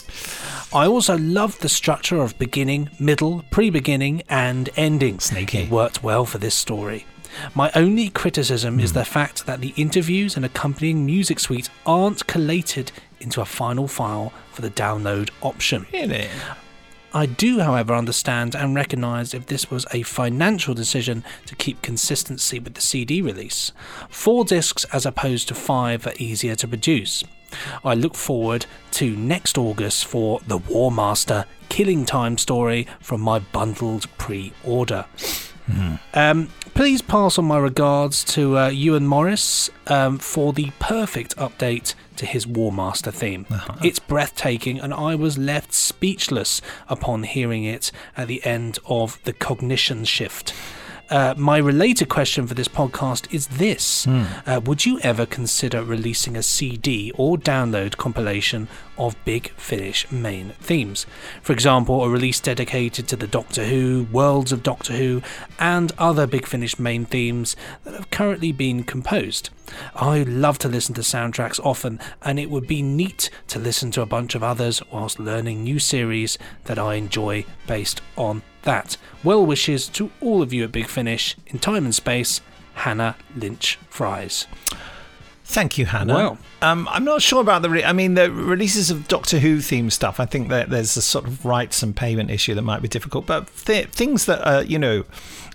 I 0.73 0.87
also 0.87 1.17
loved 1.17 1.59
the 1.59 1.67
structure 1.67 2.21
of 2.21 2.39
beginning, 2.39 2.89
middle, 3.01 3.43
pre-beginning, 3.51 4.23
and 4.29 4.69
ending. 4.77 5.19
Sneaky. 5.19 5.63
It 5.63 5.71
worked 5.71 6.03
well 6.03 6.23
for 6.23 6.37
this 6.37 6.55
story. 6.55 7.05
My 7.53 7.69
only 7.75 8.07
criticism 8.09 8.79
is 8.79 8.91
hmm. 8.91 8.99
the 8.99 9.03
fact 9.05 9.45
that 9.47 9.59
the 9.59 9.73
interviews 9.75 10.37
and 10.37 10.45
accompanying 10.45 11.05
music 11.05 11.41
suite 11.41 11.69
aren't 11.85 12.27
collated 12.27 12.93
into 13.19 13.41
a 13.41 13.45
final 13.45 13.89
file 13.89 14.31
for 14.53 14.61
the 14.61 14.71
download 14.71 15.31
option. 15.41 15.85
really? 15.91 16.29
I 17.15 17.27
do, 17.27 17.61
however, 17.61 17.95
understand 17.95 18.55
and 18.55 18.75
recognise 18.75 19.33
if 19.33 19.45
this 19.45 19.71
was 19.71 19.85
a 19.93 20.03
financial 20.03 20.73
decision 20.73 21.23
to 21.45 21.55
keep 21.55 21.81
consistency 21.81 22.59
with 22.59 22.73
the 22.73 22.81
CD 22.81 23.21
release. 23.21 23.71
Four 24.09 24.43
discs 24.43 24.83
as 24.91 25.05
opposed 25.05 25.47
to 25.47 25.55
five 25.55 26.05
are 26.05 26.13
easier 26.19 26.55
to 26.55 26.67
produce. 26.67 27.23
I 27.85 27.93
look 27.93 28.15
forward 28.15 28.65
to 28.91 29.15
next 29.15 29.57
August 29.57 30.05
for 30.05 30.41
The 30.45 30.57
War 30.57 30.91
Master 30.91 31.45
Killing 31.69 32.05
Time 32.05 32.37
story 32.37 32.85
from 32.99 33.21
my 33.21 33.39
bundled 33.39 34.07
pre 34.17 34.51
order. 34.65 35.05
Um, 36.13 36.49
please 36.73 37.01
pass 37.01 37.37
on 37.37 37.45
my 37.45 37.57
regards 37.57 38.23
to 38.25 38.57
uh, 38.57 38.69
Ewan 38.69 39.07
Morris 39.07 39.69
um, 39.87 40.17
for 40.17 40.53
the 40.53 40.71
perfect 40.79 41.35
update 41.37 41.95
to 42.17 42.25
his 42.25 42.47
War 42.47 42.71
Master 42.71 43.11
theme. 43.11 43.45
It's 43.83 43.99
breathtaking, 43.99 44.79
and 44.79 44.93
I 44.93 45.15
was 45.15 45.37
left 45.37 45.73
speechless 45.73 46.61
upon 46.87 47.23
hearing 47.23 47.63
it 47.65 47.91
at 48.15 48.27
the 48.27 48.43
end 48.45 48.79
of 48.85 49.19
the 49.23 49.33
cognition 49.33 50.05
shift. 50.05 50.53
Uh, 51.09 51.35
my 51.37 51.57
related 51.57 52.09
question 52.09 52.47
for 52.47 52.55
this 52.55 52.67
podcast 52.67 53.31
is 53.31 53.45
this 53.47 54.07
uh, 54.07 54.59
Would 54.65 54.85
you 54.87 54.99
ever 55.01 55.25
consider 55.27 55.83
releasing 55.83 56.35
a 56.35 56.41
CD 56.41 57.11
or 57.15 57.37
download 57.37 57.97
compilation 57.97 58.67
of 58.97 59.15
Big 59.25 59.51
Finish 59.51 60.11
main 60.11 60.49
themes? 60.59 61.05
For 61.41 61.53
example, 61.53 62.03
a 62.03 62.09
release 62.09 62.39
dedicated 62.39 63.07
to 63.07 63.15
the 63.15 63.27
Doctor 63.27 63.65
Who, 63.65 64.07
Worlds 64.11 64.51
of 64.51 64.63
Doctor 64.63 64.93
Who, 64.93 65.21
and 65.59 65.91
other 65.97 66.27
Big 66.27 66.45
Finish 66.45 66.79
main 66.79 67.05
themes 67.05 67.55
that 67.83 67.93
have 67.93 68.09
currently 68.09 68.51
been 68.51 68.83
composed. 68.83 69.49
I 69.95 70.23
love 70.23 70.59
to 70.59 70.67
listen 70.67 70.95
to 70.95 71.01
soundtracks 71.01 71.59
often, 71.63 71.99
and 72.21 72.39
it 72.39 72.49
would 72.49 72.67
be 72.67 72.81
neat 72.81 73.29
to 73.47 73.59
listen 73.59 73.91
to 73.91 74.01
a 74.01 74.05
bunch 74.05 74.35
of 74.35 74.43
others 74.43 74.81
whilst 74.91 75.19
learning 75.19 75.63
new 75.63 75.79
series 75.79 76.37
that 76.65 76.79
I 76.79 76.95
enjoy 76.95 77.45
based 77.67 78.01
on 78.17 78.43
that. 78.63 78.97
Well 79.23 79.45
wishes 79.45 79.87
to 79.89 80.11
all 80.21 80.41
of 80.41 80.53
you 80.53 80.63
at 80.63 80.71
Big 80.71 80.87
Finish 80.87 81.35
in 81.47 81.59
time 81.59 81.85
and 81.85 81.95
space, 81.95 82.41
Hannah 82.73 83.15
Lynch 83.35 83.79
Fries. 83.89 84.47
Thank 85.47 85.77
you, 85.77 85.85
Hannah. 85.85 86.13
Well. 86.15 86.37
um, 86.63 86.87
I'm 86.91 87.05
not 87.05 87.21
sure 87.21 87.39
about 87.39 87.61
the. 87.61 87.69
Re- 87.69 87.83
I 87.83 87.93
mean, 87.93 88.15
the 88.15 88.31
releases 88.31 88.89
of 88.89 89.07
Doctor 89.07 89.39
Who 89.39 89.61
theme 89.61 89.91
stuff. 89.91 90.19
I 90.19 90.25
think 90.25 90.49
that 90.49 90.71
there's 90.71 90.97
a 90.97 91.01
sort 91.03 91.27
of 91.27 91.45
rights 91.45 91.83
and 91.83 91.95
payment 91.95 92.31
issue 92.31 92.55
that 92.55 92.63
might 92.63 92.81
be 92.81 92.87
difficult. 92.87 93.27
But 93.27 93.55
th- 93.65 93.87
things 93.89 94.25
that 94.25 94.45
are, 94.45 94.63
you 94.63 94.79
know, 94.79 95.03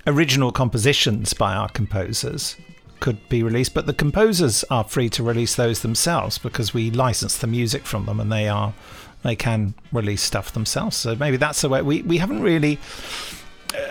original 0.06 0.52
compositions 0.52 1.34
by 1.34 1.54
our 1.54 1.68
composers 1.68 2.56
could 3.00 3.28
be 3.28 3.42
released. 3.42 3.74
But 3.74 3.86
the 3.86 3.92
composers 3.92 4.64
are 4.70 4.84
free 4.84 5.08
to 5.10 5.24
release 5.24 5.56
those 5.56 5.82
themselves 5.82 6.38
because 6.38 6.72
we 6.72 6.90
license 6.92 7.36
the 7.36 7.48
music 7.48 7.84
from 7.84 8.06
them, 8.06 8.20
and 8.20 8.30
they 8.30 8.48
are 8.48 8.72
they 9.22 9.34
can 9.34 9.74
release 9.92 10.22
stuff 10.22 10.52
themselves. 10.52 10.96
So 10.96 11.16
maybe 11.16 11.36
that's 11.36 11.62
the 11.62 11.68
way. 11.68 11.82
We 11.82 12.02
we 12.02 12.18
haven't 12.18 12.42
really 12.42 12.78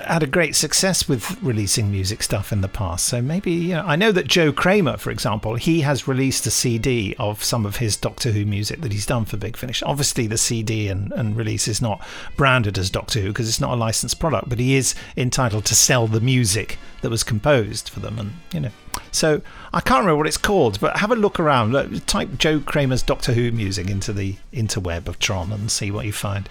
had 0.09 0.23
a 0.23 0.27
great 0.27 0.55
success 0.55 1.07
with 1.07 1.41
releasing 1.41 1.91
music 1.91 2.23
stuff 2.23 2.51
in 2.51 2.61
the 2.61 2.67
past. 2.67 3.05
So 3.05 3.21
maybe 3.21 3.51
you 3.51 3.75
know, 3.75 3.83
I 3.85 3.95
know 3.95 4.11
that 4.11 4.27
Joe 4.27 4.51
Kraemer, 4.51 4.97
for 4.97 5.11
example, 5.11 5.55
he 5.55 5.81
has 5.81 6.07
released 6.07 6.47
a 6.47 6.51
CD 6.51 7.15
of 7.19 7.43
some 7.43 7.65
of 7.65 7.77
his 7.77 7.95
Doctor 7.95 8.31
Who 8.31 8.45
music 8.45 8.81
that 8.81 8.91
he's 8.91 9.05
done 9.05 9.25
for 9.25 9.37
Big 9.37 9.55
Finish. 9.55 9.83
Obviously, 9.83 10.27
the 10.27 10.37
CD 10.37 10.87
and, 10.87 11.11
and 11.13 11.35
release 11.35 11.67
is 11.67 11.81
not 11.81 12.05
branded 12.35 12.77
as 12.77 12.89
Doctor 12.89 13.19
Who 13.19 13.27
because 13.27 13.47
it's 13.47 13.61
not 13.61 13.73
a 13.73 13.75
licensed 13.75 14.19
product, 14.19 14.49
but 14.49 14.59
he 14.59 14.75
is 14.75 14.95
entitled 15.15 15.65
to 15.65 15.75
sell 15.75 16.07
the 16.07 16.21
music 16.21 16.77
that 17.01 17.09
was 17.09 17.23
composed 17.23 17.89
for 17.89 17.99
them. 17.99 18.19
And 18.19 18.33
you 18.53 18.59
know, 18.59 18.71
so 19.11 19.41
I 19.73 19.81
can't 19.81 19.99
remember 19.99 20.17
what 20.17 20.27
it's 20.27 20.37
called, 20.37 20.79
but 20.79 20.97
have 20.97 21.11
a 21.11 21.15
look 21.15 21.39
around. 21.39 21.71
Look, 21.71 22.05
type 22.05 22.37
Joe 22.37 22.59
Kraemer's 22.59 23.03
Doctor 23.03 23.33
Who 23.33 23.51
music 23.51 23.89
into 23.89 24.13
the 24.13 24.35
interweb 24.53 25.07
of 25.07 25.19
Tron 25.19 25.51
and 25.51 25.71
see 25.71 25.91
what 25.91 26.05
you 26.05 26.13
find. 26.13 26.49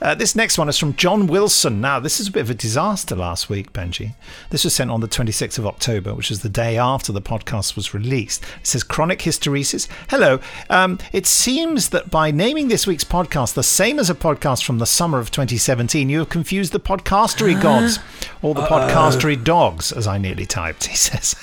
Uh, 0.00 0.14
this 0.14 0.34
next 0.34 0.58
one 0.58 0.68
is 0.68 0.78
from 0.78 0.94
John 0.94 1.26
Wilson. 1.26 1.80
Now, 1.80 2.00
this 2.00 2.20
is 2.20 2.28
a 2.28 2.32
bit 2.32 2.40
of 2.40 2.50
a 2.50 2.54
disaster 2.54 3.14
last 3.14 3.48
week, 3.48 3.72
Benji. 3.72 4.14
This 4.50 4.64
was 4.64 4.74
sent 4.74 4.90
on 4.90 5.00
the 5.00 5.08
26th 5.08 5.58
of 5.58 5.66
October, 5.66 6.14
which 6.14 6.30
is 6.30 6.42
the 6.42 6.48
day 6.48 6.76
after 6.76 7.12
the 7.12 7.22
podcast 7.22 7.76
was 7.76 7.94
released. 7.94 8.42
It 8.60 8.66
says 8.66 8.82
Chronic 8.82 9.20
Hysteresis. 9.20 9.88
Hello. 10.10 10.40
Um, 10.70 10.98
it 11.12 11.26
seems 11.26 11.90
that 11.90 12.10
by 12.10 12.30
naming 12.30 12.68
this 12.68 12.86
week's 12.86 13.04
podcast 13.04 13.54
the 13.54 13.62
same 13.62 13.98
as 13.98 14.10
a 14.10 14.14
podcast 14.14 14.64
from 14.64 14.78
the 14.78 14.86
summer 14.86 15.18
of 15.18 15.30
2017, 15.30 16.08
you 16.08 16.18
have 16.18 16.28
confused 16.28 16.72
the 16.72 16.80
podcastery 16.80 17.60
gods 17.60 17.98
or 18.42 18.54
the 18.54 18.62
podcastery 18.62 19.42
dogs, 19.42 19.85
as 19.92 20.06
I 20.06 20.18
nearly 20.18 20.46
typed, 20.46 20.86
he 20.86 20.96
says. 20.96 21.34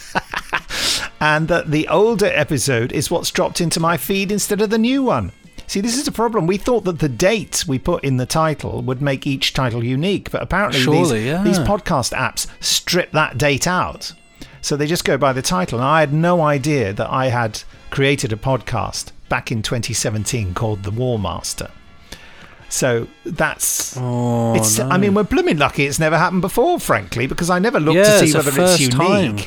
and 1.19 1.47
that 1.47 1.71
the 1.71 1.87
older 1.87 2.27
episode 2.27 2.91
is 2.91 3.11
what's 3.11 3.31
dropped 3.31 3.61
into 3.61 3.79
my 3.79 3.97
feed 3.97 4.31
instead 4.31 4.61
of 4.61 4.69
the 4.69 4.77
new 4.77 5.03
one. 5.03 5.31
See, 5.67 5.81
this 5.81 5.97
is 5.97 6.07
a 6.07 6.11
problem. 6.11 6.45
We 6.45 6.57
thought 6.57 6.83
that 6.83 6.99
the 6.99 7.09
date 7.09 7.65
we 7.67 7.79
put 7.79 8.03
in 8.03 8.17
the 8.17 8.25
title 8.25 8.81
would 8.81 9.01
make 9.01 9.25
each 9.25 9.53
title 9.53 9.83
unique, 9.83 10.29
but 10.29 10.41
apparently 10.41 10.81
Surely, 10.81 11.19
these, 11.19 11.27
yeah. 11.27 11.43
these 11.43 11.59
podcast 11.59 12.13
apps 12.13 12.47
strip 12.59 13.11
that 13.13 13.37
date 13.37 13.65
out. 13.65 14.13
So 14.61 14.77
they 14.77 14.87
just 14.87 15.05
go 15.05 15.17
by 15.17 15.33
the 15.33 15.41
title. 15.41 15.79
And 15.79 15.87
I 15.87 16.01
had 16.01 16.13
no 16.13 16.41
idea 16.41 16.93
that 16.93 17.09
I 17.09 17.27
had 17.27 17.63
created 17.89 18.31
a 18.31 18.37
podcast 18.37 19.11
back 19.29 19.51
in 19.51 19.61
2017 19.61 20.53
called 20.53 20.83
The 20.83 20.91
War 20.91 21.17
Master. 21.17 21.71
So 22.73 23.07
that's 23.23 23.95
Oh, 23.97 24.55
it's. 24.55 24.79
I 24.79 24.97
mean, 24.97 25.13
we're 25.13 25.23
blooming 25.23 25.57
lucky 25.59 25.85
it's 25.85 25.99
never 25.99 26.17
happened 26.17 26.41
before, 26.41 26.79
frankly, 26.79 27.27
because 27.27 27.51
I 27.51 27.59
never 27.59 27.79
looked 27.79 27.97
Yeah, 27.97 28.19
to 28.21 28.27
see 28.27 28.33
whether 28.35 28.51
it's 28.61 28.79
unique. 28.79 28.97
time. 28.97 29.37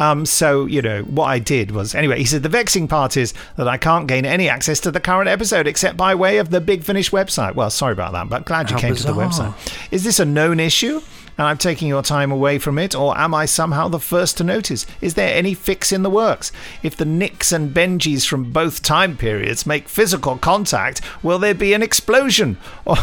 Um, 0.00 0.26
so 0.26 0.66
you 0.66 0.82
know 0.82 1.02
what 1.02 1.26
I 1.26 1.38
did 1.38 1.70
was 1.70 1.94
anyway. 1.94 2.18
He 2.18 2.24
said 2.24 2.42
the 2.42 2.48
vexing 2.48 2.88
part 2.88 3.16
is 3.16 3.32
that 3.56 3.68
I 3.68 3.76
can't 3.76 4.06
gain 4.08 4.24
any 4.26 4.48
access 4.48 4.80
to 4.80 4.90
the 4.90 4.98
current 5.00 5.28
episode 5.28 5.66
except 5.68 5.96
by 5.96 6.14
way 6.16 6.38
of 6.38 6.50
the 6.50 6.60
Big 6.60 6.82
Finish 6.82 7.10
website. 7.10 7.54
Well, 7.54 7.70
sorry 7.70 7.92
about 7.92 8.12
that, 8.12 8.28
but 8.28 8.44
glad 8.44 8.70
you 8.70 8.74
How 8.76 8.80
came 8.80 8.94
to 8.96 9.06
the 9.06 9.12
website. 9.14 9.54
Is 9.92 10.02
this 10.04 10.18
a 10.18 10.24
known 10.24 10.58
issue? 10.60 11.00
And 11.38 11.46
I'm 11.46 11.56
taking 11.56 11.86
your 11.86 12.02
time 12.02 12.32
away 12.32 12.58
from 12.58 12.78
it, 12.78 12.96
or 12.96 13.16
am 13.16 13.32
I 13.32 13.46
somehow 13.46 13.86
the 13.86 14.00
first 14.00 14.36
to 14.38 14.44
notice? 14.44 14.84
Is 15.00 15.14
there 15.14 15.34
any 15.34 15.54
fix 15.54 15.92
in 15.92 16.02
the 16.02 16.10
works? 16.10 16.50
If 16.82 16.96
the 16.96 17.04
Nicks 17.04 17.52
and 17.52 17.72
Benjis 17.72 18.26
from 18.26 18.50
both 18.50 18.82
time 18.82 19.16
periods 19.16 19.64
make 19.64 19.88
physical 19.88 20.36
contact, 20.36 21.00
will 21.22 21.38
there 21.38 21.54
be 21.54 21.72
an 21.72 21.82
explosion? 21.82 22.58
Or 22.84 22.96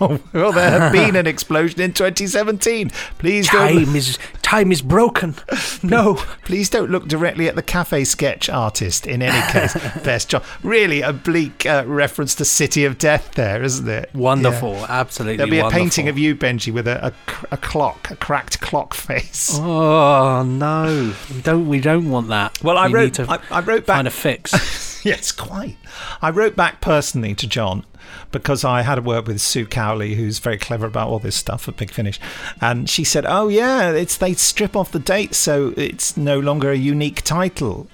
will 0.32 0.52
there 0.52 0.70
have 0.80 0.92
been 0.92 1.16
an 1.16 1.26
explosion 1.26 1.80
in 1.80 1.92
2017? 1.92 2.90
Please 3.18 3.48
don't. 3.48 3.84
Time 3.84 3.96
is 3.96 4.18
time 4.42 4.72
is 4.72 4.82
broken. 4.82 5.34
No. 5.82 6.14
Please 6.44 6.70
don't 6.70 6.90
look 6.90 7.06
directly 7.08 7.48
at 7.48 7.54
the 7.54 7.62
cafe 7.62 8.04
sketch 8.04 8.48
artist 8.48 9.06
in 9.06 9.22
any 9.22 9.52
case. 9.52 9.74
Best 10.04 10.30
job. 10.30 10.44
Really 10.62 11.02
a 11.02 11.12
bleak 11.12 11.66
uh, 11.66 11.84
reference 11.86 12.34
to 12.36 12.44
City 12.44 12.84
of 12.84 12.98
Death 12.98 13.32
there, 13.34 13.62
isn't 13.62 13.88
it? 13.88 14.10
Wonderful, 14.14 14.72
Yeah. 14.72 14.86
absolutely. 14.88 15.36
There'll 15.36 15.50
be 15.50 15.58
a 15.58 15.70
painting 15.70 16.08
of 16.08 16.16
you, 16.18 16.34
Benji, 16.34 16.72
with 16.72 16.88
a, 16.88 17.06
a, 17.08 17.12
a 17.52 17.56
clock, 17.58 18.10
a 18.10 18.16
cracked 18.16 18.60
clock 18.60 18.94
face. 18.94 19.50
Oh 19.60 20.42
no! 20.44 21.12
Don't 21.42 21.68
we 21.68 21.80
don't 21.80 22.08
want 22.10 22.28
that? 22.28 22.62
Well, 22.62 22.78
I 22.78 22.86
We 22.86 22.94
wrote- 22.94 23.20
I- 23.20 23.38
I 23.50 23.60
wrote 23.60 23.86
back- 23.86 23.96
Find 23.96 24.08
a 24.08 24.10
fix. 24.10 25.04
yes, 25.04 25.32
quite. 25.32 25.76
I 26.22 26.30
wrote 26.30 26.56
back 26.56 26.80
personally 26.80 27.34
to 27.36 27.46
John 27.46 27.84
because 28.30 28.64
I 28.64 28.82
had 28.82 28.98
a 28.98 29.02
word 29.02 29.26
with 29.26 29.40
Sue 29.40 29.66
Cowley, 29.66 30.14
who's 30.14 30.38
very 30.38 30.58
clever 30.58 30.86
about 30.86 31.08
all 31.08 31.18
this 31.18 31.36
stuff 31.36 31.68
at 31.68 31.76
Big 31.76 31.90
Finish, 31.90 32.20
and 32.60 32.88
she 32.88 33.04
said, 33.04 33.24
"Oh 33.26 33.48
yeah, 33.48 33.90
it's 33.90 34.16
they 34.16 34.34
strip 34.34 34.76
off 34.76 34.92
the 34.92 34.98
date, 34.98 35.34
so 35.34 35.72
it's 35.76 36.16
no 36.16 36.38
longer 36.38 36.70
a 36.70 36.76
unique 36.76 37.22
title." 37.22 37.88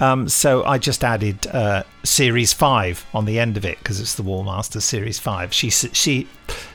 Um, 0.00 0.28
so 0.28 0.64
I 0.64 0.78
just 0.78 1.04
added 1.04 1.46
uh, 1.48 1.82
Series 2.04 2.52
Five 2.52 3.04
on 3.12 3.26
the 3.26 3.38
end 3.38 3.56
of 3.56 3.64
it 3.64 3.78
because 3.78 4.00
it's 4.00 4.14
the 4.14 4.22
War 4.22 4.44
Master 4.44 4.80
Series 4.80 5.18
Five. 5.18 5.52
She 5.52 5.70
she 5.70 6.26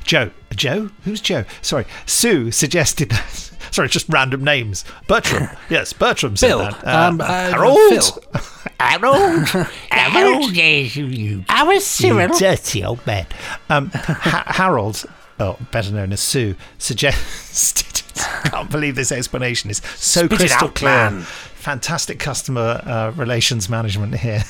Joe 0.04 0.32
Joe 0.56 0.92
who's 1.04 1.22
Joe? 1.22 1.46
Sorry, 1.62 1.86
Sue 2.06 2.52
suggested 2.52 3.10
that. 3.12 3.52
Sorry, 3.76 3.90
just 3.90 4.08
random 4.08 4.42
names. 4.42 4.86
Bertram. 5.10 5.50
Yes, 5.70 5.92
Bertram 5.92 6.38
said 6.38 6.48
Bill. 6.48 6.60
that. 6.60 6.88
Um, 6.88 7.20
uh, 7.20 7.26
Harold. 7.26 8.26
Harold! 8.80 9.48
Harold! 9.92 10.56
you, 10.56 11.44
I 11.50 11.64
was 11.64 11.86
Cyril. 11.86 12.30
You 12.30 12.40
dirty 12.40 12.86
old 12.86 13.06
man. 13.06 13.26
Um, 13.70 13.92
ha- 13.94 14.44
Harold, 14.48 15.04
oh, 15.42 15.58
better 15.72 15.92
known 15.92 16.14
as 16.14 16.22
Sue, 16.22 16.56
suggested. 16.78 18.02
I 18.46 18.48
can't 18.50 18.72
believe 18.72 18.96
this 18.96 19.12
explanation 19.12 19.70
is 19.70 19.82
so 19.98 20.26
Spit 20.28 20.40
crystal 20.40 20.68
out, 20.70 20.76
clear. 20.76 20.92
man. 20.92 21.22
Fantastic 21.24 22.18
customer 22.18 22.82
uh, 22.86 23.12
relations 23.18 23.68
management 23.68 24.16
here 24.16 24.44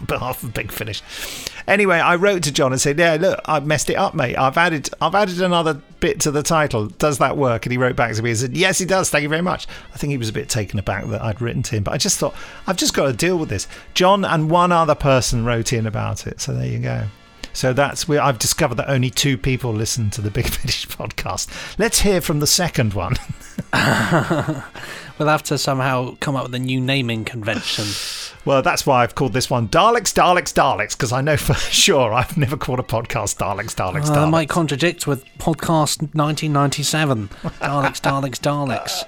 on 0.00 0.06
behalf 0.06 0.42
of 0.42 0.54
Big 0.54 0.72
Finish. 0.72 1.02
Anyway, 1.68 1.98
I 1.98 2.16
wrote 2.16 2.42
to 2.44 2.52
John 2.52 2.72
and 2.72 2.80
said, 2.80 2.98
"Yeah, 2.98 3.16
look, 3.20 3.40
I've 3.44 3.66
messed 3.66 3.90
it 3.90 3.94
up, 3.94 4.14
mate. 4.14 4.36
I've 4.36 4.56
added, 4.56 4.90
I've 5.00 5.14
added 5.14 5.40
another 5.40 5.80
bit 6.00 6.20
to 6.20 6.30
the 6.30 6.42
title. 6.42 6.86
Does 6.86 7.18
that 7.18 7.36
work?" 7.36 7.66
And 7.66 7.72
he 7.72 7.78
wrote 7.78 7.96
back 7.96 8.14
to 8.14 8.22
me 8.22 8.30
and 8.30 8.38
said, 8.38 8.56
"Yes, 8.56 8.80
it 8.80 8.88
does. 8.88 9.10
Thank 9.10 9.22
you 9.22 9.28
very 9.28 9.42
much." 9.42 9.66
I 9.94 9.98
think 9.98 10.10
he 10.10 10.18
was 10.18 10.28
a 10.28 10.32
bit 10.32 10.48
taken 10.48 10.78
aback 10.78 11.06
that 11.08 11.22
I'd 11.22 11.40
written 11.40 11.62
to 11.64 11.76
him, 11.76 11.84
but 11.84 11.94
I 11.94 11.98
just 11.98 12.18
thought 12.18 12.34
I've 12.66 12.76
just 12.76 12.94
got 12.94 13.06
to 13.06 13.12
deal 13.12 13.38
with 13.38 13.48
this. 13.48 13.68
John 13.94 14.24
and 14.24 14.50
one 14.50 14.72
other 14.72 14.94
person 14.94 15.44
wrote 15.44 15.72
in 15.72 15.86
about 15.86 16.26
it, 16.26 16.40
so 16.40 16.52
there 16.52 16.66
you 16.66 16.78
go. 16.78 17.04
So 17.52 17.72
that's 17.72 18.06
where 18.06 18.22
I've 18.22 18.38
discovered 18.38 18.76
that 18.76 18.88
only 18.88 19.10
two 19.10 19.36
people 19.36 19.72
listen 19.72 20.10
to 20.10 20.20
the 20.20 20.30
Big 20.30 20.46
Finish 20.48 20.86
podcast. 20.86 21.48
Let's 21.78 22.00
hear 22.00 22.20
from 22.20 22.40
the 22.40 22.46
second 22.46 22.94
one. 22.94 23.16
We'll 25.20 25.28
have 25.28 25.42
to 25.44 25.58
somehow 25.58 26.16
come 26.18 26.34
up 26.34 26.44
with 26.44 26.54
a 26.54 26.58
new 26.58 26.80
naming 26.80 27.26
convention. 27.26 27.84
Well, 28.46 28.62
that's 28.62 28.86
why 28.86 29.02
I've 29.02 29.14
called 29.14 29.34
this 29.34 29.50
one 29.50 29.68
Daleks, 29.68 30.14
Daleks, 30.14 30.52
Daleks, 30.54 30.92
because 30.92 31.12
I 31.12 31.20
know 31.20 31.36
for 31.36 31.54
sure 31.70 32.12
I've 32.12 32.36
never 32.38 32.56
called 32.56 32.80
a 32.80 32.82
podcast 32.82 33.36
Daleks, 33.36 33.74
Daleks, 33.74 34.08
Uh, 34.08 34.14
that 34.14 34.18
Daleks. 34.26 34.30
might 34.30 34.48
contradict 34.48 35.06
with 35.06 35.24
podcast 35.38 36.00
1997. 36.14 37.28
Daleks, 37.42 38.00
Daleks, 38.00 38.40
Daleks. 38.40 39.04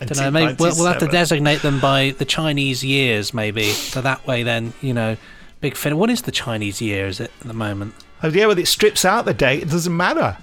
Don't 0.00 0.18
know. 0.18 0.30
Maybe 0.30 0.54
we'll, 0.58 0.74
we'll 0.76 0.86
have 0.86 0.98
to 0.98 1.06
designate 1.06 1.62
them 1.62 1.80
by 1.80 2.14
the 2.18 2.24
Chinese 2.24 2.84
years, 2.84 3.32
maybe. 3.32 3.64
So 3.70 4.00
that 4.02 4.26
way, 4.26 4.42
then 4.42 4.72
you 4.82 4.92
know, 4.92 5.16
big 5.60 5.76
fin. 5.76 5.96
What 5.96 6.10
is 6.10 6.22
the 6.22 6.32
Chinese 6.32 6.82
year? 6.82 7.06
Is 7.06 7.20
it 7.20 7.30
at 7.40 7.46
the 7.46 7.54
moment? 7.54 7.94
Oh, 8.22 8.28
yeah, 8.28 8.46
well, 8.46 8.58
it 8.58 8.66
strips 8.66 9.04
out 9.04 9.24
the 9.24 9.32
date. 9.34 9.62
It 9.62 9.70
doesn't 9.70 9.96
matter. 9.96 10.36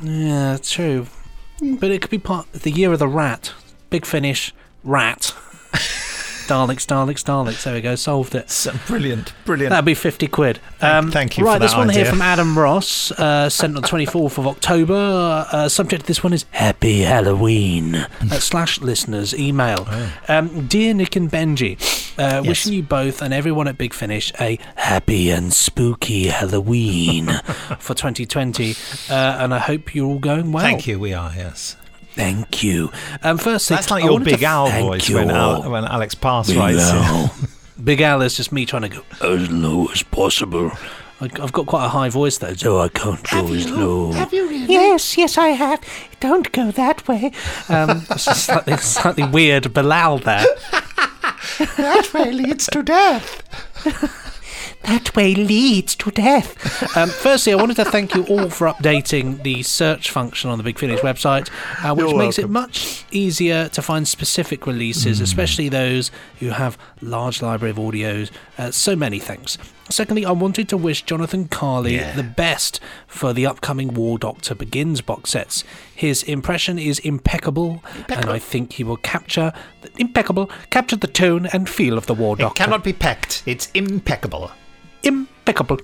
Yeah, 0.00 0.58
true. 0.62 1.06
But 1.60 1.90
it 1.90 2.00
could 2.02 2.10
be 2.10 2.18
part 2.18 2.50
the 2.52 2.70
year 2.70 2.92
of 2.92 2.98
the 3.00 3.08
rat. 3.08 3.52
Big 3.90 4.06
finish, 4.06 4.54
rat. 4.84 5.34
Daleks, 6.48 6.86
Daleks, 6.86 7.22
Daleks. 7.22 7.62
There 7.62 7.74
we 7.74 7.80
go. 7.80 7.94
Solved 7.94 8.34
it. 8.34 8.50
So 8.50 8.72
brilliant, 8.86 9.32
brilliant. 9.44 9.70
That'd 9.70 9.84
be 9.84 9.94
50 9.94 10.26
quid. 10.28 10.58
Thank- 10.78 11.12
thank 11.12 11.38
you 11.38 11.44
Right, 11.44 11.60
this 11.60 11.74
one 11.76 11.88
here 11.90 12.04
from 12.06 12.22
Adam 12.22 12.58
Ross, 12.58 13.10
uh, 13.12 13.48
sent 13.48 13.76
on 13.76 13.82
24th 13.82 14.38
of 14.38 14.46
October. 14.46 15.46
Uh, 15.52 15.68
subject 15.68 16.02
to 16.02 16.06
this 16.06 16.22
one 16.24 16.32
is 16.32 16.44
Happy 16.52 17.00
Halloween. 17.02 17.94
uh, 17.96 18.06
slash 18.40 18.80
listeners 18.80 19.34
email. 19.34 19.86
Oh. 19.90 20.12
Um, 20.28 20.66
Dear 20.66 20.94
Nick 20.94 21.16
and 21.16 21.30
Benji, 21.30 21.76
uh, 22.18 22.42
wishing 22.44 22.72
you 22.72 22.82
both 22.82 23.20
and 23.22 23.32
everyone 23.34 23.68
at 23.68 23.76
Big 23.78 23.92
Finish 23.94 24.32
a 24.40 24.58
happy 24.76 25.30
and 25.30 25.52
spooky 25.52 26.28
Halloween 26.28 27.26
for 27.78 27.94
2020. 27.94 28.74
Uh, 29.10 29.14
and 29.40 29.54
I 29.54 29.58
hope 29.58 29.94
you're 29.94 30.06
all 30.06 30.18
going 30.18 30.52
well. 30.52 30.64
Thank 30.64 30.86
you. 30.86 30.98
We 30.98 31.12
are, 31.12 31.32
yes. 31.36 31.76
Thank 32.18 32.64
you. 32.64 32.90
Um, 33.22 33.38
firstly, 33.38 33.76
That's 33.76 33.92
like 33.92 34.02
I 34.02 34.08
your 34.08 34.18
Big 34.18 34.42
Al 34.42 34.66
thank 34.66 34.86
voice 34.88 35.08
you 35.08 35.14
when. 35.14 35.30
Al, 35.30 35.70
when 35.70 35.84
Alex 35.84 36.16
Pass 36.16 36.48
Big 36.48 36.56
writes. 36.58 36.80
Al. 36.90 37.32
Big 37.84 38.00
Al 38.00 38.22
is 38.22 38.36
just 38.36 38.50
me 38.50 38.66
trying 38.66 38.82
to 38.82 38.88
go 38.88 39.02
as 39.22 39.48
low 39.52 39.86
as 39.92 40.02
possible. 40.02 40.72
I- 41.20 41.30
I've 41.40 41.52
got 41.52 41.66
quite 41.66 41.84
a 41.84 41.88
high 41.88 42.08
voice 42.08 42.38
though, 42.38 42.54
so 42.54 42.80
I 42.80 42.88
can't 42.88 43.22
go 43.30 43.52
as 43.54 43.70
low. 43.70 44.10
Have 44.12 44.32
you 44.32 44.48
really? 44.48 44.66
Yes, 44.72 45.16
yes, 45.16 45.38
I 45.38 45.50
have. 45.50 45.80
Don't 46.18 46.50
go 46.50 46.72
that 46.72 47.06
way. 47.06 47.30
Um, 47.68 48.04
it's 48.10 48.24
just 48.24 48.46
slightly, 48.46 48.76
slightly 48.78 49.24
weird 49.28 49.72
Bilal 49.72 50.18
there. 50.18 50.44
That 51.76 52.12
way 52.14 52.30
leads 52.32 52.66
to 52.68 52.82
death. 52.82 53.42
That 54.82 55.14
way 55.14 55.34
leads 55.34 55.94
to 55.96 56.10
death. 56.10 56.96
Um, 56.96 57.08
firstly, 57.10 57.52
I 57.52 57.56
wanted 57.56 57.76
to 57.76 57.84
thank 57.84 58.14
you 58.14 58.24
all 58.26 58.48
for 58.48 58.68
updating 58.68 59.42
the 59.42 59.62
search 59.62 60.10
function 60.10 60.48
on 60.50 60.56
the 60.58 60.64
Big 60.64 60.78
Finish 60.78 61.00
website, 61.00 61.50
uh, 61.84 61.94
which 61.94 62.08
You're 62.08 62.18
makes 62.18 62.38
it 62.38 62.48
much 62.48 63.04
easier 63.10 63.68
to 63.70 63.82
find 63.82 64.06
specific 64.08 64.66
releases, 64.66 65.20
especially 65.20 65.68
those 65.68 66.10
who 66.40 66.50
have 66.50 66.78
large 67.02 67.42
library 67.42 67.70
of 67.70 67.76
audios. 67.76 68.30
Uh, 68.56 68.70
so 68.70 68.96
many 68.96 69.18
thanks. 69.18 69.58
Secondly, 69.90 70.24
I 70.24 70.32
wanted 70.32 70.68
to 70.68 70.76
wish 70.76 71.02
Jonathon 71.02 71.48
Carley 71.48 71.96
Yeah. 71.96 72.14
the 72.14 72.22
best 72.22 72.78
for 73.06 73.32
the 73.32 73.46
upcoming 73.46 73.94
War 73.94 74.18
Doctor 74.18 74.54
Begins 74.54 75.00
box 75.00 75.30
sets. 75.30 75.64
His 75.94 76.22
impression 76.22 76.78
is 76.78 76.98
impeccable, 77.00 77.82
and 78.08 78.26
I 78.30 78.38
think 78.38 78.74
he 78.74 78.84
will 78.84 78.98
capture 78.98 79.52
the, 79.82 79.90
impeccable 79.98 80.50
capture 80.70 80.96
the 80.96 81.06
tone 81.06 81.46
and 81.46 81.68
feel 81.68 81.96
of 81.98 82.06
the 82.06 82.14
War 82.14 82.36
Doctor. 82.36 82.62
It 82.62 82.64
cannot 82.66 82.84
be 82.84 82.92
pecked. 82.92 83.42
It's 83.46 83.70
impeccable. 83.72 84.50
Impeccable. 85.02 85.78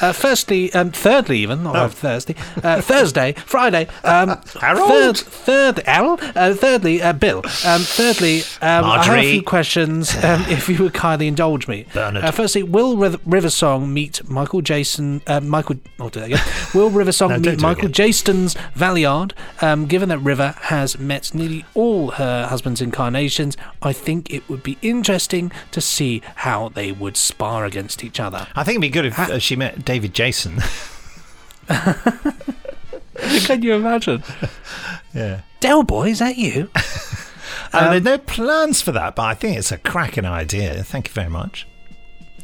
Uh, 0.00 0.12
firstly, 0.12 0.72
um, 0.74 0.90
thirdly, 0.90 1.38
even 1.38 1.62
not 1.62 1.76
Oh. 1.76 1.88
Thursday, 1.88 2.34
uh, 2.62 2.80
Thursday, 2.80 3.32
Friday. 3.46 3.86
Um, 4.02 4.40
Harold? 4.60 4.88
Third, 4.88 5.16
third, 5.16 5.80
Al. 5.86 6.18
Uh, 6.34 6.54
thirdly, 6.54 7.00
uh, 7.02 7.12
Bill. 7.12 7.38
Um, 7.64 7.80
thirdly, 7.82 8.42
um, 8.60 8.84
I 8.84 9.04
have 9.04 9.18
a 9.18 9.30
few 9.30 9.42
questions. 9.42 10.14
Um, 10.22 10.44
if 10.48 10.68
you 10.68 10.76
would 10.82 10.94
kindly 10.94 11.26
indulge 11.28 11.68
me. 11.68 11.86
Bernard. 11.94 12.24
Uh, 12.24 12.30
firstly, 12.30 12.62
will 12.62 12.96
Riv- 12.96 13.20
River 13.24 13.50
Song 13.50 13.92
meet 13.92 14.28
Michael 14.28 14.60
Jason? 14.62 15.22
Uh, 15.26 15.40
Michael. 15.40 15.76
I'll 16.00 16.08
do 16.10 16.20
that 16.20 16.26
again. 16.26 16.40
Will 16.74 16.90
River 16.90 17.12
Song 17.12 17.30
No, 17.42 17.50
meet 17.50 17.60
Michael 17.60 17.86
again. 17.86 17.92
Jayston's 18.08 18.54
Valeyard? 18.76 19.32
Um, 19.62 19.86
given 19.86 20.08
that 20.10 20.18
River 20.18 20.54
has 20.62 20.98
met 20.98 21.34
nearly 21.34 21.64
all 21.74 22.12
her 22.12 22.46
husband's 22.48 22.80
incarnations, 22.82 23.56
I 23.82 23.92
think 23.92 24.30
it 24.32 24.48
would 24.48 24.62
be 24.62 24.76
interesting 24.82 25.50
to 25.70 25.80
see 25.80 26.20
how 26.36 26.68
they 26.68 26.92
would 26.92 27.16
spar 27.16 27.64
against 27.64 28.04
each 28.04 28.20
other. 28.20 28.46
I 28.54 28.64
think 28.64 28.74
it'd 28.74 28.82
be 28.82 28.88
good 28.90 29.06
if 29.06 29.18
uh, 29.18 29.38
she 29.38 29.56
met 29.56 29.63
David 29.72 30.14
Jason. 30.14 30.58
Can 33.44 33.62
you 33.62 33.74
imagine? 33.74 34.22
yeah. 35.14 35.40
Del 35.60 35.82
Boy, 35.82 36.10
is 36.10 36.18
that 36.18 36.36
you? 36.36 36.70
Uh, 37.72 37.90
there's 37.90 38.02
no 38.04 38.18
plans 38.18 38.80
for 38.82 38.92
that, 38.92 39.16
but 39.16 39.22
I 39.22 39.34
think 39.34 39.56
it's 39.56 39.72
a 39.72 39.78
cracking 39.78 40.26
idea. 40.26 40.82
Thank 40.82 41.08
you 41.08 41.14
very 41.14 41.30
much. 41.30 41.66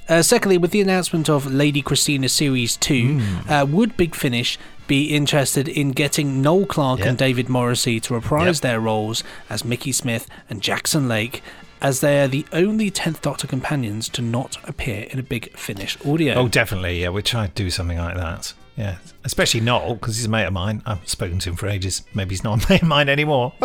Uh, 0.08 0.22
secondly, 0.22 0.58
with 0.58 0.70
the 0.72 0.80
announcement 0.80 1.28
of 1.28 1.46
Lady 1.52 1.82
Christina 1.82 2.28
Series 2.28 2.76
2, 2.78 3.20
uh, 3.48 3.66
would 3.68 3.96
Big 3.96 4.14
Finish 4.14 4.58
be 4.88 5.04
interested 5.14 5.68
in 5.68 5.92
getting 5.92 6.42
Noel 6.42 6.66
Clarke 6.66 7.00
Yeah. 7.00 7.10
and 7.10 7.18
David 7.18 7.48
Morrissey 7.48 8.00
to 8.00 8.14
reprise 8.14 8.56
Yep. 8.56 8.62
their 8.62 8.80
roles 8.80 9.22
as 9.48 9.64
Mickey 9.64 9.92
Smith 9.92 10.26
and 10.48 10.60
Jackson 10.60 11.06
Lake, 11.06 11.42
as 11.80 12.00
they 12.00 12.20
are 12.22 12.28
the 12.28 12.46
only 12.52 12.90
10th 12.90 13.20
Doctor 13.20 13.46
companions 13.46 14.08
to 14.10 14.22
not 14.22 14.56
appear 14.68 15.04
in 15.10 15.18
a 15.18 15.22
Big 15.22 15.56
Finish 15.56 15.96
audio? 16.04 16.34
Oh, 16.34 16.48
definitely. 16.48 17.02
Yeah, 17.02 17.10
we 17.10 17.22
try 17.22 17.46
to 17.46 17.52
do 17.52 17.70
something 17.70 17.98
like 17.98 18.16
that. 18.16 18.52
Yeah, 18.76 18.96
especially 19.24 19.60
Noel 19.60 19.94
because 19.94 20.16
he's 20.16 20.26
a 20.26 20.28
mate 20.28 20.46
of 20.46 20.52
mine. 20.52 20.82
I've 20.86 21.06
spoken 21.06 21.38
to 21.40 21.50
him 21.50 21.56
for 21.56 21.68
ages. 21.68 22.02
Maybe 22.14 22.30
he's 22.30 22.44
not 22.44 22.64
a 22.64 22.68
mate 22.70 22.82
of 22.82 22.88
mine 22.88 23.08
anymore. 23.08 23.52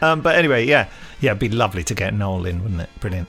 um, 0.00 0.22
but 0.22 0.36
anyway, 0.36 0.64
yeah, 0.64 0.88
yeah, 1.20 1.32
it'd 1.32 1.38
be 1.38 1.48
lovely 1.48 1.84
to 1.84 1.94
get 1.94 2.14
Noel 2.14 2.46
in, 2.46 2.62
wouldn't 2.62 2.80
it? 2.80 2.90
Brilliant. 3.00 3.28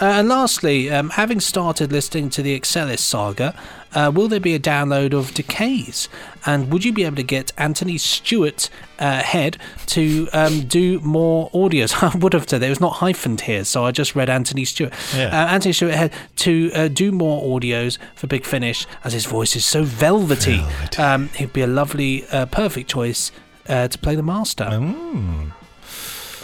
Uh, 0.00 0.06
and 0.06 0.28
lastly, 0.28 0.90
um, 0.90 1.10
having 1.10 1.40
started 1.40 1.92
listening 1.92 2.30
to 2.30 2.42
the 2.42 2.58
Excelis 2.58 3.00
saga, 3.00 3.54
uh, 3.94 4.10
will 4.14 4.28
there 4.28 4.40
be 4.40 4.54
a 4.54 4.60
download 4.60 5.12
of 5.12 5.34
Decays? 5.34 6.08
And 6.46 6.72
would 6.72 6.84
you 6.84 6.92
be 6.92 7.04
able 7.04 7.16
to 7.16 7.22
get 7.22 7.52
Anthony 7.58 7.98
Stewart 7.98 8.70
uh, 8.98 9.22
head 9.22 9.58
to 9.86 10.28
um, 10.32 10.62
do 10.62 11.00
more 11.00 11.50
audios? 11.50 12.02
I 12.14 12.16
would 12.16 12.32
have 12.32 12.48
said 12.48 12.60
there 12.60 12.70
was 12.70 12.80
not 12.80 12.94
hyphened 12.94 13.42
here, 13.42 13.64
so 13.64 13.84
I 13.84 13.90
just 13.90 14.14
read 14.14 14.30
Anthony 14.30 14.64
Stewart. 14.64 14.92
Yeah. 15.14 15.26
Uh, 15.26 15.48
Anthony 15.48 15.72
Stewart 15.72 15.94
head 15.94 16.12
to 16.36 16.70
uh, 16.74 16.88
do 16.88 17.12
more 17.12 17.42
audios 17.42 17.98
for 18.14 18.26
Big 18.26 18.44
Finish, 18.44 18.86
as 19.04 19.12
his 19.12 19.26
voice 19.26 19.56
is 19.56 19.64
so 19.64 19.84
velvety. 19.84 20.58
Velvety. 20.58 21.02
Um, 21.02 21.28
he'd 21.30 21.52
be 21.52 21.62
a 21.62 21.66
lovely, 21.66 22.26
uh, 22.28 22.46
perfect 22.46 22.88
choice 22.88 23.32
uh, 23.68 23.88
to 23.88 23.98
play 23.98 24.14
the 24.14 24.22
master. 24.22 24.64
Mm. 24.64 25.52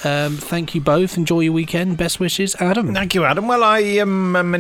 Um, 0.04 0.36
thank 0.36 0.74
you 0.74 0.80
both. 0.80 1.16
Enjoy 1.16 1.40
your 1.40 1.52
weekend. 1.52 1.96
Best 1.96 2.20
wishes, 2.20 2.54
Adam. 2.60 2.94
Thank 2.94 3.14
you, 3.14 3.24
Adam. 3.24 3.48
Well, 3.48 3.64
I 3.64 3.98
um, 3.98 4.36
I'm 4.36 4.52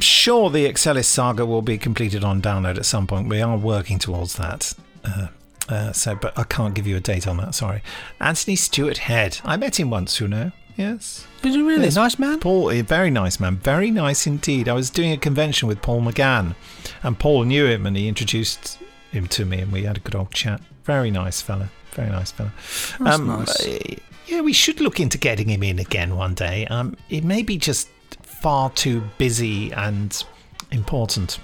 sure 0.00 0.50
the 0.50 0.66
Excelis 0.66 1.04
saga 1.04 1.44
will 1.46 1.62
be 1.62 1.78
completed 1.78 2.24
on 2.24 2.40
download 2.40 2.78
at 2.78 2.86
some 2.86 3.06
point. 3.06 3.28
We 3.28 3.40
are 3.40 3.56
working 3.56 3.98
towards 3.98 4.34
that. 4.36 4.74
Uh, 5.04 5.28
uh, 5.68 5.92
so, 5.92 6.14
but 6.14 6.36
I 6.38 6.44
can't 6.44 6.74
give 6.74 6.86
you 6.86 6.96
a 6.96 7.00
date 7.00 7.26
on 7.26 7.36
that. 7.38 7.54
Sorry. 7.54 7.82
Anthony 8.20 8.56
Stewart 8.56 8.98
Head. 8.98 9.40
I 9.44 9.56
met 9.56 9.78
him 9.78 9.90
once, 9.90 10.20
you 10.20 10.28
know. 10.28 10.52
Yes. 10.76 11.26
Did 11.42 11.54
you 11.54 11.66
really 11.68 11.84
yes. 11.84 11.96
nice 11.96 12.18
man? 12.18 12.40
Paul, 12.40 12.70
very 12.82 13.10
nice 13.10 13.38
man, 13.38 13.56
very 13.56 13.90
nice 13.90 14.26
indeed. 14.26 14.68
I 14.68 14.72
was 14.72 14.90
doing 14.90 15.12
a 15.12 15.16
convention 15.16 15.68
with 15.68 15.80
Paul 15.82 16.02
McGann, 16.02 16.56
and 17.02 17.18
Paul 17.18 17.44
knew 17.44 17.66
him, 17.66 17.86
and 17.86 17.96
he 17.96 18.08
introduced 18.08 18.78
him 19.12 19.28
to 19.28 19.44
me, 19.44 19.60
and 19.60 19.70
we 19.70 19.84
had 19.84 19.98
a 19.98 20.00
good 20.00 20.16
old 20.16 20.32
chat. 20.32 20.60
Very 20.84 21.10
nice 21.10 21.40
fella, 21.40 21.70
very 21.92 22.10
nice 22.10 22.30
fella. 22.30 22.52
That's 23.00 23.18
nice. 23.18 23.66
uh, 23.66 23.94
Yeah, 24.26 24.40
we 24.42 24.52
should 24.52 24.80
look 24.80 25.00
into 25.00 25.18
getting 25.18 25.48
him 25.48 25.62
in 25.62 25.78
again 25.78 26.16
one 26.16 26.34
day. 26.34 26.66
Um, 26.66 26.96
he 27.08 27.20
may 27.20 27.42
be 27.42 27.56
just 27.56 27.88
far 28.22 28.70
too 28.70 29.02
busy 29.18 29.72
and 29.72 30.22
important. 30.70 31.38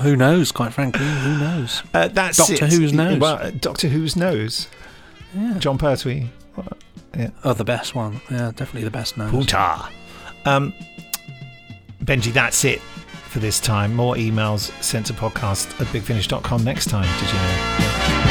Who 0.00 0.16
knows? 0.16 0.50
Quite 0.52 0.72
frankly, 0.72 1.04
who 1.04 1.38
knows? 1.38 1.82
Uh, 1.94 2.08
that's 2.08 2.38
Doctor 2.38 2.64
it. 2.64 2.72
Who's 2.72 2.92
nose. 2.92 3.18
Well, 3.18 3.36
uh, 3.36 3.50
Doctor 3.50 3.88
Who's 3.88 4.16
nose. 4.16 4.68
Jon 5.58 5.76
Pertwee. 5.78 6.28
Oh, 7.44 7.52
the 7.52 7.64
best 7.64 7.94
one. 7.94 8.20
Yeah, 8.30 8.52
definitely 8.54 8.84
the 8.84 8.90
best 8.90 9.16
nose. 9.18 9.30
Puta. 9.30 9.88
Um, 10.46 10.72
Benji, 12.04 12.32
that's 12.32 12.64
it 12.64 12.80
for 13.30 13.38
this 13.38 13.60
time. 13.60 13.94
More 13.94 14.16
emails 14.16 14.70
sent 14.82 15.06
to 15.06 15.14
podcast 15.14 15.70
at 15.80 15.86
bigfinish.com 15.88 16.64
next 16.64 16.90
time. 16.90 17.08
Did 17.20 17.28
you 17.28 17.38
know? 17.38 18.30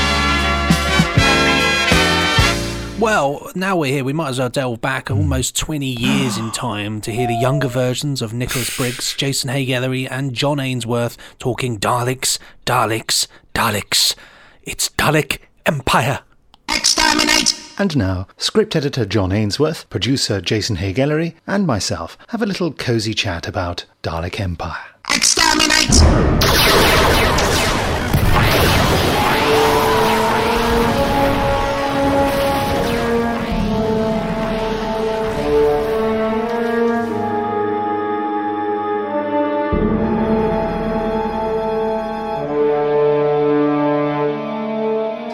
Well, 2.99 3.49
now 3.55 3.77
we're 3.77 3.93
here, 3.93 4.03
we 4.03 4.12
might 4.12 4.27
as 4.27 4.39
well 4.39 4.49
delve 4.49 4.81
back 4.81 5.07
hmm. 5.07 5.13
almost 5.13 5.55
20 5.55 5.85
years 5.85 6.38
in 6.38 6.51
time 6.51 6.99
to 7.01 7.12
hear 7.13 7.27
the 7.27 7.33
younger 7.33 7.69
versions 7.69 8.21
of 8.21 8.33
Nicholas 8.33 8.75
Briggs, 8.75 9.15
Jason 9.15 9.49
Haigh 9.49 10.05
and 10.07 10.33
John 10.33 10.59
Ainsworth 10.59 11.15
talking 11.39 11.79
Daleks, 11.79 12.39
Daleks, 12.65 13.27
Daleks. 13.53 14.15
It's 14.63 14.89
Dalek 14.89 15.39
Empire. 15.65 16.19
Exterminate! 16.67 17.55
And 17.77 17.95
now, 17.95 18.27
script 18.35 18.75
editor 18.75 19.05
John 19.05 19.31
Ainsworth, 19.31 19.89
producer 19.89 20.41
Jason 20.41 20.75
Haigh 20.75 21.35
and 21.47 21.65
myself 21.65 22.17
have 22.27 22.41
a 22.41 22.45
little 22.45 22.73
cosy 22.73 23.13
chat 23.13 23.47
about 23.47 23.85
Dalek 24.03 24.41
Empire. 24.41 24.88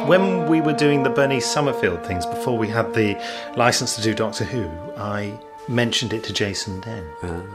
When 0.08 0.48
we 0.48 0.62
were 0.62 0.72
doing 0.72 1.04
the 1.04 1.10
Bernie 1.10 1.39
Summerfield 1.39 2.06
things 2.06 2.26
before 2.26 2.58
we 2.58 2.70
had 2.70 2.94
the 2.94 3.22
license 3.58 3.96
to 3.96 4.02
do 4.02 4.13
Doctor 4.13 4.46
Who, 4.46 4.70
I 4.98 5.34
mentioned 5.67 6.13
it 6.13 6.23
to 6.25 6.34
Jason 6.34 6.82
then. 6.82 7.06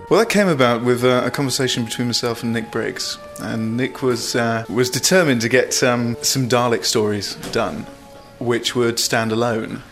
Well, 0.08 0.20
that 0.20 0.28
came 0.28 0.48
about 0.48 0.82
with 0.84 1.04
uh, 1.04 1.22
a 1.24 1.30
conversation 1.30 1.84
between 1.84 2.08
myself 2.08 2.42
and 2.42 2.52
Nick 2.52 2.70
Briggs, 2.70 3.18
and 3.40 3.76
Nick 3.76 4.02
was 4.02 4.34
uh, 4.36 4.64
was 4.68 4.90
determined 4.90 5.40
to 5.42 5.48
get 5.48 5.82
um, 5.82 6.16
some 6.22 6.48
Dalek 6.48 6.84
stories 6.84 7.34
done, 7.52 7.86
which 8.38 8.74
would 8.74 8.98
stand 8.98 9.32
alone. 9.32 9.82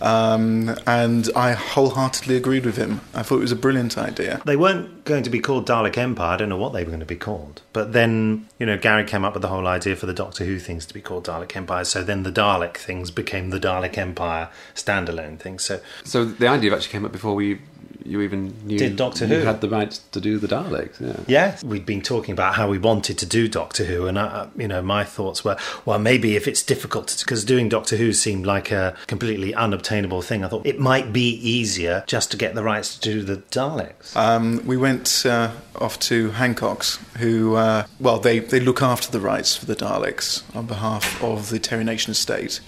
Um, 0.00 0.76
and 0.86 1.28
I 1.34 1.52
wholeheartedly 1.52 2.36
agreed 2.36 2.64
with 2.64 2.76
him. 2.76 3.00
I 3.14 3.22
thought 3.22 3.38
it 3.38 3.42
was 3.42 3.52
a 3.52 3.56
brilliant 3.56 3.98
idea. 3.98 4.40
They 4.44 4.56
weren't 4.56 5.04
going 5.04 5.24
to 5.24 5.30
be 5.30 5.40
called 5.40 5.66
Dalek 5.66 5.96
Empire. 5.96 6.34
I 6.34 6.36
don't 6.36 6.48
know 6.48 6.56
what 6.56 6.72
they 6.72 6.84
were 6.84 6.90
going 6.90 7.00
to 7.00 7.06
be 7.06 7.16
called. 7.16 7.62
But 7.72 7.92
then, 7.92 8.46
you 8.58 8.66
know, 8.66 8.78
Gary 8.78 9.04
came 9.04 9.24
up 9.24 9.32
with 9.32 9.42
the 9.42 9.48
whole 9.48 9.66
idea 9.66 9.96
for 9.96 10.06
the 10.06 10.12
Doctor 10.12 10.44
Who 10.44 10.58
things 10.58 10.86
to 10.86 10.94
be 10.94 11.00
called 11.00 11.26
Dalek 11.26 11.56
Empire. 11.56 11.84
So 11.84 12.02
then 12.04 12.22
the 12.22 12.32
Dalek 12.32 12.76
things 12.76 13.10
became 13.10 13.50
the 13.50 13.58
Dalek 13.58 13.98
Empire 13.98 14.50
standalone 14.74 15.38
thing. 15.38 15.58
So 15.58 15.80
So 16.04 16.24
the 16.24 16.46
idea 16.46 16.74
actually 16.74 16.92
came 16.92 17.04
up 17.04 17.12
before 17.12 17.34
we 17.34 17.60
you 18.04 18.20
even 18.22 18.54
knew 18.64 18.78
Did 18.78 18.96
Doctor 18.96 19.26
you 19.26 19.40
Who. 19.40 19.44
had 19.44 19.60
the 19.60 19.68
rights 19.68 19.98
to 20.12 20.20
do 20.20 20.38
the 20.38 20.48
Daleks. 20.48 21.00
Yeah. 21.00 21.20
Yeah, 21.26 21.58
we'd 21.64 21.86
been 21.86 22.02
talking 22.02 22.32
about 22.32 22.54
how 22.54 22.68
we 22.68 22.78
wanted 22.78 23.18
to 23.18 23.26
do 23.26 23.48
Doctor 23.48 23.84
Who, 23.84 24.06
and 24.06 24.18
uh, 24.18 24.46
you 24.56 24.68
know, 24.68 24.82
my 24.82 25.04
thoughts 25.04 25.44
were, 25.44 25.56
well, 25.84 25.98
maybe 25.98 26.36
if 26.36 26.48
it's 26.48 26.62
difficult, 26.62 27.16
because 27.20 27.44
doing 27.44 27.68
Doctor 27.68 27.96
Who 27.96 28.12
seemed 28.12 28.46
like 28.46 28.70
a 28.70 28.96
completely 29.06 29.54
unobtainable 29.54 30.22
thing. 30.22 30.44
I 30.44 30.48
thought 30.48 30.66
it 30.66 30.78
might 30.78 31.12
be 31.12 31.30
easier 31.36 32.04
just 32.06 32.30
to 32.30 32.36
get 32.36 32.54
the 32.54 32.62
rights 32.62 32.96
to 32.98 33.00
do 33.00 33.22
the 33.22 33.36
Daleks. 33.36 34.16
Um, 34.16 34.64
we 34.66 34.76
went 34.76 35.24
uh, 35.26 35.50
off 35.76 35.98
to 36.00 36.30
Hancock's, 36.30 36.98
who, 37.18 37.54
uh, 37.56 37.84
well, 38.00 38.18
they, 38.18 38.38
they 38.38 38.60
look 38.60 38.82
after 38.82 39.10
the 39.10 39.20
rights 39.20 39.56
for 39.56 39.66
the 39.66 39.76
Daleks 39.76 40.42
on 40.54 40.66
behalf 40.66 41.22
of 41.22 41.50
the 41.50 41.58
Terry 41.58 41.84
Nation 41.84 42.10
estate. 42.12 42.60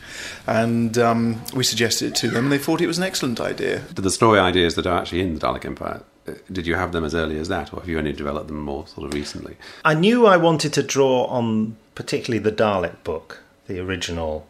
And 0.47 0.99
um, 0.99 1.43
we 1.55 1.65
suggested 1.65 2.09
it 2.09 2.15
to 2.17 2.29
them, 2.29 2.45
and 2.45 2.53
they 2.53 2.59
thought 2.59 2.81
it 2.81 2.87
was 2.87 2.99
an 2.99 3.05
excellent 3.05 3.41
idea. 3.41 3.83
The 3.95 4.11
story 4.11 4.39
ideas 4.39 4.75
that 4.75 4.87
are 4.87 4.99
actually 4.99 5.20
in 5.21 5.35
the 5.35 5.41
Dalek 5.41 5.65
Empire, 5.65 6.03
uh, 6.27 6.33
did 6.51 6.67
you 6.67 6.75
have 6.75 6.93
them 6.93 7.05
as 7.05 7.15
early 7.15 7.39
as 7.39 7.49
that, 7.49 7.73
or 7.73 7.81
have 7.81 7.89
you 7.89 7.99
only 7.99 8.13
developed 8.13 8.49
them 8.49 8.61
more 8.61 8.87
sort 8.87 9.07
of 9.07 9.15
recently? 9.15 9.57
I 9.85 9.95
knew 9.95 10.27
I 10.27 10.37
wanted 10.37 10.73
to 10.75 10.83
draw 10.83 11.25
on 11.27 11.77
particularly 11.95 12.43
the 12.43 12.53
Dalek 12.53 13.03
book, 13.05 13.43
the 13.67 13.79
original, 13.79 14.47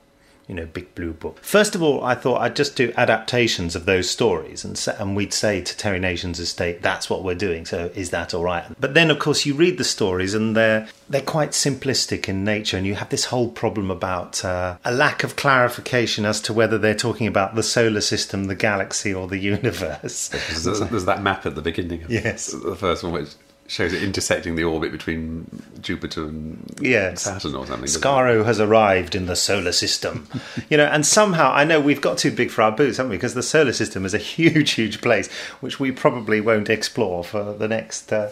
you 0.51 0.57
know, 0.57 0.67
Big 0.67 0.93
Blue 0.97 1.13
book. 1.13 1.39
First 1.43 1.77
of 1.77 1.83
all, 1.83 2.03
I 2.03 2.17
thought 2.17 2.41
I'd 2.41 2.57
just 2.57 2.75
do 2.75 2.93
adaptations 2.97 3.77
of 3.77 3.87
those 3.87 4.11
stories, 4.11 4.65
and 4.65 4.77
and 4.99 5.15
we'd 5.15 5.33
say 5.33 5.61
to 5.61 5.77
Terry 5.77 6.01
Nation's 6.01 6.41
estate, 6.41 6.83
"That's 6.83 7.09
what 7.09 7.23
we're 7.23 7.37
doing." 7.37 7.65
So 7.65 7.91
is 7.95 8.11
that 8.11 8.35
all 8.35 8.43
right? 8.43 8.65
But 8.81 8.95
then, 8.95 9.13
of 9.13 9.21
course, 9.21 9.47
you 9.47 9.55
read 9.55 9.79
the 9.79 9.85
stories, 9.85 10.35
and 10.35 10.57
they're 10.57 10.89
they're 11.09 11.21
quite 11.23 11.51
simplistic 11.53 12.29
in 12.29 12.43
nature, 12.43 12.77
and 12.77 12.85
you 12.85 12.97
have 12.97 13.11
this 13.11 13.27
whole 13.27 13.49
problem 13.49 13.93
about 13.93 14.45
uh, 14.45 14.77
a 14.85 14.93
lack 14.93 15.23
of 15.23 15.37
clarification 15.37 16.25
as 16.25 16.41
to 16.43 16.53
whether 16.53 16.79
they're 16.79 16.95
talking 16.97 17.29
about 17.29 17.55
the 17.55 17.63
solar 17.63 18.01
system, 18.01 18.45
the 18.47 18.57
galaxy, 18.57 19.15
or 19.15 19.29
the 19.29 19.39
universe. 19.55 20.29
There's, 20.29 20.81
there's 20.81 21.05
that 21.05 21.23
map 21.23 21.47
at 21.47 21.55
the 21.55 21.63
beginning 21.63 22.03
of 22.03 22.11
Yes. 22.11 22.47
the 22.53 22.75
first 22.75 23.05
one, 23.05 23.13
which 23.13 23.31
shows 23.71 23.93
it 23.93 24.03
intersecting 24.03 24.57
the 24.57 24.65
orbit 24.65 24.91
between 24.91 25.47
Jupiter 25.81 26.25
and 26.25 26.77
Yes. 26.81 27.23
Saturn 27.23 27.55
or 27.55 27.65
something. 27.69 27.87
Skaro 27.87 28.45
has 28.45 28.59
arrived 28.59 29.15
in 29.15 29.27
the 29.27 29.37
solar 29.37 29.71
system. 29.71 30.27
you 30.71 30.77
know, 30.77 30.87
and 30.87 31.07
somehow 31.07 31.53
I 31.53 31.63
know 31.63 31.81
we've 31.81 32.01
got 32.01 32.19
too 32.19 32.33
big 32.33 32.51
for 32.51 32.63
our 32.63 32.73
boots, 32.73 32.97
haven't 32.97 33.11
we? 33.11 33.17
Because 33.17 33.35
the 33.35 33.45
solar 33.45 33.73
system 33.73 34.05
is 34.05 34.13
a 34.13 34.19
huge, 34.19 34.73
huge 34.73 35.01
place, 35.01 35.31
which 35.61 35.79
we 35.79 35.93
probably 35.93 36.41
won't 36.41 36.69
explore 36.69 37.23
for 37.23 37.53
the 37.55 37.69
next, 37.69 38.13
uh, 38.13 38.31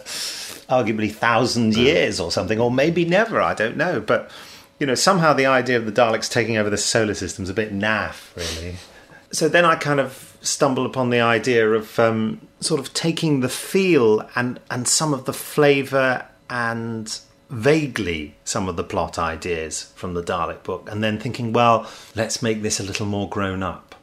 arguably, 0.67 1.09
thousand 1.09 1.73
years 1.77 2.19
or 2.19 2.33
something, 2.33 2.59
or 2.59 2.69
maybe 2.69 3.05
never. 3.05 3.41
I 3.41 3.53
don't 3.53 3.77
know. 3.77 4.01
But, 4.01 4.29
you 4.77 4.85
know, 4.85 4.95
somehow 4.95 5.31
the 5.31 5.45
idea 5.45 5.77
of 5.77 5.85
the 5.85 5.91
Daleks 5.93 6.29
taking 6.29 6.57
over 6.57 6.69
the 6.69 6.77
solar 6.77 7.13
system 7.13 7.43
is 7.43 7.49
a 7.49 7.53
bit 7.53 7.73
naff, 7.73 8.35
really. 8.35 8.75
So 9.31 9.47
then 9.47 9.63
I 9.63 9.77
kind 9.77 10.01
of 10.01 10.28
stumbled 10.41 10.85
upon 10.85 11.09
the 11.09 11.21
idea 11.21 11.69
of 11.71 11.99
um, 11.99 12.47
sort 12.59 12.79
of 12.79 12.93
taking 12.93 13.39
the 13.41 13.49
feel 13.49 14.27
and, 14.35 14.59
and 14.69 14.87
some 14.87 15.13
of 15.13 15.25
the 15.25 15.33
flavour 15.33 16.25
and 16.49 17.19
vaguely 17.49 18.35
some 18.43 18.69
of 18.69 18.75
the 18.75 18.83
plot 18.83 19.17
ideas 19.17 19.91
from 19.95 20.13
the 20.13 20.21
Dalek 20.21 20.63
book, 20.63 20.87
and 20.91 21.03
then 21.03 21.19
thinking, 21.19 21.51
well, 21.51 21.89
let's 22.15 22.41
make 22.41 22.61
this 22.61 22.79
a 22.79 22.83
little 22.83 23.05
more 23.05 23.27
grown 23.27 23.63
up, 23.63 23.95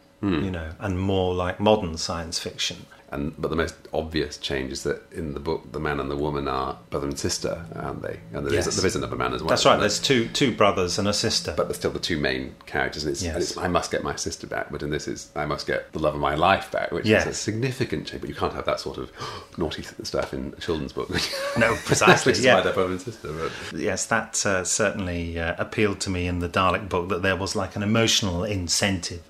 you 0.42 0.50
know, 0.50 0.70
and 0.80 0.98
more 0.98 1.34
like 1.34 1.60
modern 1.60 1.96
science 1.96 2.38
fiction. 2.38 2.86
And 3.10 3.34
but 3.40 3.50
the 3.50 3.56
most 3.56 3.76
obvious 3.94 4.36
change 4.36 4.72
is 4.72 4.82
that 4.82 5.00
in 5.12 5.32
the 5.34 5.38
book, 5.38 5.70
the 5.70 5.78
man 5.78 6.00
and 6.00 6.10
the 6.10 6.16
woman 6.16 6.48
are 6.48 6.76
brother 6.90 7.06
and 7.06 7.16
sister, 7.16 7.64
aren't 7.76 8.02
they? 8.02 8.18
And 8.32 8.44
there, 8.44 8.52
is, 8.58 8.66
Yes. 8.66 8.76
there 8.76 8.86
is 8.86 8.96
another 8.96 9.14
man 9.14 9.32
as 9.32 9.42
well. 9.42 9.50
That's 9.50 9.64
right. 9.64 9.78
There's 9.78 10.00
two 10.00 10.26
two 10.30 10.52
brothers 10.52 10.98
and 10.98 11.06
a 11.06 11.12
sister. 11.12 11.54
but 11.56 11.68
there's 11.68 11.76
still 11.76 11.92
the 11.92 12.00
two 12.00 12.18
main 12.18 12.56
characters, 12.66 13.04
and 13.04 13.12
it's, 13.12 13.22
and 13.22 13.36
it's 13.36 13.56
I 13.56 13.68
must 13.68 13.92
get 13.92 14.02
my 14.02 14.16
sister 14.16 14.48
back, 14.48 14.72
but 14.72 14.82
in 14.82 14.90
this 14.90 15.06
is 15.06 15.30
I 15.36 15.46
must 15.46 15.68
get 15.68 15.92
the 15.92 16.00
love 16.00 16.14
of 16.14 16.20
my 16.20 16.34
life 16.34 16.72
back, 16.72 16.90
which 16.90 17.06
Yes. 17.06 17.26
is 17.26 17.28
a 17.28 17.34
significant 17.34 18.08
change. 18.08 18.22
But 18.22 18.28
you 18.28 18.34
can't 18.34 18.52
have 18.54 18.64
that 18.64 18.80
sort 18.80 18.98
of 18.98 19.12
naughty 19.56 19.84
stuff 20.02 20.34
in 20.34 20.52
a 20.56 20.60
children's 20.60 20.92
book. 20.92 21.08
No, 21.56 21.74
precisely, 21.84 22.30
Which 22.30 22.38
is 22.40 22.44
yeah. 22.44 22.60
brother 22.60 22.86
and 22.86 23.00
sister. 23.00 23.32
But 23.70 23.78
yes, 23.80 24.04
that 24.06 24.44
uh, 24.44 24.64
certainly 24.64 25.38
uh, 25.38 25.54
appealed 25.58 26.00
to 26.00 26.10
me 26.10 26.26
in 26.26 26.40
the 26.40 26.48
Dalek 26.48 26.88
book 26.88 27.08
that 27.10 27.22
there 27.22 27.36
was 27.36 27.54
like 27.54 27.76
an 27.76 27.82
emotional 27.84 28.42
incentive, 28.42 29.22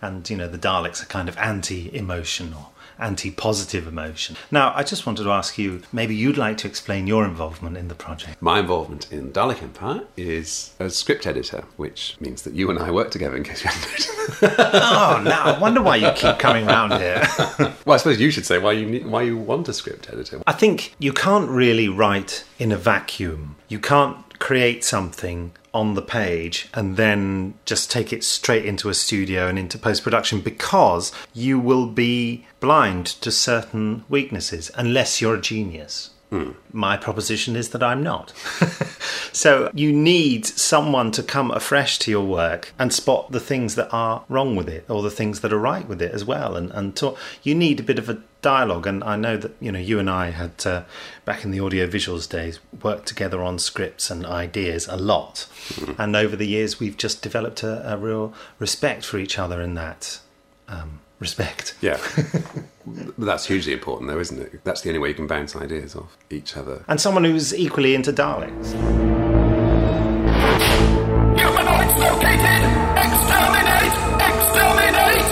and 0.00 0.30
you 0.30 0.36
know 0.36 0.46
the 0.48 0.58
Daleks 0.58 1.02
are 1.02 1.06
kind 1.06 1.28
of 1.28 1.36
anti-emotion 1.38 2.54
or 2.98 3.04
anti-positive 3.04 3.86
emotion. 3.86 4.36
Now, 4.50 4.72
I 4.74 4.82
just 4.82 5.06
wanted 5.06 5.24
to 5.24 5.30
ask 5.30 5.58
you, 5.58 5.82
maybe 5.92 6.14
you'd 6.14 6.38
like 6.38 6.58
to 6.58 6.68
explain 6.68 7.06
your 7.06 7.24
involvement 7.24 7.76
in 7.76 7.88
the 7.88 7.94
project. 7.94 8.40
my 8.40 8.60
involvement 8.60 9.10
in 9.12 9.32
Dalek 9.32 9.62
Empire 9.62 10.02
is 10.16 10.74
as 10.78 10.96
script 10.96 11.26
editor, 11.26 11.64
which 11.76 12.16
means 12.20 12.42
that 12.42 12.54
you 12.54 12.70
and 12.70 12.78
I 12.78 12.90
work 12.90 13.10
together. 13.10 13.36
In 13.36 13.44
case 13.44 13.64
you 13.64 13.70
hadn't 13.70 13.90
noticed. 13.90 14.54
oh, 14.58 15.22
now 15.24 15.44
I 15.44 15.58
wonder 15.58 15.82
why 15.82 15.96
you 15.96 16.10
keep 16.12 16.38
coming 16.38 16.66
round 16.66 16.92
here. 16.94 17.26
well, 17.84 17.94
I 17.94 17.96
suppose 17.96 18.20
you 18.20 18.30
should 18.30 18.46
say 18.46 18.58
why 18.58 18.72
you 18.72 18.86
need, 18.86 19.06
why 19.06 19.22
you 19.22 19.36
want 19.36 19.68
a 19.68 19.72
script 19.72 20.08
editor. 20.12 20.42
I 20.46 20.52
think 20.52 20.94
you 20.98 21.12
can't 21.12 21.48
really 21.48 21.88
write 21.88 22.44
in 22.58 22.72
a 22.72 22.76
vacuum. 22.76 23.56
You 23.68 23.80
can't 23.80 24.16
create 24.38 24.84
something 24.84 25.52
on 25.72 25.94
the 25.94 26.02
page 26.02 26.68
and 26.72 26.96
then 26.96 27.54
just 27.66 27.90
take 27.90 28.12
it 28.12 28.24
straight 28.24 28.64
into 28.64 28.88
a 28.88 28.94
studio 28.94 29.46
and 29.46 29.58
into 29.58 29.78
post 29.78 30.02
production 30.02 30.40
because 30.40 31.12
you 31.34 31.58
will 31.58 31.86
be 31.86 32.46
blind 32.60 33.06
to 33.06 33.30
certain 33.30 34.04
weaknesses 34.08 34.70
unless 34.74 35.20
you're 35.20 35.34
a 35.34 35.40
genius. 35.40 36.10
My 36.72 36.96
proposition 36.96 37.56
is 37.56 37.70
that 37.70 37.82
I'm 37.82 38.02
not. 38.02 38.30
so 39.32 39.70
you 39.74 39.92
need 39.92 40.46
someone 40.46 41.10
to 41.12 41.22
come 41.22 41.50
afresh 41.50 41.98
to 42.00 42.10
your 42.10 42.24
work 42.24 42.72
and 42.78 42.92
spot 42.92 43.32
the 43.32 43.40
things 43.40 43.74
that 43.76 43.92
are 43.92 44.24
wrong 44.28 44.56
with 44.56 44.68
it 44.68 44.84
or 44.88 45.02
the 45.02 45.10
things 45.10 45.40
that 45.40 45.52
are 45.52 45.58
right 45.58 45.86
with 45.86 46.02
it 46.02 46.12
as 46.12 46.24
well. 46.24 46.56
And, 46.56 46.70
and 46.72 46.96
talk. 46.96 47.18
you 47.42 47.54
need 47.54 47.80
a 47.80 47.82
bit 47.82 47.98
of 47.98 48.08
a 48.08 48.20
dialogue. 48.42 48.86
And 48.86 49.02
I 49.02 49.16
know 49.16 49.36
that 49.36 49.52
you 49.60 49.72
know 49.72 49.78
you 49.78 49.98
and 49.98 50.08
I 50.08 50.30
had 50.30 50.66
uh, 50.66 50.82
back 51.24 51.44
in 51.44 51.50
the 51.50 51.60
audio 51.60 51.86
visuals 51.86 52.28
days 52.28 52.60
worked 52.82 53.06
together 53.06 53.42
on 53.42 53.58
scripts 53.58 54.10
and 54.10 54.24
ideas 54.24 54.86
a 54.88 54.96
lot. 54.96 55.48
And 55.98 56.14
over 56.14 56.36
the 56.36 56.46
years, 56.46 56.78
we've 56.78 56.96
just 56.96 57.22
developed 57.22 57.62
a, 57.62 57.94
a 57.94 57.96
real 57.96 58.32
respect 58.58 59.04
for 59.04 59.18
each 59.18 59.38
other 59.38 59.60
in 59.60 59.74
that 59.74 60.20
um, 60.68 61.00
respect. 61.18 61.74
Yeah. 61.80 61.98
That's 63.18 63.46
hugely 63.46 63.72
important, 63.72 64.10
though, 64.10 64.20
isn't 64.20 64.40
it? 64.40 64.64
That's 64.64 64.82
the 64.82 64.90
only 64.90 64.98
way 64.98 65.08
you 65.08 65.14
can 65.14 65.26
bounce 65.26 65.56
ideas 65.56 65.96
off 65.96 66.16
each 66.30 66.56
other. 66.56 66.84
And 66.88 67.00
someone 67.00 67.24
who's 67.24 67.54
equally 67.54 67.94
into 67.94 68.12
Daleks. 68.12 68.72
Humanoids 71.38 71.96
located! 71.98 72.62
Exterminate! 72.96 73.94
Exterminate! 74.20 75.22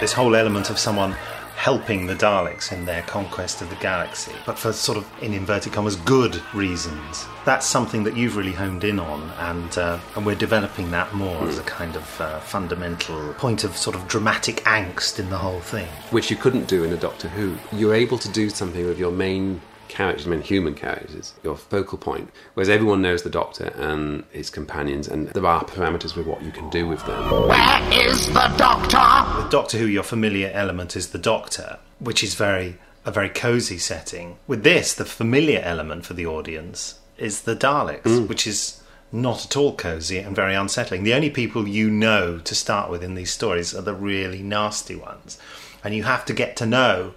This 0.00 0.12
whole 0.12 0.34
element 0.36 0.70
of 0.70 0.78
someone 0.78 1.16
helping 1.64 2.04
the 2.04 2.14
Daleks 2.14 2.70
in 2.72 2.84
their 2.84 3.00
conquest 3.04 3.62
of 3.62 3.70
the 3.70 3.76
galaxy, 3.76 4.34
but 4.44 4.58
for 4.58 4.70
sort 4.70 4.98
of, 4.98 5.10
in 5.22 5.32
inverted 5.32 5.72
commas, 5.72 5.96
good 5.96 6.42
reasons. 6.52 7.24
That's 7.46 7.66
something 7.66 8.04
that 8.04 8.14
you've 8.14 8.36
really 8.36 8.52
honed 8.52 8.84
in 8.84 9.00
on, 9.00 9.30
and 9.38 9.78
uh, 9.78 9.98
and 10.14 10.26
we're 10.26 10.34
developing 10.34 10.90
that 10.90 11.14
more 11.14 11.48
as 11.48 11.58
a 11.58 11.62
kind 11.62 11.96
of 11.96 12.20
uh, 12.20 12.38
fundamental 12.40 13.32
point 13.38 13.64
of 13.64 13.78
sort 13.78 13.96
of 13.96 14.06
dramatic 14.08 14.56
angst 14.64 15.18
in 15.18 15.30
the 15.30 15.38
whole 15.38 15.60
thing. 15.60 15.88
Which 16.10 16.30
you 16.30 16.36
couldn't 16.36 16.68
do 16.68 16.84
in 16.84 16.92
a 16.92 16.98
Doctor 16.98 17.28
Who. 17.28 17.56
You're 17.72 17.94
able 17.94 18.18
to 18.18 18.28
do 18.28 18.50
something 18.50 18.84
with 18.84 18.98
your 18.98 19.10
main 19.10 19.62
characters, 19.88 20.26
main 20.26 20.42
human 20.42 20.74
characters, 20.74 21.34
your 21.42 21.56
focal 21.56 21.98
point, 21.98 22.30
whereas 22.54 22.68
everyone 22.68 23.02
knows 23.02 23.22
the 23.22 23.30
Doctor 23.30 23.72
and 23.76 24.24
his 24.30 24.50
companions, 24.50 25.08
and 25.08 25.28
there 25.28 25.46
are 25.46 25.64
parameters 25.64 26.16
with 26.16 26.26
what 26.26 26.42
you 26.42 26.50
can 26.50 26.68
do 26.70 26.86
with 26.86 27.04
them. 27.06 27.30
Where 27.30 27.92
is 27.92 28.26
the 28.28 28.52
Doctor? 28.56 29.42
With 29.42 29.50
Doctor 29.50 29.78
Who, 29.78 29.86
your 29.86 30.02
familiar 30.02 30.50
element 30.52 30.96
is 30.96 31.10
the 31.10 31.18
Doctor, 31.18 31.78
which 31.98 32.22
is 32.22 32.34
very 32.34 32.78
a 33.04 33.10
very 33.10 33.28
cosy 33.28 33.78
setting. 33.78 34.38
With 34.46 34.62
this, 34.64 34.94
the 34.94 35.04
familiar 35.04 35.60
element 35.60 36.06
for 36.06 36.14
the 36.14 36.26
audience 36.26 36.98
is 37.18 37.42
the 37.42 37.54
Daleks, 37.54 38.02
mm. 38.02 38.28
which 38.28 38.46
is 38.46 38.82
not 39.12 39.44
at 39.44 39.56
all 39.56 39.76
cozy 39.76 40.18
and 40.18 40.34
very 40.34 40.54
unsettling. 40.54 41.04
The 41.04 41.14
only 41.14 41.30
people 41.30 41.68
you 41.68 41.90
know 41.90 42.38
to 42.38 42.54
start 42.54 42.90
with 42.90 43.02
in 43.04 43.14
these 43.14 43.30
stories 43.30 43.74
are 43.74 43.82
the 43.82 43.94
really 43.94 44.42
nasty 44.42 44.96
ones, 44.96 45.38
and 45.84 45.94
you 45.94 46.02
have 46.04 46.24
to 46.26 46.32
get 46.32 46.56
to 46.56 46.66
know 46.66 47.14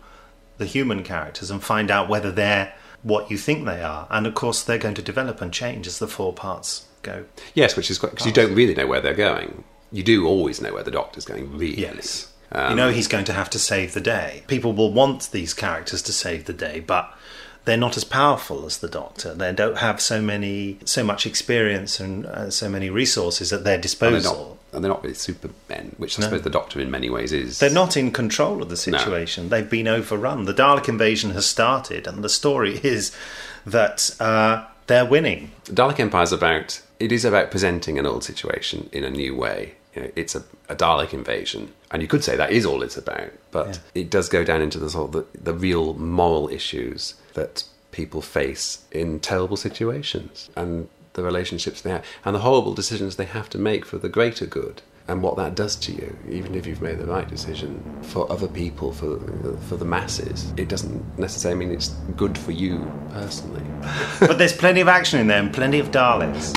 the 0.58 0.66
human 0.66 1.04
characters 1.04 1.52
and 1.52 1.64
find 1.64 1.92
out 1.92 2.10
whether 2.10 2.32
they're 2.32 2.74
what 3.04 3.30
you 3.32 3.38
think 3.38 3.66
they 3.66 3.82
are. 3.82 4.08
And 4.10 4.28
of 4.28 4.34
course, 4.34 4.64
they're 4.64 4.78
going 4.78 4.96
to 4.96 5.02
develop 5.02 5.42
and 5.42 5.54
change 5.54 5.88
as 5.88 6.00
the 6.00 6.08
four 6.08 6.34
parts 6.34 6.86
go. 7.04 7.26
Yes, 7.54 7.76
which 7.76 7.90
is 7.90 8.00
because 8.00 8.26
you 8.26 8.32
don't 8.32 8.54
really 8.54 8.76
know 8.76 8.88
where 8.88 9.02
they're 9.02 9.14
going. 9.14 9.64
You 9.92 10.04
do 10.04 10.28
always 10.28 10.62
know 10.62 10.74
where 10.74 10.84
the 10.84 10.92
Doctor's 10.92 11.26
going, 11.26 11.58
really. 11.58 11.80
Yes. 11.80 12.32
Um, 12.52 12.72
you 12.72 12.76
know 12.76 12.90
he's 12.90 13.08
going 13.08 13.26
to 13.26 13.34
have 13.34 13.50
to 13.52 13.60
save 13.60 13.94
the 13.94 14.02
day. 14.02 14.44
People 14.48 14.74
will 14.74 14.92
want 14.92 15.32
these 15.32 15.54
characters 15.54 16.02
to 16.04 16.14
save 16.14 16.46
the 16.46 16.54
day, 16.54 16.80
but 16.80 17.14
they're 17.66 17.78
not 17.78 17.98
as 17.98 18.04
powerful 18.04 18.66
as 18.66 18.78
the 18.78 18.88
Doctor. 18.88 19.34
They 19.34 19.52
don't 19.54 19.78
have 19.78 20.00
so 20.02 20.22
many, 20.22 20.80
so 20.86 21.04
much 21.04 21.26
experience 21.26 22.00
and 22.00 22.26
uh, 22.26 22.50
so 22.50 22.70
many 22.70 22.90
resources 22.90 23.52
at 23.52 23.64
their 23.64 23.78
disposal. 23.78 24.57
And 24.74 24.84
they're 24.84 24.92
not 24.92 25.02
really 25.04 25.16
supermen, 25.16 25.96
which 25.98 26.18
I 26.18 26.22
No. 26.22 26.28
suppose 26.28 26.42
the 26.44 26.50
Doctor 26.50 26.80
in 26.80 26.92
many 26.92 27.10
ways 27.10 27.32
is. 27.32 27.60
They're 27.60 27.70
not 27.70 27.96
in 27.96 28.12
control 28.12 28.62
of 28.62 28.70
the 28.70 28.78
situation. 28.78 29.50
They've 29.50 29.70
been 29.70 29.88
overrun. 29.88 30.46
The 30.46 30.54
Dalek 30.54 30.90
invasion 30.90 31.32
has 31.32 31.46
started, 31.46 32.06
and 32.08 32.24
the 32.24 32.30
story 32.30 32.80
is 32.84 33.12
that 33.66 34.12
uh, 34.20 34.66
they're 34.88 35.06
winning. 35.06 35.52
The 35.66 35.74
Dalek 35.74 36.00
Empire 36.00 36.24
is 36.24 36.32
about. 36.32 36.82
It 37.00 37.12
is 37.12 37.24
about 37.26 37.52
presenting 37.52 38.00
an 38.00 38.06
old 38.06 38.24
situation 38.24 38.90
in 38.92 39.04
a 39.04 39.10
new 39.12 39.36
way. 39.36 39.74
You 39.96 40.02
know, 40.04 40.12
it's 40.16 40.36
a, 40.36 40.44
a 40.70 40.76
Dalek 40.76 41.14
invasion, 41.14 41.74
and 41.92 42.02
you 42.02 42.08
could 42.08 42.24
say 42.24 42.36
that 42.36 42.52
is 42.52 42.66
all 42.66 42.84
it's 42.84 42.98
about. 42.98 43.32
But 43.52 43.80
it 43.96 44.10
does 44.10 44.30
go 44.30 44.44
down 44.44 44.62
into 44.62 44.80
the 44.80 44.90
sort 44.90 45.16
of 45.16 45.32
the, 45.34 45.40
the 45.40 45.54
real 45.54 45.94
moral 45.96 46.50
issues 46.50 47.16
that 47.34 47.64
people 47.92 48.22
face 48.22 48.84
in 48.92 49.20
terrible 49.20 49.58
situations, 49.58 50.50
and 50.56 50.88
the 51.18 51.24
relationships 51.24 51.82
they 51.82 51.90
have, 51.90 52.06
and 52.24 52.34
the 52.34 52.40
horrible 52.40 52.74
decisions 52.74 53.18
they 53.18 53.26
have 53.26 53.50
to 53.50 53.58
make 53.58 53.86
for 53.86 53.98
the 53.98 54.08
greater 54.08 54.46
good. 54.46 54.82
And 55.10 55.24
what 55.24 55.38
that 55.38 55.56
does 55.56 55.76
to 55.78 55.94
you, 55.94 56.18
even 56.30 56.54
if 56.54 56.68
you've 56.68 56.82
made 56.82 57.00
the 57.00 57.06
right 57.06 57.28
decision 57.28 57.82
for 58.04 58.30
other 58.32 58.48
people, 58.48 58.92
for 58.92 59.20
for 59.68 59.78
the 59.78 59.86
masses, 59.86 60.54
it 60.58 60.68
doesn't 60.68 61.18
necessarily 61.18 61.66
mean 61.66 61.74
it's 61.74 61.90
good 62.16 62.38
for 62.38 62.52
you 62.52 62.90
personally. 63.12 63.64
but 64.20 64.38
there's 64.38 64.54
plenty 64.54 64.82
of 64.82 64.88
action 64.88 65.20
in 65.20 65.28
there 65.28 65.40
and 65.40 65.54
plenty 65.54 65.80
of 65.80 65.92
Daleks. 65.92 66.54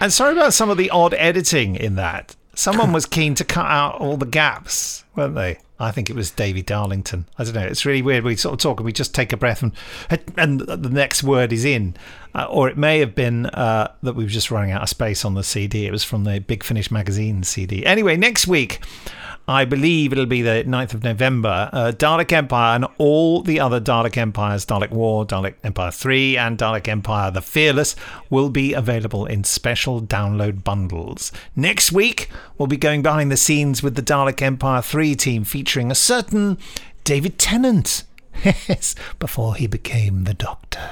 And 0.00 0.12
sorry 0.12 0.32
about 0.32 0.54
some 0.54 0.70
of 0.70 0.78
the 0.78 0.90
odd 0.90 1.14
editing 1.14 1.76
in 1.76 1.96
that. 1.96 2.34
Someone 2.54 2.92
was 2.92 3.06
keen 3.06 3.34
to 3.36 3.44
cut 3.44 3.66
out 3.66 4.00
all 4.00 4.16
the 4.16 4.26
gaps, 4.26 5.04
weren't 5.14 5.34
they? 5.34 5.58
I 5.78 5.92
think 5.92 6.10
it 6.10 6.16
was 6.16 6.30
Davy 6.30 6.62
Darlington. 6.62 7.26
I 7.38 7.44
don't 7.44 7.54
know. 7.54 7.62
It's 7.62 7.86
really 7.86 8.02
weird. 8.02 8.22
We 8.22 8.36
sort 8.36 8.52
of 8.52 8.58
talk 8.58 8.80
and 8.80 8.84
we 8.84 8.92
just 8.92 9.14
take 9.14 9.32
a 9.32 9.36
breath 9.36 9.62
and 9.62 9.72
and 10.36 10.60
the 10.60 10.90
next 10.90 11.22
word 11.22 11.52
is 11.52 11.64
in. 11.64 11.96
Uh, 12.34 12.46
or 12.50 12.68
it 12.68 12.76
may 12.76 12.98
have 13.00 13.14
been 13.14 13.46
uh, 13.46 13.92
that 14.02 14.14
we 14.14 14.24
were 14.24 14.30
just 14.30 14.50
running 14.50 14.72
out 14.72 14.82
of 14.82 14.88
space 14.88 15.24
on 15.24 15.34
the 15.34 15.42
CD. 15.42 15.86
It 15.86 15.90
was 15.90 16.04
from 16.04 16.24
the 16.24 16.38
Big 16.38 16.62
Finish 16.62 16.90
magazine 16.90 17.42
CD. 17.42 17.84
Anyway, 17.84 18.16
next 18.16 18.46
week, 18.46 18.80
I 19.50 19.64
believe 19.64 20.12
it'll 20.12 20.26
be 20.26 20.42
the 20.42 20.62
9th 20.64 20.94
of 20.94 21.02
November, 21.02 21.68
uh, 21.72 21.90
Dalek 21.90 22.30
Empire 22.30 22.76
and 22.76 22.86
all 22.98 23.42
the 23.42 23.58
other 23.58 23.80
Dalek 23.80 24.16
Empires, 24.16 24.64
Dalek 24.64 24.92
War, 24.92 25.26
Dalek 25.26 25.54
Empire 25.64 25.90
3, 25.90 26.36
and 26.36 26.56
Dalek 26.56 26.86
Empire 26.86 27.32
the 27.32 27.42
Fearless, 27.42 27.96
will 28.30 28.48
be 28.48 28.74
available 28.74 29.26
in 29.26 29.42
special 29.42 30.00
download 30.00 30.62
bundles. 30.62 31.32
Next 31.56 31.90
week, 31.90 32.30
we'll 32.58 32.68
be 32.68 32.76
going 32.76 33.02
behind 33.02 33.32
the 33.32 33.36
scenes 33.36 33.82
with 33.82 33.96
the 33.96 34.02
Dalek 34.02 34.40
Empire 34.40 34.82
3 34.82 35.16
team 35.16 35.42
featuring 35.42 35.90
a 35.90 35.96
certain 35.96 36.56
David 37.02 37.36
Tennant. 37.36 38.04
Yes, 38.44 38.94
before 39.18 39.56
he 39.56 39.66
became 39.66 40.22
the 40.24 40.32
Doctor. 40.32 40.88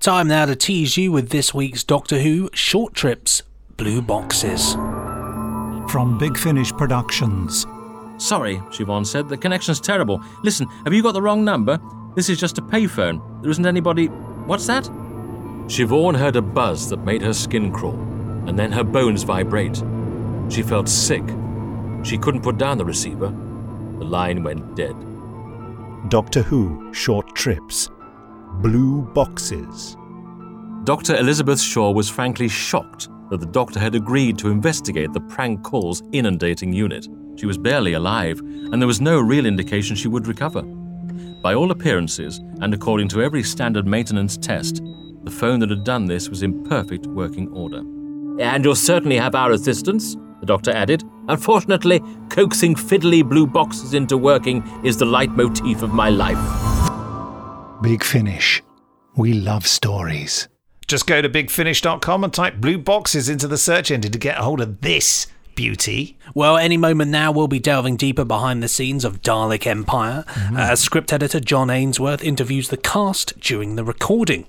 Time 0.00 0.28
now 0.28 0.46
to 0.46 0.56
tease 0.56 0.96
you 0.96 1.12
with 1.12 1.28
this 1.28 1.52
week's 1.52 1.84
Doctor 1.84 2.20
Who 2.20 2.48
Short 2.54 2.94
Trips 2.94 3.42
Blue 3.76 4.00
Boxes. 4.00 4.72
From 5.92 6.16
Big 6.18 6.38
Finish 6.38 6.72
Productions. 6.72 7.66
Sorry, 8.20 8.56
Siobhan 8.68 9.06
said, 9.06 9.30
the 9.30 9.36
connection's 9.36 9.80
terrible. 9.80 10.22
Listen, 10.42 10.66
have 10.84 10.92
you 10.92 11.02
got 11.02 11.12
the 11.12 11.22
wrong 11.22 11.42
number? 11.42 11.80
This 12.14 12.28
is 12.28 12.38
just 12.38 12.58
a 12.58 12.62
payphone. 12.62 13.40
There 13.40 13.50
isn't 13.50 13.64
anybody. 13.64 14.06
What's 14.46 14.66
that? 14.66 14.84
Siobhan 14.84 16.18
heard 16.18 16.36
a 16.36 16.42
buzz 16.42 16.90
that 16.90 16.98
made 16.98 17.22
her 17.22 17.32
skin 17.32 17.72
crawl, 17.72 17.98
and 18.46 18.58
then 18.58 18.72
her 18.72 18.84
bones 18.84 19.22
vibrate. 19.22 19.82
She 20.50 20.62
felt 20.62 20.86
sick. 20.86 21.24
She 22.02 22.18
couldn't 22.18 22.42
put 22.42 22.58
down 22.58 22.76
the 22.76 22.84
receiver. 22.84 23.28
The 23.28 24.04
line 24.04 24.42
went 24.42 24.76
dead. 24.76 24.94
Doctor 26.10 26.42
Who 26.42 26.92
Short 26.92 27.34
Trips. 27.34 27.88
Blue 28.60 29.00
Boxes. 29.14 29.96
Dr. 30.84 31.16
Elizabeth 31.16 31.60
Shaw 31.60 31.90
was 31.90 32.10
frankly 32.10 32.48
shocked 32.48 33.08
that 33.30 33.40
the 33.40 33.46
doctor 33.46 33.80
had 33.80 33.94
agreed 33.94 34.36
to 34.38 34.50
investigate 34.50 35.12
the 35.14 35.20
prank 35.20 35.62
calls 35.62 36.02
inundating 36.12 36.74
UNIT. 36.74 37.08
She 37.36 37.46
was 37.46 37.58
barely 37.58 37.94
alive, 37.94 38.38
and 38.40 38.80
there 38.80 38.86
was 38.86 39.00
no 39.00 39.20
real 39.20 39.46
indication 39.46 39.96
she 39.96 40.08
would 40.08 40.26
recover. 40.26 40.62
By 41.42 41.54
all 41.54 41.70
appearances, 41.70 42.38
and 42.60 42.74
according 42.74 43.08
to 43.08 43.22
every 43.22 43.42
standard 43.42 43.86
maintenance 43.86 44.36
test, 44.36 44.82
the 45.24 45.30
phone 45.30 45.58
that 45.60 45.70
had 45.70 45.84
done 45.84 46.06
this 46.06 46.28
was 46.28 46.42
in 46.42 46.64
perfect 46.64 47.06
working 47.06 47.48
order. 47.48 47.80
And 48.40 48.64
you'll 48.64 48.74
certainly 48.74 49.16
have 49.16 49.34
our 49.34 49.52
assistance, 49.52 50.16
the 50.40 50.46
doctor 50.46 50.70
added. 50.70 51.02
Unfortunately, 51.28 52.00
coaxing 52.30 52.74
fiddly 52.74 53.26
blue 53.26 53.46
boxes 53.46 53.94
into 53.94 54.16
working 54.16 54.62
is 54.84 54.96
the 54.96 55.04
leitmotif 55.04 55.82
of 55.82 55.92
my 55.92 56.08
life. 56.08 56.38
Big 57.82 58.04
Finish. 58.04 58.62
We 59.16 59.32
love 59.34 59.66
stories. 59.66 60.48
Just 60.86 61.06
go 61.06 61.22
to 61.22 61.28
bigfinish.com 61.28 62.24
and 62.24 62.32
type 62.32 62.56
blue 62.56 62.78
boxes 62.78 63.28
into 63.28 63.46
the 63.46 63.58
search 63.58 63.90
engine 63.90 64.12
to 64.12 64.18
get 64.18 64.38
a 64.38 64.42
hold 64.42 64.60
of 64.60 64.80
this 64.80 65.26
beauty. 65.54 66.16
Well, 66.34 66.56
any 66.56 66.76
moment 66.76 67.10
now, 67.10 67.32
we'll 67.32 67.48
be 67.48 67.58
delving 67.58 67.96
deeper 67.96 68.24
behind 68.24 68.62
the 68.62 68.68
scenes 68.68 69.04
of 69.04 69.22
Dalek 69.22 69.66
Empire 69.66 70.24
as 70.56 70.80
script 70.80 71.12
editor 71.12 71.40
John 71.40 71.70
Ainsworth 71.70 72.22
interviews 72.22 72.68
the 72.68 72.76
cast 72.76 73.38
during 73.40 73.76
the 73.76 73.84
recording. 73.84 74.46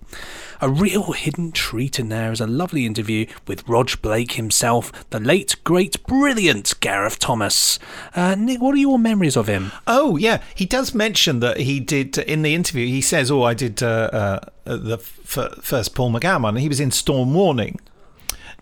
A 0.63 0.69
real 0.69 1.13
hidden 1.13 1.51
treat 1.51 1.97
in 1.97 2.09
there 2.09 2.31
is 2.31 2.39
a 2.39 2.45
lovely 2.45 2.85
interview 2.85 3.25
with 3.47 3.65
Roj 3.65 3.99
Blake 3.99 4.33
himself, 4.33 4.91
the 5.09 5.19
late, 5.19 5.55
great, 5.63 6.05
brilliant 6.05 6.79
Gareth 6.81 7.17
Thomas. 7.17 7.79
Uh, 8.15 8.35
Nick, 8.35 8.61
what 8.61 8.75
are 8.75 8.77
your 8.77 8.99
memories 8.99 9.35
of 9.35 9.47
him? 9.47 9.71
Oh, 9.87 10.17
yeah. 10.17 10.43
He 10.53 10.67
does 10.67 10.93
mention 10.93 11.39
that 11.39 11.61
he 11.61 11.79
did, 11.79 12.15
in 12.19 12.43
the 12.43 12.53
interview, 12.53 12.85
he 12.85 13.01
says, 13.01 13.31
Oh, 13.31 13.41
I 13.41 13.55
did 13.55 13.81
uh, 13.81 14.09
uh, 14.13 14.39
the 14.65 14.97
f- 14.99 15.63
first 15.63 15.95
Paul 15.95 16.11
one. 16.11 16.55
He 16.57 16.67
was 16.67 16.79
in 16.79 16.91
Storm 16.91 17.33
Warning. 17.33 17.79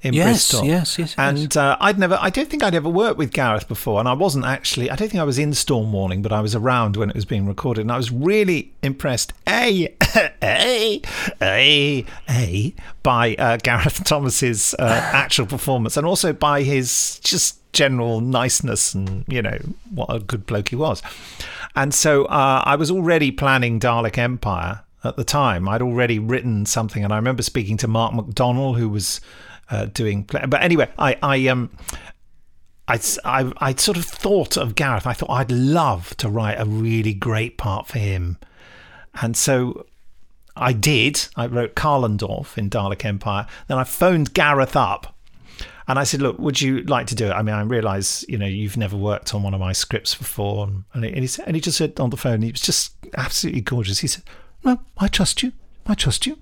In 0.01 0.13
Yes, 0.13 0.25
Bristol. 0.51 0.65
yes, 0.65 0.97
yes, 0.97 1.09
yes. 1.09 1.15
And 1.17 1.57
uh, 1.57 1.75
I'd 1.79 1.99
never, 1.99 2.17
I 2.21 2.29
don't 2.29 2.49
think 2.49 2.63
I'd 2.63 2.75
ever 2.75 2.87
worked 2.89 3.17
with 3.17 3.31
Gareth 3.31 3.67
before, 3.67 3.99
and 3.99 4.07
I 4.07 4.13
wasn't 4.13 4.45
actually. 4.45 4.89
I 4.89 4.95
don't 4.95 5.09
think 5.09 5.19
I 5.21 5.25
was 5.25 5.37
in 5.37 5.53
Storm 5.53 5.91
Warning, 5.91 6.21
but 6.21 6.31
I 6.31 6.39
was 6.41 6.55
around 6.55 6.95
when 6.97 7.09
it 7.09 7.15
was 7.15 7.25
being 7.25 7.45
recorded, 7.47 7.81
and 7.81 7.91
I 7.91 7.97
was 7.97 8.11
really 8.11 8.71
impressed. 8.81 9.33
A, 9.47 9.93
a, 10.41 11.01
a, 11.41 12.05
a 12.29 12.73
by 13.03 13.35
uh, 13.35 13.57
Gareth 13.57 14.03
Thomas's 14.05 14.73
uh, 14.79 14.83
actual 15.13 15.45
performance, 15.45 15.97
and 15.97 16.05
also 16.05 16.33
by 16.33 16.63
his 16.63 17.19
just 17.23 17.57
general 17.71 18.19
niceness 18.19 18.95
and 18.95 19.23
you 19.27 19.43
know 19.43 19.59
what 19.93 20.07
a 20.09 20.19
good 20.19 20.45
bloke 20.47 20.69
he 20.69 20.75
was. 20.75 21.03
And 21.75 21.93
so 21.93 22.25
uh, 22.25 22.63
I 22.65 22.75
was 22.75 22.89
already 22.89 23.31
planning 23.31 23.79
Dalek 23.79 24.17
Empire 24.17 24.81
at 25.03 25.17
the 25.17 25.23
time. 25.23 25.69
I'd 25.69 25.81
already 25.81 26.19
written 26.19 26.65
something, 26.65 27.03
and 27.03 27.13
I 27.13 27.17
remember 27.17 27.43
speaking 27.43 27.77
to 27.77 27.87
Mark 27.87 28.13
McDonnell, 28.13 28.77
who 28.77 28.89
was 28.89 29.21
uh, 29.69 29.85
doing. 29.85 30.23
But 30.23 30.61
anyway, 30.61 30.89
I, 30.97 31.17
I 31.21 31.47
um. 31.47 31.71
I, 32.87 32.99
I, 33.23 33.53
I 33.57 33.75
sort 33.75 33.97
of 33.97 34.05
thought 34.05 34.57
of 34.57 34.73
Gareth. 34.73 35.05
I 35.05 35.13
thought 35.13 35.29
I'd 35.29 35.51
love 35.51 36.17
to 36.17 36.27
write 36.27 36.59
a 36.59 36.65
really 36.65 37.13
great 37.13 37.55
part 37.55 37.85
for 37.85 37.99
him. 37.99 38.39
And 39.21 39.37
so 39.37 39.85
I 40.55 40.73
did. 40.73 41.27
I 41.35 41.45
wrote 41.45 41.75
Kalendorf 41.75 42.57
in 42.57 42.67
Dalek 42.67 43.05
Empire. 43.05 43.45
Then 43.67 43.77
I 43.77 43.83
phoned 43.83 44.33
Gareth 44.33 44.75
up 44.75 45.15
and 45.89 45.97
I 45.97 46.03
said, 46.03 46.21
"Look, 46.21 46.37
would 46.37 46.61
you 46.61 46.83
like 46.83 47.07
to 47.07 47.15
do 47.15 47.25
it? 47.25 47.31
I 47.31 47.41
mean, 47.41 47.55
I 47.55 47.61
realise 47.61 48.23
you 48.29 48.37
know 48.37 48.45
you've 48.45 48.77
never 48.77 48.95
worked 48.95 49.33
on 49.33 49.41
one 49.41 49.55
of 49.55 49.59
my 49.59 49.73
scripts 49.73 50.13
before." 50.13 50.69
And, 50.93 51.03
he, 51.03 51.09
and, 51.09 51.19
he, 51.19 51.27
said, 51.27 51.45
and 51.47 51.55
he 51.55 51.61
just 51.61 51.79
said 51.79 51.99
on 51.99 52.11
the 52.11 52.17
phone, 52.17 52.43
he 52.43 52.51
was 52.51 52.61
just 52.61 52.93
absolutely 53.17 53.61
gorgeous. 53.61 53.99
He 53.99 54.07
said, 54.07 54.23
"No, 54.63 54.79
I 54.99 55.07
trust 55.07 55.41
you. 55.41 55.51
I 55.87 55.95
trust 55.95 56.27
you." 56.27 56.37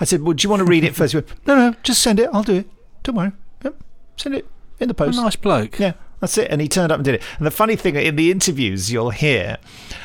I 0.00 0.04
said, 0.04 0.22
"Well, 0.22 0.32
do 0.32 0.44
you 0.44 0.50
want 0.50 0.60
to 0.60 0.64
read 0.64 0.82
it 0.82 0.96
first? 0.96 1.12
He 1.12 1.18
went, 1.18 1.46
no, 1.46 1.54
no, 1.54 1.76
just 1.82 2.02
send 2.02 2.18
it. 2.18 2.28
I'll 2.32 2.42
do 2.42 2.56
it. 2.56 2.70
Don't 3.02 3.16
worry. 3.16 3.32
Yep, 3.62 3.76
send 4.16 4.34
it 4.34 4.46
in 4.78 4.88
the 4.88 4.94
post." 4.94 5.18
A 5.18 5.22
nice 5.22 5.36
bloke. 5.36 5.78
Yeah, 5.78 5.92
that's 6.20 6.36
it. 6.38 6.50
And 6.50 6.60
he 6.60 6.68
turned 6.68 6.90
up 6.90 6.96
and 6.96 7.04
did 7.04 7.14
it. 7.16 7.22
And 7.38 7.46
the 7.46 7.50
funny 7.50 7.76
thing 7.76 7.96
in 7.96 8.16
the 8.16 8.30
interviews, 8.30 8.90
you'll 8.90 9.10
hear 9.10 9.58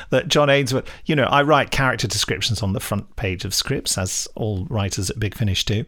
that 0.10 0.28
John 0.28 0.50
Ainsworth, 0.50 0.90
you 1.06 1.16
know, 1.16 1.26
I 1.26 1.42
write 1.42 1.72
character 1.72 2.08
descriptions 2.08 2.62
on 2.62 2.74
the 2.74 2.80
front 2.80 3.16
page 3.16 3.46
of 3.46 3.54
scripts, 3.54 3.98
as 3.98 4.28
all 4.36 4.66
writers 4.70 5.10
at 5.10 5.20
Big 5.20 5.36
Finish 5.36 5.66
do. 5.66 5.86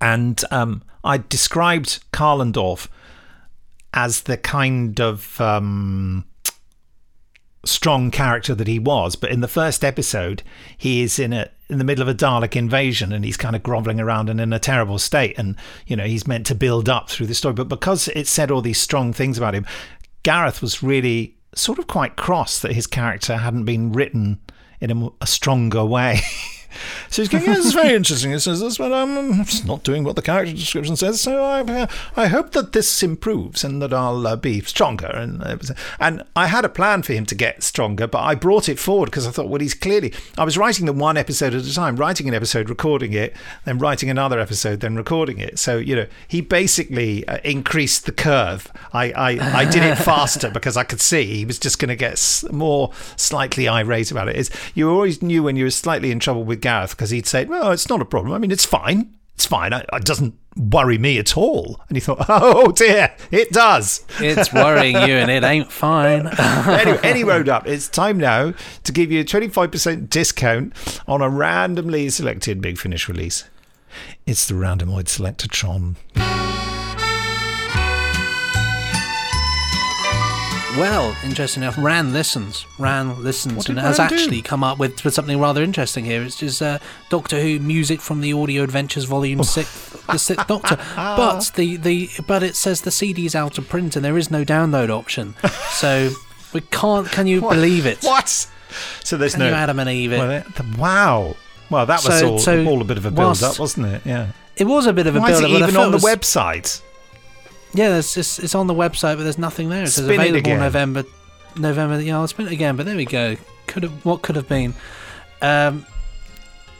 And 0.00 0.42
um, 0.50 0.82
I 1.02 1.18
described 1.18 2.04
Kalendorf 2.12 2.88
as 3.94 4.22
the 4.22 4.36
kind 4.36 5.00
of 5.00 5.40
um, 5.40 6.24
strong 7.64 8.10
character 8.10 8.54
that 8.54 8.68
he 8.68 8.78
was. 8.78 9.16
But 9.16 9.30
in 9.30 9.40
the 9.40 9.48
first 9.48 9.84
episode, 9.84 10.42
he 10.76 11.02
is 11.02 11.18
in 11.18 11.32
a 11.32 11.50
in 11.70 11.76
the 11.76 11.84
middle 11.84 12.00
of 12.00 12.08
a 12.08 12.14
Dalek 12.14 12.56
invasion 12.56 13.12
and 13.12 13.26
he's 13.26 13.36
kind 13.36 13.54
of 13.54 13.62
groveling 13.62 14.00
around 14.00 14.30
and 14.30 14.40
in 14.40 14.54
a 14.54 14.58
terrible 14.58 14.98
state. 14.98 15.38
And 15.38 15.56
you 15.86 15.96
know 15.96 16.04
he's 16.04 16.26
meant 16.26 16.46
to 16.46 16.54
build 16.54 16.88
up 16.88 17.10
through 17.10 17.26
the 17.26 17.34
story, 17.34 17.54
but 17.54 17.68
because 17.68 18.08
it 18.08 18.26
said 18.26 18.50
all 18.50 18.62
these 18.62 18.80
strong 18.80 19.12
things 19.12 19.38
about 19.38 19.54
him, 19.54 19.66
Gareth 20.22 20.62
was 20.62 20.82
really 20.82 21.36
sort 21.54 21.78
of 21.78 21.86
quite 21.86 22.16
cross 22.16 22.60
that 22.60 22.72
his 22.72 22.86
character 22.86 23.36
hadn't 23.36 23.64
been 23.64 23.92
written 23.92 24.40
in 24.80 24.90
a, 24.90 25.08
a 25.20 25.26
stronger 25.26 25.84
way. 25.84 26.20
So 27.10 27.22
he's 27.22 27.28
going, 27.30 27.44
this 27.44 27.64
is 27.64 27.72
very 27.72 27.94
interesting. 27.94 28.32
He 28.32 28.38
says 28.38 28.60
this, 28.60 28.76
but 28.76 28.92
I'm 28.92 29.44
not 29.64 29.82
doing 29.82 30.04
what 30.04 30.14
the 30.14 30.22
character 30.22 30.54
description 30.54 30.94
says. 30.94 31.20
So 31.20 31.42
I, 31.42 31.88
I 32.16 32.26
hope 32.26 32.52
that 32.52 32.72
this 32.72 33.02
improves 33.02 33.64
and 33.64 33.80
that 33.80 33.94
I'll 33.94 34.26
uh, 34.26 34.36
be 34.36 34.60
stronger. 34.60 35.06
And 35.06 35.42
uh, 35.42 35.56
and 35.98 36.22
I 36.36 36.48
had 36.48 36.64
a 36.66 36.68
plan 36.68 37.02
for 37.02 37.14
him 37.14 37.24
to 37.26 37.34
get 37.34 37.62
stronger, 37.62 38.06
but 38.06 38.20
I 38.20 38.34
brought 38.34 38.68
it 38.68 38.78
forward 38.78 39.06
because 39.06 39.26
I 39.26 39.30
thought, 39.30 39.48
well, 39.48 39.60
he's 39.60 39.74
clearly. 39.74 40.12
I 40.36 40.44
was 40.44 40.58
writing 40.58 40.86
them 40.86 40.98
one 40.98 41.16
episode 41.16 41.54
at 41.54 41.64
a 41.64 41.74
time, 41.74 41.96
writing 41.96 42.28
an 42.28 42.34
episode, 42.34 42.68
recording 42.68 43.14
it, 43.14 43.34
then 43.64 43.78
writing 43.78 44.10
another 44.10 44.38
episode, 44.38 44.80
then 44.80 44.94
recording 44.94 45.38
it. 45.38 45.58
So 45.58 45.78
you 45.78 45.96
know, 45.96 46.06
he 46.26 46.42
basically 46.42 47.26
uh, 47.26 47.38
increased 47.42 48.04
the 48.04 48.12
curve. 48.12 48.70
I 48.92 49.12
I, 49.12 49.60
I 49.60 49.64
did 49.64 49.82
it 49.82 49.96
faster 49.96 50.50
because 50.58 50.76
I 50.76 50.84
could 50.84 51.00
see 51.00 51.24
he 51.24 51.44
was 51.46 51.58
just 51.58 51.78
going 51.78 51.88
to 51.88 51.96
get 51.96 52.44
more 52.52 52.92
slightly 53.16 53.66
irate 53.66 54.10
about 54.10 54.28
it. 54.28 54.36
Is 54.36 54.50
you 54.74 54.90
always 54.90 55.22
knew 55.22 55.42
when 55.42 55.56
you 55.56 55.64
were 55.64 55.70
slightly 55.70 56.10
in 56.10 56.20
trouble 56.20 56.44
with 56.44 56.57
Gareth 56.60 56.90
because 56.90 57.10
he'd 57.10 57.26
say, 57.26 57.44
"Well, 57.44 57.70
it's 57.72 57.88
not 57.88 58.02
a 58.02 58.04
problem. 58.04 58.32
I 58.32 58.38
mean, 58.38 58.50
it's 58.50 58.64
fine. 58.64 59.14
It's 59.34 59.46
fine. 59.46 59.72
It, 59.72 59.86
it 59.92 60.04
doesn't 60.04 60.34
worry 60.56 60.98
me 60.98 61.18
at 61.18 61.36
all." 61.36 61.80
And 61.88 61.96
he 61.96 62.00
thought, 62.00 62.24
"Oh 62.28 62.72
dear, 62.72 63.14
it 63.30 63.50
does. 63.50 64.04
It's 64.20 64.52
worrying 64.52 64.96
you, 64.96 65.14
and 65.14 65.30
it 65.30 65.44
ain't 65.44 65.72
fine." 65.72 66.26
anyway, 66.38 67.00
and 67.02 67.16
he 67.16 67.24
wrote 67.24 67.48
up, 67.48 67.66
"It's 67.66 67.88
time 67.88 68.18
now 68.18 68.52
to 68.84 68.92
give 68.92 69.10
you 69.10 69.20
a 69.20 69.24
twenty-five 69.24 69.70
percent 69.70 70.10
discount 70.10 70.74
on 71.06 71.22
a 71.22 71.28
randomly 71.28 72.10
selected 72.10 72.60
Big 72.60 72.78
Finish 72.78 73.08
release. 73.08 73.44
It's 74.26 74.46
the 74.46 74.54
Randomoid 74.54 75.06
Selectatron." 75.06 75.96
Well, 80.76 81.16
interesting 81.24 81.62
enough, 81.62 81.78
Ran 81.78 82.12
listens. 82.12 82.66
Ran 82.78 83.22
listens 83.22 83.68
and 83.68 83.78
has 83.80 83.96
do? 83.96 84.02
actually 84.02 84.42
come 84.42 84.62
up 84.62 84.78
with, 84.78 85.02
with 85.02 85.14
something 85.14 85.40
rather 85.40 85.62
interesting 85.62 86.04
here. 86.04 86.22
It's 86.22 86.36
just 86.36 86.60
uh, 86.60 86.78
Doctor 87.08 87.40
Who 87.40 87.58
music 87.58 88.00
from 88.02 88.20
the 88.20 88.34
Audio 88.34 88.62
Adventures 88.64 89.06
Oh. 89.06 89.08
Volume 89.08 89.42
Six, 89.42 89.96
the 90.06 90.18
Sixth 90.18 90.46
Doctor. 90.46 90.76
But 90.94 91.52
the, 91.56 91.76
the 91.78 92.10
but 92.26 92.42
it 92.42 92.54
says 92.54 92.82
the 92.82 92.90
CD's 92.90 93.34
out 93.34 93.56
of 93.56 93.66
print 93.68 93.96
and 93.96 94.04
there 94.04 94.18
is 94.18 94.30
no 94.30 94.44
download 94.44 94.90
option. 94.90 95.34
So 95.70 96.10
we 96.52 96.60
can't. 96.60 97.08
Can 97.08 97.26
you 97.26 97.40
What? 97.40 97.54
believe 97.54 97.86
it? 97.86 98.02
What? 98.02 98.28
So 99.04 99.16
there's 99.16 99.32
Can 99.32 99.40
no 99.40 99.48
you 99.48 99.54
Adam 99.54 99.78
and 99.78 99.88
Eve 99.88 100.12
it? 100.12 100.18
Well, 100.18 100.44
wow. 100.76 101.36
Well, 101.70 101.86
that 101.86 102.04
was 102.04 102.18
So- 102.18 102.30
all, 102.32 102.38
so 102.38 102.64
all 102.66 102.80
a 102.82 102.84
bit 102.84 102.98
of 102.98 103.06
a 103.06 103.10
build-up, 103.10 103.58
wasn't 103.58 103.86
it? 103.86 104.02
Yeah. 104.04 104.32
It 104.56 104.66
was 104.66 104.86
a 104.86 104.92
bit 104.92 105.06
of 105.06 105.16
a 105.16 105.20
Why 105.20 105.30
is 105.30 105.40
build 105.40 105.50
it 105.52 105.54
up. 105.54 105.60
but 105.60 105.64
I 105.66 105.68
even 105.70 105.80
on 105.80 105.92
the 105.92 105.98
website? 105.98 106.82
Yeah, 107.74 107.98
it's 107.98 108.14
just 108.14 108.38
it's 108.38 108.54
on 108.54 108.66
the 108.66 108.74
website, 108.74 109.16
but 109.16 109.24
there's 109.24 109.38
nothing 109.38 109.68
there. 109.68 109.82
It 109.84 109.88
says 109.88 110.04
Spin 110.04 110.12
it 110.12 110.14
available 110.20 110.38
again. 110.38 110.60
November, 110.60 111.04
November. 111.56 112.00
Yeah, 112.00 112.18
I'll 112.18 112.28
spin 112.28 112.46
it 112.46 112.52
again. 112.52 112.76
But 112.76 112.86
there 112.86 112.96
we 112.96 113.04
go. 113.04 113.36
Could 113.66 113.82
have 113.82 114.04
what 114.04 114.22
could 114.22 114.36
have 114.36 114.48
been. 114.48 114.74
Um, 115.42 115.86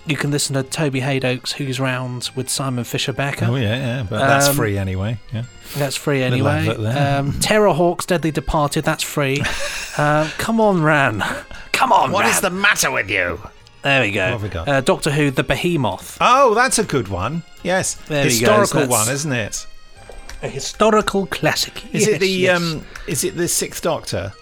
you 0.06 0.16
can 0.16 0.30
listen 0.30 0.54
to 0.54 0.62
Toby 0.62 1.00
Hadoke's 1.00 1.52
"Who's 1.52 1.78
Round" 1.78 2.30
with 2.34 2.48
Simon 2.48 2.84
Fisher 2.84 3.12
Becker. 3.12 3.46
Oh 3.46 3.56
yeah, 3.56 3.76
yeah, 3.76 4.06
but 4.08 4.20
that's 4.20 4.48
Um, 4.48 4.56
free 4.56 4.78
anyway. 4.78 5.18
Yeah. 5.32 5.44
That's 5.76 5.96
free 5.96 6.22
anyway. 6.22 6.66
Um, 6.68 7.32
Terrahawks 7.40 8.06
Deadly 8.06 8.30
Departed. 8.30 8.84
That's 8.84 9.02
free. 9.04 9.42
uh, 9.98 10.30
come 10.38 10.60
on, 10.60 10.82
Ran. 10.82 11.22
Come 11.72 11.92
on. 11.92 12.10
What 12.10 12.24
Ran. 12.24 12.30
is 12.34 12.40
the 12.40 12.50
matter 12.50 12.90
with 12.90 13.10
you? 13.10 13.38
There 13.82 14.00
we 14.00 14.10
go. 14.10 14.38
We? 14.38 14.48
Uh, 14.50 14.80
Doctor 14.80 15.10
Who: 15.10 15.30
The 15.30 15.44
Behemoth. 15.44 16.16
Oh, 16.20 16.54
that's 16.54 16.78
a 16.78 16.84
good 16.84 17.08
one. 17.08 17.42
Yes, 17.62 17.94
There 17.94 18.24
historical 18.24 18.86
one, 18.86 19.08
isn't 19.10 19.32
it? 19.32 19.66
A 20.42 20.48
historical 20.48 21.26
classic. 21.26 21.84
Is 21.94 22.06
Yes, 22.06 22.08
it 22.16 22.20
the 22.20 22.28
yes. 22.28 22.56
um? 22.60 22.84
Is 23.06 23.24
it 23.24 23.36
the 23.36 23.48
Sixth 23.48 23.82
Doctor? 23.82 24.32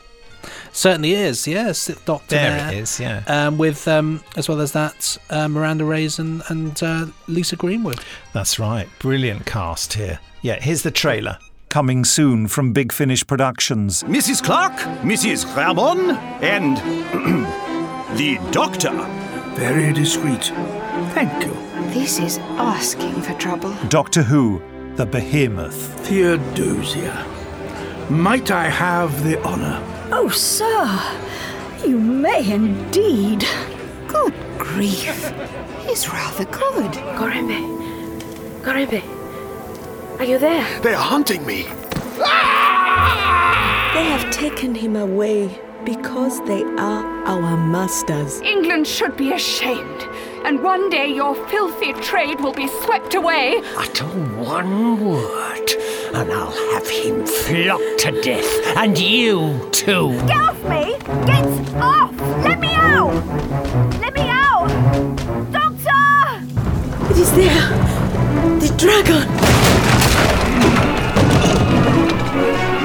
Certainly 0.73 1.13
is. 1.15 1.47
Yes, 1.49 1.87
Doctor. 2.05 2.37
There 2.37 2.69
it 2.69 2.77
is, 2.77 3.01
yeah. 3.01 3.25
Um, 3.27 3.57
with 3.57 3.89
um, 3.89 4.23
as 4.37 4.47
well 4.49 4.61
as 4.61 4.73
that, 4.73 5.17
uh, 5.31 5.49
Miranda 5.49 5.85
Raison 5.87 6.43
and, 6.49 6.83
and 6.83 6.83
uh, 6.83 7.07
Lisa 7.29 7.57
Greenwood. 7.57 8.01
That's 8.35 8.59
right. 8.59 8.87
Brilliant 8.99 9.47
cast 9.47 9.95
here. 9.95 10.21
Yeah, 10.43 10.61
here's 10.61 10.83
the 10.83 10.91
trailer. 10.91 11.39
Coming 11.71 12.05
soon 12.05 12.47
from 12.47 12.73
Big 12.73 12.93
Finish 12.93 13.27
Productions. 13.27 14.03
Mrs. 14.05 14.43
Clarke, 14.45 14.79
Mrs. 15.03 15.47
Ramon, 15.57 16.11
and 16.43 16.77
the 18.19 18.39
Doctor. 18.53 18.93
Very 19.55 19.93
discreet. 19.95 20.45
Thank 21.15 21.45
you. 21.47 21.53
This 21.93 22.19
is 22.19 22.39
asking 22.59 23.23
for 23.23 23.33
trouble. 23.35 23.75
Doctor 23.89 24.23
Who, 24.23 24.61
the 24.97 25.05
Behemoth. 25.05 26.07
Theodosia. 26.07 27.27
Might 28.09 28.51
I 28.51 28.69
have 28.69 29.25
the 29.25 29.39
honor? 29.43 29.83
Oh, 30.11 30.29
sir, 30.31 31.01
you 31.87 31.99
may 31.99 32.51
indeed. 32.51 33.45
Good 34.09 34.35
grief. 34.59 35.33
He's 35.87 36.09
rather 36.09 36.45
good. 36.47 36.93
Gorimbe. 37.19 37.61
Gorimbe. 38.63 39.03
Are 40.19 40.25
you 40.25 40.39
there? 40.39 40.81
They're 40.81 40.97
hunting 40.97 41.45
me. 41.45 41.65
They 43.93 44.05
have 44.05 44.31
taken 44.31 44.75
him 44.75 44.97
away 44.97 45.61
because 45.85 46.41
they 46.47 46.63
are 46.63 47.05
our 47.27 47.57
masters. 47.57 48.41
England 48.41 48.87
should 48.87 49.17
be 49.17 49.33
ashamed. 49.33 50.09
And 50.47 50.63
one 50.63 50.89
day 50.91 51.09
your 51.09 51.35
filthy 51.49 51.93
trade 51.95 52.41
will 52.41 52.53
be 52.53 52.69
swept 52.69 53.15
away. 53.15 53.61
Utter 53.77 54.05
one 54.05 55.05
word, 55.05 55.71
and 56.15 56.31
I'll 56.31 56.53
have 56.73 56.89
him 56.89 57.27
flogged 57.27 57.99
to 57.99 58.13
death, 58.23 58.77
and 58.77 58.97
you 58.97 59.69
too. 59.73 60.13
Get 60.29 60.39
off 60.39 60.63
me! 60.69 60.97
Get 61.27 61.45
off! 61.83 62.15
Let 62.45 62.61
me 62.61 62.73
out! 62.75 63.13
Let 64.01 64.15
me 64.15 64.29
out! 64.29 64.69
Doctor! 65.51 66.45
It 67.11 67.19
is 67.19 67.33
there! 67.33 67.69
The 68.61 68.69
dragon! 68.79 69.27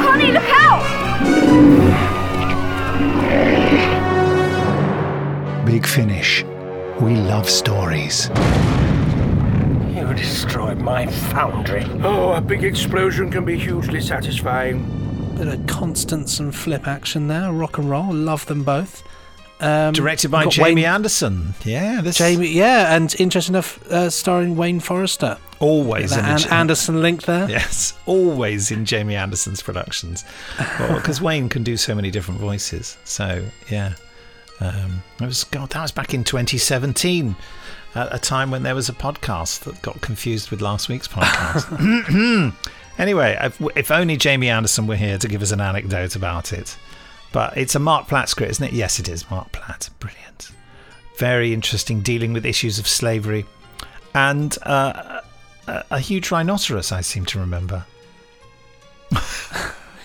Connie, 0.02 0.32
look 0.32 0.50
out! 0.50 0.82
Big 5.64 5.86
Finish. 5.86 6.44
We 7.02 7.16
love 7.16 7.50
stories. 7.50 8.30
You 9.96 10.14
destroyed 10.14 10.80
my 10.80 11.08
foundry. 11.08 11.84
Oh, 12.04 12.34
a 12.34 12.42
big 12.42 12.64
explosion 12.64 13.32
can 13.32 13.44
be 13.44 13.58
hugely 13.58 14.02
satisfying. 14.02 14.86
Bit 15.36 15.48
of 15.48 15.66
Constance 15.68 16.40
and 16.40 16.54
Flip 16.56 16.88
action 16.88 17.28
there, 17.28 17.52
rock 17.52 17.80
and 17.80 17.90
roll. 17.90 18.14
Love 18.14 18.46
them 18.46 18.64
both. 18.64 19.04
Um, 19.60 19.94
Directed 19.94 20.30
by 20.30 20.46
Jamie 20.46 20.82
Wayne- 20.82 20.86
Anderson. 20.86 21.54
Yeah, 21.66 22.02
this 22.02 22.18
Jamie, 22.18 22.50
yeah, 22.50 22.96
and 22.96 23.14
interesting 23.20 23.54
enough, 23.56 23.82
uh, 23.92 24.10
starring 24.10 24.56
Wayne 24.56 24.80
Forester. 24.80 25.38
always 25.60 26.12
That 26.12 26.20
in 26.20 26.26
An- 26.26 26.36
the 26.38 26.42
Ja- 26.48 26.56
Anderson 26.56 27.02
link 27.02 27.24
there. 27.24 27.48
Yes, 27.50 27.94
always 28.06 28.72
in 28.72 28.86
Jamie 28.86 29.16
Anderson's 29.16 29.62
productions, 29.62 30.24
because 30.88 31.22
Wayne 31.22 31.50
can 31.50 31.64
do 31.64 31.78
so 31.78 31.94
many 31.96 32.10
different 32.12 32.40
voices. 32.40 32.98
So 33.04 33.44
yeah, 33.70 33.94
um, 34.62 35.04
it 35.20 35.26
was 35.26 35.44
God. 35.46 35.70
That 35.72 35.82
was 35.82 35.92
back 35.92 36.14
in 36.14 36.24
2017, 36.24 37.36
at 37.96 38.16
a 38.16 38.20
time 38.20 38.52
when 38.52 38.64
there 38.64 38.76
was 38.76 38.90
a 38.90 38.94
podcast 38.94 39.62
that 39.62 39.82
got 39.82 40.00
confused 40.02 40.52
with 40.52 40.62
last 40.62 40.88
week's 40.90 41.08
podcast. 41.08 42.54
anyway, 42.98 43.38
if, 43.42 43.62
if 43.76 43.92
only 43.92 44.18
Jamie 44.18 44.50
Anderson 44.50 44.88
were 44.88 44.96
here 44.96 45.18
to 45.18 45.28
give 45.28 45.42
us 45.42 45.52
an 45.52 45.62
anecdote 45.62 46.16
about 46.16 46.54
it. 46.54 46.78
But 47.32 47.58
it's 47.58 47.76
a 47.76 47.80
Marc 47.80 48.08
Platt 48.08 48.30
script, 48.30 48.52
isn't 48.52 48.66
it? 48.66 48.74
Yes, 48.74 49.00
it 49.00 49.08
is. 49.08 49.30
Marc 49.32 49.52
Platt, 49.52 49.90
brilliant, 50.00 50.52
very 51.18 51.54
interesting, 51.54 52.02
dealing 52.02 52.34
with 52.34 52.46
issues 52.46 52.78
of 52.78 52.88
slavery, 52.88 53.46
and 54.14 54.58
uh, 54.64 55.22
a, 55.68 55.86
a 55.92 56.00
huge 56.00 56.30
rhinoceros. 56.30 56.92
I 56.92 57.02
seem 57.02 57.26
to 57.28 57.40
remember. 57.40 57.86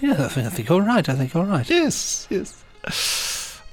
Yeah, 0.01 0.27
I 0.27 0.29
think, 0.29 0.47
I 0.47 0.51
think 0.51 0.71
all 0.71 0.83
right. 0.83 1.09
I 1.09 1.15
think 1.15 1.35
all 1.35 1.45
right. 1.45 1.69
Yes, 1.69 2.27
yes. 2.29 2.63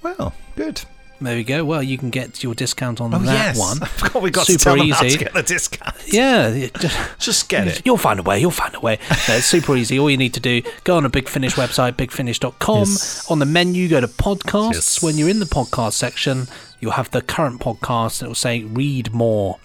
Well, 0.03 0.33
good. 0.55 0.81
There 1.21 1.35
we 1.37 1.45
go. 1.45 1.63
Well, 1.63 1.81
you 1.81 1.97
can 1.97 2.09
get 2.09 2.43
your 2.43 2.53
discount 2.53 2.99
on 2.99 3.13
Oh, 3.13 3.19
that 3.19 3.55
yes. 3.55 3.57
one. 3.59 3.77
I 3.81 3.85
forgot 3.85 4.21
we 4.21 4.29
got 4.29 4.45
to 4.47 4.51
super 4.53 4.63
tell 4.63 4.75
them 4.75 4.87
easy. 4.87 4.93
how 4.93 5.03
to 5.03 5.17
get 5.17 5.33
the 5.33 5.43
discount. 5.43 5.95
Yeah, 6.07 6.67
just, 6.79 7.19
just 7.19 7.49
get 7.49 7.67
it. 7.69 7.81
You'll 7.85 7.95
find 7.97 8.19
a 8.19 8.23
way. 8.23 8.39
You'll 8.41 8.51
find 8.51 8.75
a 8.75 8.79
way. 8.81 8.99
No, 9.29 9.35
it's 9.35 9.45
super 9.45 9.75
easy. 9.77 9.97
All 9.97 10.09
you 10.09 10.17
need 10.17 10.33
to 10.33 10.41
do 10.41 10.61
go 10.83 10.97
on 10.97 11.05
a 11.05 11.09
Big 11.09 11.29
Finish 11.29 11.53
website, 11.55 11.93
bigfinish.com. 11.93 12.79
Yes. 12.79 13.31
On 13.31 13.39
the 13.39 13.45
menu, 13.45 13.87
go 13.87 14.01
to 14.01 14.07
podcasts. 14.09 14.73
Yes. 14.73 15.01
When 15.03 15.17
you're 15.17 15.29
in 15.29 15.39
the 15.39 15.45
podcast 15.45 15.93
section, 15.93 16.47
you'll 16.81 16.91
have 16.91 17.09
the 17.11 17.21
current 17.21 17.61
podcast. 17.61 18.19
and 18.21 18.25
It 18.25 18.29
will 18.29 18.35
say 18.35 18.63
read 18.63 19.13
more. 19.13 19.59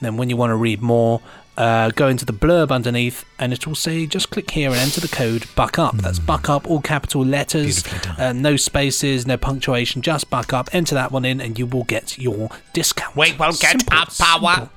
then 0.00 0.16
when 0.16 0.28
you 0.28 0.36
want 0.36 0.50
to 0.50 0.56
read 0.56 0.82
more. 0.82 1.20
Uh, 1.56 1.90
go 1.90 2.06
into 2.08 2.26
the 2.26 2.34
blurb 2.34 2.70
underneath, 2.70 3.24
and 3.38 3.50
it 3.52 3.66
will 3.66 3.74
say 3.74 4.06
just 4.06 4.28
click 4.30 4.50
here 4.50 4.68
and 4.68 4.78
enter 4.78 5.00
the 5.00 5.08
code 5.08 5.46
buck 5.54 5.78
up. 5.78 5.96
That's 5.96 6.18
Hmm. 6.18 6.26
buck 6.26 6.50
up, 6.50 6.68
all 6.68 6.82
capital 6.82 7.24
letters, 7.24 7.82
uh, 8.18 8.32
no 8.34 8.56
spaces, 8.56 9.26
no 9.26 9.38
punctuation, 9.38 10.02
just 10.02 10.28
buck 10.28 10.52
up. 10.52 10.68
Enter 10.74 10.94
that 10.94 11.12
one 11.12 11.24
in, 11.24 11.40
and 11.40 11.58
you 11.58 11.64
will 11.66 11.84
get 11.84 12.18
your 12.18 12.50
discount. 12.74 13.16
We 13.16 13.32
will 13.32 13.52
get 13.52 13.80
Simple, 13.80 13.96
our 13.98 14.06
power. 14.06 14.54
simple. 14.54 14.70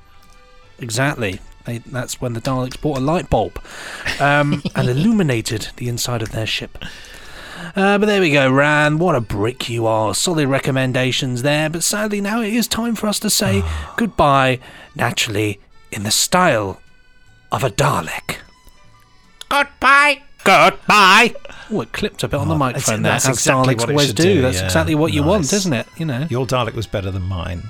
Exactly. 0.80 1.40
They, 1.66 1.80
that's 1.80 2.22
when 2.22 2.34
the 2.34 2.40
Daleks 2.42 2.80
bought 2.80 2.98
a 2.98 3.02
light 3.02 3.30
bulb 3.30 3.60
um, 4.20 4.64
and 4.76 4.88
illuminated 4.90 5.68
the 5.76 5.90
inside 5.90 6.22
of 6.22 6.32
their 6.32 6.46
ship. 6.48 6.78
Uh, 7.76 7.98
but 7.98 8.06
there 8.06 8.22
we 8.22 8.32
go, 8.32 8.50
Ran. 8.50 8.98
What 9.00 9.16
a 9.16 9.22
brick 9.22 9.70
you 9.70 9.86
are. 9.86 10.16
Solid 10.16 10.48
recommendations 10.48 11.42
there. 11.42 11.70
But 11.70 11.84
sadly, 11.84 12.22
now 12.22 12.42
it 12.42 12.54
is 12.54 12.68
time 12.70 12.96
for 12.96 13.08
us 13.08 13.20
to 13.20 13.30
say 13.30 13.64
goodbye, 13.98 14.60
naturally, 14.96 15.60
in 15.92 16.04
the 16.04 16.12
style 16.12 16.82
of 17.52 17.64
a 17.64 17.70
Dalek. 17.70 18.38
Goodbye. 19.50 20.22
Goodbye. 20.44 21.36
Oh, 21.72 21.82
it 21.82 21.92
clipped 21.92 22.24
a 22.24 22.28
bit 22.28 22.40
on 22.40 22.48
the 22.48 22.56
Oh, 22.56 22.58
microphone 22.58 23.02
there, 23.02 23.14
that's 23.14 23.28
as 23.28 23.36
exactly 23.38 23.76
Daleks 23.76 23.80
what 23.80 23.90
it 23.90 23.92
always 23.94 24.08
should 24.08 24.16
do. 24.16 24.24
do, 24.36 24.42
That's 24.44 24.60
yeah. 24.60 24.66
exactly 24.66 24.96
what 24.96 25.12
you 25.14 25.24
want, 25.24 25.42
Nice. 25.44 25.54
isn't 25.54 25.74
it? 25.74 25.88
You 25.98 26.06
know. 26.06 26.28
Your 26.30 26.46
Dalek 26.46 26.74
was 26.74 26.88
better 26.88 27.12
than 27.12 27.24
mine. 27.24 27.64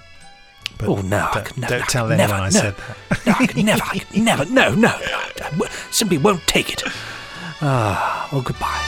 But 0.78 0.88
Oh 0.89 1.01
no! 1.01 1.17
I 1.17 1.34
Don't, 1.34 1.45
could 1.45 1.57
never, 1.57 1.74
don't 1.74 1.82
I 1.84 1.86
tell 1.88 2.07
could 2.07 2.20
anyone 2.20 2.30
never, 2.30 2.41
I 2.41 2.45
no. 2.45 2.49
said 2.51 2.76
that. 3.09 3.26
No, 3.26 3.34
I 3.39 3.47
could 3.47 3.65
never, 3.65 3.84
I 3.84 3.97
could 3.99 4.22
never, 4.24 4.45
no, 4.45 4.76
no, 4.76 4.88
I, 4.88 5.32
I 5.43 5.49
w- 5.51 5.72
simply 5.91 6.17
won't 6.17 6.45
take 6.47 6.72
it. 6.72 6.84
Ah, 7.61 8.30
well, 8.32 8.41
goodbye. 8.41 8.86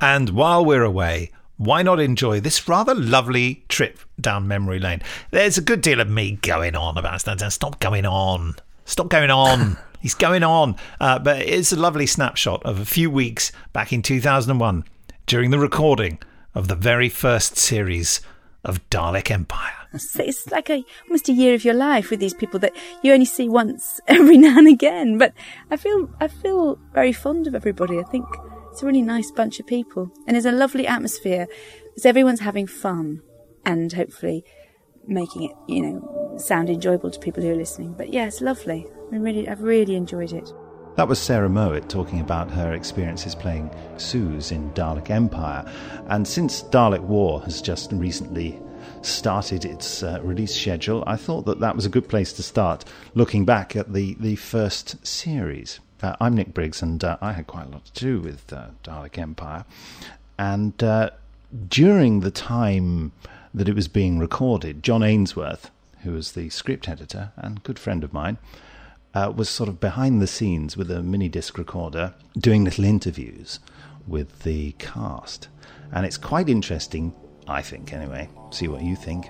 And 0.00 0.30
while 0.30 0.64
we're 0.64 0.84
away, 0.84 1.30
why 1.56 1.82
not 1.82 2.00
enjoy 2.00 2.40
this 2.40 2.68
rather 2.68 2.94
lovely 2.94 3.64
trip 3.68 3.98
down 4.20 4.46
memory 4.46 4.78
lane? 4.78 5.02
There's 5.30 5.58
a 5.58 5.62
good 5.62 5.80
deal 5.80 6.00
of 6.00 6.10
me 6.10 6.38
going 6.42 6.76
on 6.76 6.98
about 6.98 7.24
that. 7.24 7.40
Stop 7.52 7.80
going 7.80 8.06
on. 8.06 8.54
Stop 8.84 9.08
going 9.08 9.30
on. 9.30 9.78
He's 10.00 10.14
going 10.14 10.42
on. 10.42 10.76
Uh, 11.00 11.18
but 11.18 11.40
it's 11.40 11.72
a 11.72 11.76
lovely 11.76 12.06
snapshot 12.06 12.64
of 12.64 12.78
a 12.78 12.84
few 12.84 13.10
weeks 13.10 13.52
back 13.72 13.92
in 13.92 14.02
2001 14.02 14.84
during 15.26 15.50
the 15.50 15.58
recording 15.58 16.18
of 16.54 16.68
the 16.68 16.74
very 16.74 17.08
first 17.08 17.56
series 17.56 18.20
of 18.64 18.88
Dalek 18.90 19.30
Empire. 19.30 19.72
It's 19.92 20.50
like 20.50 20.68
a 20.68 20.84
almost 21.04 21.28
a 21.28 21.32
year 21.32 21.54
of 21.54 21.64
your 21.64 21.74
life 21.74 22.10
with 22.10 22.20
these 22.20 22.34
people 22.34 22.60
that 22.60 22.76
you 23.02 23.12
only 23.12 23.24
see 23.24 23.48
once 23.48 24.00
every 24.08 24.36
now 24.36 24.58
and 24.58 24.68
again. 24.68 25.16
But 25.16 25.32
I 25.70 25.76
feel 25.76 26.10
I 26.20 26.28
feel 26.28 26.78
very 26.92 27.12
fond 27.12 27.46
of 27.46 27.54
everybody. 27.54 27.98
I 27.98 28.02
think 28.02 28.26
it's 28.76 28.82
a 28.82 28.86
really 28.86 29.00
nice 29.00 29.30
bunch 29.30 29.58
of 29.58 29.66
people, 29.66 30.12
and 30.26 30.34
there's 30.34 30.44
a 30.44 30.52
lovely 30.52 30.86
atmosphere 30.86 31.48
because 31.86 32.04
everyone's 32.04 32.40
having 32.40 32.66
fun 32.66 33.22
and 33.64 33.90
hopefully 33.90 34.44
making 35.06 35.44
it 35.44 35.52
you 35.66 35.80
know 35.80 36.34
sound 36.36 36.68
enjoyable 36.68 37.10
to 37.10 37.18
people 37.18 37.42
who 37.42 37.50
are 37.50 37.56
listening. 37.56 37.94
But 37.94 38.12
yeah, 38.12 38.26
it's 38.26 38.42
lovely. 38.42 38.86
I 39.10 39.16
really 39.16 39.48
I've 39.48 39.62
really 39.62 39.96
enjoyed 39.96 40.34
it. 40.34 40.52
That 40.96 41.08
was 41.08 41.18
Sarah 41.18 41.48
Mowat 41.48 41.88
talking 41.88 42.20
about 42.20 42.50
her 42.50 42.74
experiences 42.74 43.34
playing 43.34 43.74
Suze 43.96 44.52
in 44.52 44.70
Dalek 44.72 45.08
Empire. 45.08 45.64
And 46.08 46.28
since 46.28 46.62
Dalek 46.64 47.00
War 47.00 47.40
has 47.44 47.62
just 47.62 47.92
recently 47.92 48.60
started 49.00 49.64
its 49.64 50.02
uh, 50.02 50.20
release 50.22 50.54
schedule, 50.54 51.02
I 51.06 51.16
thought 51.16 51.46
that 51.46 51.60
that 51.60 51.76
was 51.76 51.86
a 51.86 51.90
good 51.90 52.10
place 52.10 52.34
to 52.34 52.42
start 52.42 52.84
looking 53.14 53.46
back 53.46 53.74
at 53.74 53.94
the, 53.94 54.18
the 54.20 54.36
first 54.36 55.06
series. 55.06 55.80
Uh, 56.06 56.14
I'm 56.20 56.36
Nick 56.36 56.54
Briggs, 56.54 56.82
and 56.82 57.02
uh, 57.02 57.16
I 57.20 57.32
had 57.32 57.48
quite 57.48 57.66
a 57.66 57.70
lot 57.70 57.84
to 57.86 57.92
do 57.92 58.20
with 58.20 58.52
uh, 58.52 58.68
Dalek 58.84 59.18
Empire. 59.18 59.64
And 60.38 60.80
uh, 60.80 61.10
during 61.68 62.20
the 62.20 62.30
time 62.30 63.10
that 63.52 63.68
it 63.68 63.74
was 63.74 63.88
being 63.88 64.20
recorded, 64.20 64.84
John 64.84 65.02
Ainsworth, 65.02 65.68
who 66.04 66.12
was 66.12 66.32
the 66.32 66.48
script 66.50 66.88
editor 66.88 67.32
and 67.34 67.60
good 67.64 67.80
friend 67.80 68.04
of 68.04 68.12
mine, 68.12 68.38
uh, 69.14 69.32
was 69.34 69.48
sort 69.48 69.68
of 69.68 69.80
behind 69.80 70.22
the 70.22 70.28
scenes 70.28 70.76
with 70.76 70.92
a 70.92 71.02
mini 71.02 71.28
disc 71.28 71.58
recorder 71.58 72.14
doing 72.38 72.62
little 72.62 72.84
interviews 72.84 73.58
with 74.06 74.44
the 74.44 74.76
cast. 74.78 75.48
And 75.90 76.06
it's 76.06 76.18
quite 76.18 76.48
interesting, 76.48 77.16
I 77.48 77.62
think, 77.62 77.92
anyway, 77.92 78.28
see 78.50 78.68
what 78.68 78.82
you 78.82 78.94
think, 78.94 79.26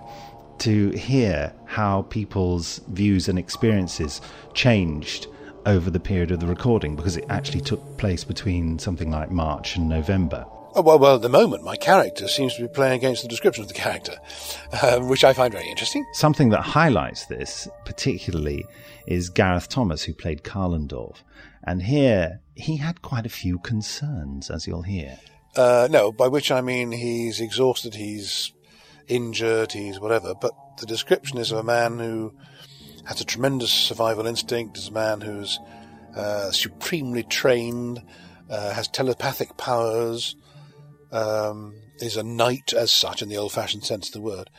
to 0.58 0.90
hear 0.90 1.54
how 1.64 2.02
people's 2.02 2.82
views 2.88 3.30
and 3.30 3.38
experiences 3.38 4.20
changed 4.52 5.28
over 5.66 5.90
the 5.90 6.00
period 6.00 6.30
of 6.30 6.40
the 6.40 6.46
recording 6.46 6.96
because 6.96 7.16
it 7.16 7.24
actually 7.28 7.60
took 7.60 7.98
place 7.98 8.24
between 8.24 8.78
something 8.78 9.10
like 9.10 9.30
March 9.30 9.76
and 9.76 9.88
November. 9.88 10.46
Oh, 10.74 10.82
well, 10.82 10.98
well, 10.98 11.16
at 11.16 11.22
the 11.22 11.28
moment, 11.28 11.64
my 11.64 11.76
character 11.76 12.28
seems 12.28 12.54
to 12.56 12.62
be 12.62 12.68
playing 12.68 12.94
against 12.94 13.22
the 13.22 13.28
description 13.28 13.62
of 13.62 13.68
the 13.68 13.74
character, 13.74 14.14
um, 14.82 15.08
which 15.08 15.24
I 15.24 15.32
find 15.32 15.52
very 15.52 15.68
interesting. 15.68 16.04
Something 16.12 16.50
that 16.50 16.60
highlights 16.60 17.26
this 17.26 17.66
particularly 17.84 18.64
is 19.06 19.30
Gareth 19.30 19.68
Thomas, 19.68 20.02
who 20.02 20.12
played 20.12 20.42
Kalendorf. 20.42 21.16
And 21.64 21.82
here, 21.82 22.40
he 22.54 22.76
had 22.76 23.02
quite 23.02 23.24
a 23.24 23.30
few 23.30 23.58
concerns, 23.58 24.50
as 24.50 24.66
you'll 24.66 24.82
hear. 24.82 25.18
Uh, 25.56 25.88
no, 25.90 26.12
by 26.12 26.28
which 26.28 26.52
I 26.52 26.60
mean 26.60 26.92
he's 26.92 27.40
exhausted, 27.40 27.94
he's 27.94 28.52
injured, 29.08 29.72
he's 29.72 29.98
whatever. 29.98 30.34
But 30.34 30.52
the 30.78 30.86
description 30.86 31.38
is 31.38 31.50
of 31.50 31.58
a 31.58 31.64
man 31.64 31.98
who 31.98 32.34
has 33.06 33.20
a 33.20 33.24
tremendous 33.24 33.70
survival 33.70 34.26
instinct, 34.26 34.78
is 34.78 34.88
a 34.88 34.92
man 34.92 35.20
who's 35.20 35.58
uh, 36.16 36.50
supremely 36.50 37.22
trained, 37.22 38.02
uh, 38.50 38.72
has 38.72 38.88
telepathic 38.88 39.56
powers, 39.56 40.36
um, 41.12 41.74
is 41.98 42.16
a 42.16 42.22
knight 42.22 42.72
as 42.72 42.90
such 42.90 43.22
in 43.22 43.28
the 43.28 43.36
old-fashioned 43.36 43.84
sense 43.84 44.08
of 44.08 44.12
the 44.12 44.20
word. 44.20 44.50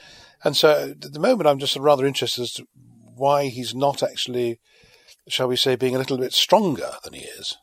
And 0.43 0.55
so 0.55 0.91
at 0.91 1.13
the 1.13 1.19
moment 1.19 1.47
I'm 1.47 1.59
just 1.59 1.75
rather 1.75 2.05
interested 2.05 2.41
as 2.43 2.53
to 2.53 2.67
why 3.15 3.47
he's 3.47 3.75
not 3.75 4.03
actually, 4.03 4.59
shall 5.27 5.47
we 5.47 5.55
say, 5.55 5.75
being 5.75 5.95
a 5.95 5.99
little 5.99 6.17
bit 6.17 6.33
stronger 6.33 6.91
than 7.03 7.13
he 7.13 7.25
is. 7.25 7.57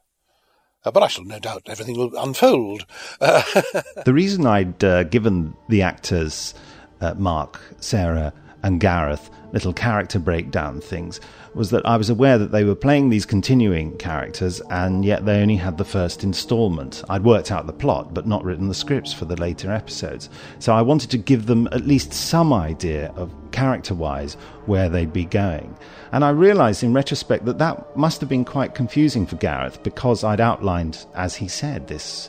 Uh, 0.85 0.91
but 0.91 1.03
I 1.03 1.09
shall 1.09 1.25
no 1.25 1.39
doubt 1.39 1.63
everything 1.67 1.97
will 1.97 2.17
unfold. 2.17 2.87
The 3.21 4.13
reason 4.13 4.47
I'd 4.47 4.85
uh, 4.85 5.05
given 5.05 5.55
the 5.69 5.81
actors 5.81 6.55
uh, 7.01 7.15
Mark, 7.15 7.61
Sarah, 7.81 8.35
and 8.65 8.81
Gareth 8.81 9.31
little 9.53 9.73
character 9.73 10.19
breakdown 10.19 10.81
things 10.81 11.21
was 11.55 11.71
that 11.71 11.87
I 11.87 11.97
was 11.97 12.11
aware 12.11 12.39
that 12.39 12.51
they 12.51 12.65
were 12.65 12.75
playing 12.75 13.09
these 13.09 13.25
continuing 13.25 13.97
characters 13.99 14.61
and 14.71 15.05
yet 15.05 15.25
they 15.25 15.41
only 15.41 15.55
had 15.55 15.79
the 15.79 15.85
first 15.85 16.25
installment. 16.25 17.05
I'd 17.09 17.23
worked 17.23 17.53
out 17.53 17.69
the 17.69 17.73
plot 17.73 18.13
but 18.13 18.27
not 18.27 18.43
written 18.43 18.67
the 18.67 18.75
scripts 18.75 19.13
for 19.13 19.27
the 19.27 19.37
later 19.37 19.71
episodes. 19.71 20.29
So 20.59 20.75
I 20.75 20.83
wanted 20.83 21.11
to 21.11 21.19
give 21.19 21.47
them 21.47 21.69
at 21.71 21.87
least 21.87 22.13
some 22.13 22.53
idea 22.53 23.13
of 23.15 23.33
character 23.53 23.95
wise 23.95 24.35
where 24.67 24.89
they'd 24.89 25.13
be 25.13 25.27
going. 25.27 25.77
And 26.11 26.25
I 26.25 26.31
realised 26.31 26.83
in 26.83 26.93
retrospect 26.93 27.45
that 27.45 27.59
that 27.59 27.97
must 27.97 28.21
have 28.21 28.29
been 28.29 28.45
quite 28.45 28.75
confusing 28.75 29.25
for 29.25 29.37
Gareth 29.37 29.85
because 29.85 30.25
I'd 30.25 30.41
outlined, 30.41 31.07
as 31.15 31.37
he 31.37 31.47
said, 31.47 31.87
this 31.87 32.29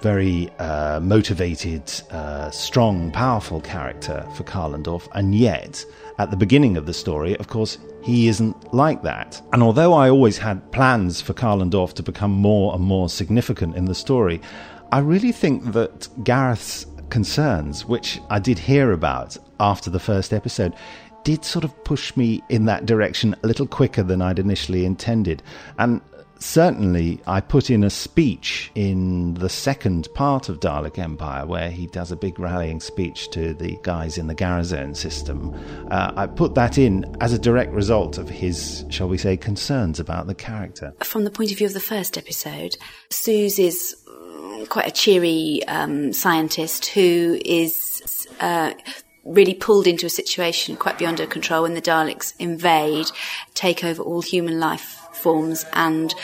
very 0.00 0.50
uh, 0.58 1.00
motivated, 1.00 1.82
uh, 2.10 2.50
strong, 2.50 3.10
powerful 3.10 3.60
character 3.60 4.26
for 4.34 4.44
Kalendorf, 4.44 5.08
and 5.14 5.34
yet 5.34 5.84
at 6.18 6.30
the 6.30 6.36
beginning 6.36 6.76
of 6.76 6.86
the 6.86 6.94
story, 6.94 7.36
of 7.38 7.48
course, 7.48 7.78
he 8.02 8.28
isn't 8.28 8.74
like 8.74 9.02
that. 9.02 9.40
And 9.52 9.62
although 9.62 9.92
I 9.92 10.08
always 10.08 10.38
had 10.38 10.70
plans 10.72 11.20
for 11.20 11.34
Kalendorf 11.34 11.94
to 11.94 12.02
become 12.02 12.32
more 12.32 12.74
and 12.74 12.82
more 12.82 13.08
significant 13.08 13.76
in 13.76 13.84
the 13.86 13.94
story, 13.94 14.40
I 14.92 14.98
really 14.98 15.32
think 15.32 15.72
that 15.72 16.08
Gareth's 16.24 16.86
concerns, 17.10 17.84
which 17.84 18.20
I 18.30 18.38
did 18.38 18.58
hear 18.58 18.92
about 18.92 19.36
after 19.58 19.90
the 19.90 20.00
first 20.00 20.32
episode, 20.32 20.74
did 21.24 21.44
sort 21.44 21.64
of 21.64 21.84
push 21.84 22.16
me 22.16 22.42
in 22.48 22.64
that 22.64 22.86
direction 22.86 23.36
a 23.42 23.46
little 23.46 23.66
quicker 23.66 24.02
than 24.02 24.22
I'd 24.22 24.38
initially 24.38 24.84
intended. 24.84 25.42
And 25.78 26.00
certainly, 26.40 27.20
I 27.26 27.40
put 27.40 27.70
in 27.70 27.84
a 27.84 27.90
speech 27.90 28.70
in 28.74 29.34
the 29.34 29.48
second 29.48 30.08
part 30.14 30.48
of 30.48 30.60
Dalek 30.60 30.98
Empire 30.98 31.46
where 31.46 31.70
he 31.70 31.86
does 31.86 32.10
a 32.10 32.16
big 32.16 32.38
rallying 32.38 32.80
speech 32.80 33.30
to 33.30 33.54
the 33.54 33.78
guys 33.82 34.18
in 34.18 34.26
the 34.26 34.34
Garazone 34.34 34.96
system. 34.96 35.54
Uh, 35.90 36.12
I 36.16 36.26
put 36.26 36.54
that 36.54 36.78
in 36.78 37.16
as 37.20 37.32
a 37.32 37.38
direct 37.38 37.72
result 37.72 38.18
of 38.18 38.28
his, 38.28 38.84
shall 38.88 39.08
we 39.08 39.18
say, 39.18 39.36
concerns 39.36 40.00
about 40.00 40.26
the 40.26 40.34
character. 40.34 40.92
From 41.02 41.24
the 41.24 41.30
point 41.30 41.52
of 41.52 41.58
view 41.58 41.66
of 41.66 41.74
the 41.74 41.80
first 41.80 42.18
episode, 42.18 42.76
Suze 43.10 43.58
is 43.58 43.96
mm, 44.08 44.68
quite 44.68 44.88
a 44.88 44.92
cheery 44.92 45.62
um, 45.68 46.12
scientist 46.12 46.86
who 46.86 47.38
is. 47.44 48.26
Uh, 48.40 48.72
really 49.22 49.52
pulled 49.52 49.86
into 49.86 50.06
a 50.06 50.10
situation 50.10 50.74
quite 50.74 50.96
beyond 50.96 51.18
her 51.18 51.26
control 51.26 51.62
when 51.62 51.74
the 51.74 51.82
Daleks 51.82 52.32
invade, 52.38 53.06
take 53.52 53.84
over 53.84 54.02
all 54.02 54.22
human 54.22 54.58
life 54.58 54.99
forms 55.20 55.64
and 55.72 56.14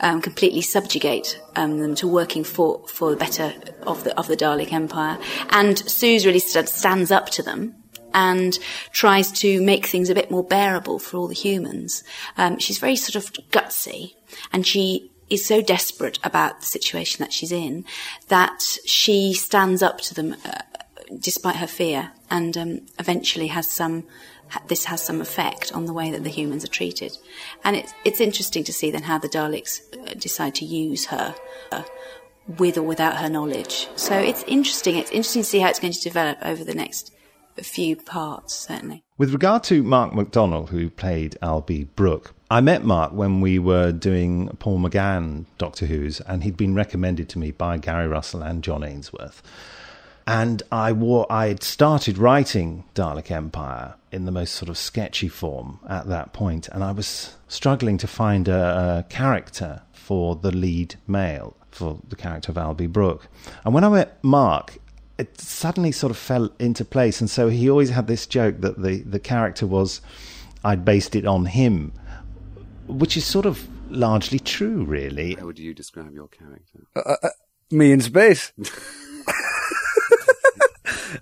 um, 0.00 0.20
completely 0.22 0.62
subjugate 0.62 1.40
um, 1.56 1.78
them 1.78 1.94
to 1.96 2.08
working 2.08 2.44
for, 2.44 2.86
for 2.88 3.10
the 3.10 3.16
better 3.16 3.52
of 3.82 4.04
the, 4.04 4.16
of 4.18 4.28
the 4.28 4.36
Dalek 4.36 4.72
Empire. 4.72 5.18
And 5.50 5.78
Suze 5.78 6.24
really 6.24 6.38
st- 6.38 6.68
stands 6.68 7.10
up 7.10 7.30
to 7.30 7.42
them 7.42 7.74
and 8.14 8.58
tries 8.92 9.32
to 9.32 9.60
make 9.60 9.86
things 9.86 10.08
a 10.08 10.14
bit 10.14 10.30
more 10.30 10.44
bearable 10.44 10.98
for 10.98 11.16
all 11.16 11.28
the 11.28 11.34
humans. 11.34 12.04
Um, 12.36 12.58
she's 12.58 12.78
very 12.78 12.96
sort 12.96 13.16
of 13.16 13.32
gutsy 13.50 14.14
and 14.52 14.66
she 14.66 15.10
is 15.28 15.44
so 15.44 15.60
desperate 15.60 16.18
about 16.22 16.60
the 16.60 16.66
situation 16.66 17.22
that 17.22 17.32
she's 17.32 17.52
in 17.52 17.84
that 18.28 18.60
she 18.84 19.32
stands 19.32 19.82
up 19.82 19.98
to 19.98 20.14
them 20.14 20.36
uh, 20.44 20.60
despite 21.18 21.56
her 21.56 21.66
fear 21.66 22.12
and 22.30 22.56
um, 22.56 22.80
eventually 22.98 23.48
has 23.48 23.70
some 23.70 24.04
this 24.68 24.84
has 24.84 25.02
some 25.02 25.20
effect 25.20 25.72
on 25.72 25.86
the 25.86 25.92
way 25.92 26.10
that 26.10 26.24
the 26.24 26.30
humans 26.30 26.64
are 26.64 26.68
treated. 26.68 27.16
And 27.64 27.76
it's, 27.76 27.92
it's 28.04 28.20
interesting 28.20 28.64
to 28.64 28.72
see 28.72 28.90
then 28.90 29.02
how 29.02 29.18
the 29.18 29.28
Daleks 29.28 29.80
uh, 29.94 30.14
decide 30.14 30.54
to 30.56 30.64
use 30.64 31.06
her 31.06 31.34
uh, 31.72 31.82
with 32.58 32.76
or 32.76 32.82
without 32.82 33.16
her 33.16 33.28
knowledge. 33.28 33.88
So 33.96 34.18
it's 34.18 34.42
interesting. 34.44 34.96
It's 34.96 35.10
interesting 35.10 35.42
to 35.42 35.48
see 35.48 35.58
how 35.60 35.68
it's 35.68 35.80
going 35.80 35.92
to 35.92 36.00
develop 36.00 36.38
over 36.42 36.64
the 36.64 36.74
next 36.74 37.14
few 37.62 37.96
parts, 37.96 38.54
certainly. 38.54 39.04
With 39.16 39.32
regard 39.32 39.62
to 39.64 39.82
Mark 39.82 40.12
McDonnell, 40.12 40.68
who 40.70 40.90
played 40.90 41.38
Alby 41.40 41.84
Brook, 41.84 42.34
I 42.50 42.60
met 42.60 42.84
Mark 42.84 43.12
when 43.12 43.40
we 43.40 43.58
were 43.58 43.92
doing 43.92 44.48
Paul 44.58 44.80
McGann 44.80 45.46
Doctor 45.56 45.86
Who's, 45.86 46.20
and 46.20 46.42
he'd 46.42 46.56
been 46.56 46.74
recommended 46.74 47.28
to 47.30 47.38
me 47.38 47.52
by 47.52 47.78
Gary 47.78 48.08
Russell 48.08 48.42
and 48.42 48.62
John 48.64 48.82
Ainsworth. 48.82 49.42
And 50.26 50.62
I 50.72 50.92
wore, 50.92 51.30
I 51.30 51.48
had 51.48 51.62
started 51.62 52.16
writing 52.16 52.84
Dalek 52.94 53.30
Empire 53.30 53.94
in 54.10 54.24
the 54.24 54.32
most 54.32 54.54
sort 54.54 54.68
of 54.70 54.78
sketchy 54.78 55.28
form 55.28 55.80
at 55.88 56.06
that 56.08 56.32
point, 56.32 56.68
and 56.68 56.82
I 56.82 56.92
was 56.92 57.36
struggling 57.48 57.98
to 57.98 58.06
find 58.06 58.48
a, 58.48 59.04
a 59.06 59.06
character 59.10 59.82
for 59.92 60.36
the 60.36 60.50
lead 60.50 60.96
male, 61.06 61.56
for 61.70 62.00
the 62.08 62.16
character 62.16 62.52
of 62.52 62.58
Alby 62.58 62.86
Brook. 62.86 63.28
And 63.64 63.74
when 63.74 63.84
I 63.84 63.88
met 63.88 64.22
Mark, 64.22 64.78
it 65.18 65.40
suddenly 65.40 65.92
sort 65.92 66.10
of 66.10 66.16
fell 66.16 66.50
into 66.58 66.84
place. 66.84 67.20
And 67.20 67.28
so 67.28 67.48
he 67.48 67.68
always 67.68 67.90
had 67.90 68.06
this 68.06 68.26
joke 68.26 68.60
that 68.60 68.82
the, 68.82 69.02
the 69.02 69.20
character 69.20 69.66
was, 69.66 70.00
I'd 70.64 70.84
based 70.84 71.14
it 71.14 71.26
on 71.26 71.46
him, 71.46 71.92
which 72.86 73.16
is 73.16 73.24
sort 73.24 73.46
of 73.46 73.68
largely 73.90 74.38
true, 74.38 74.84
really. 74.84 75.34
How 75.34 75.46
would 75.46 75.58
you 75.58 75.74
describe 75.74 76.14
your 76.14 76.28
character? 76.28 76.80
Uh, 76.96 77.16
uh, 77.22 77.28
me 77.70 77.92
in 77.92 78.00
space. 78.00 78.52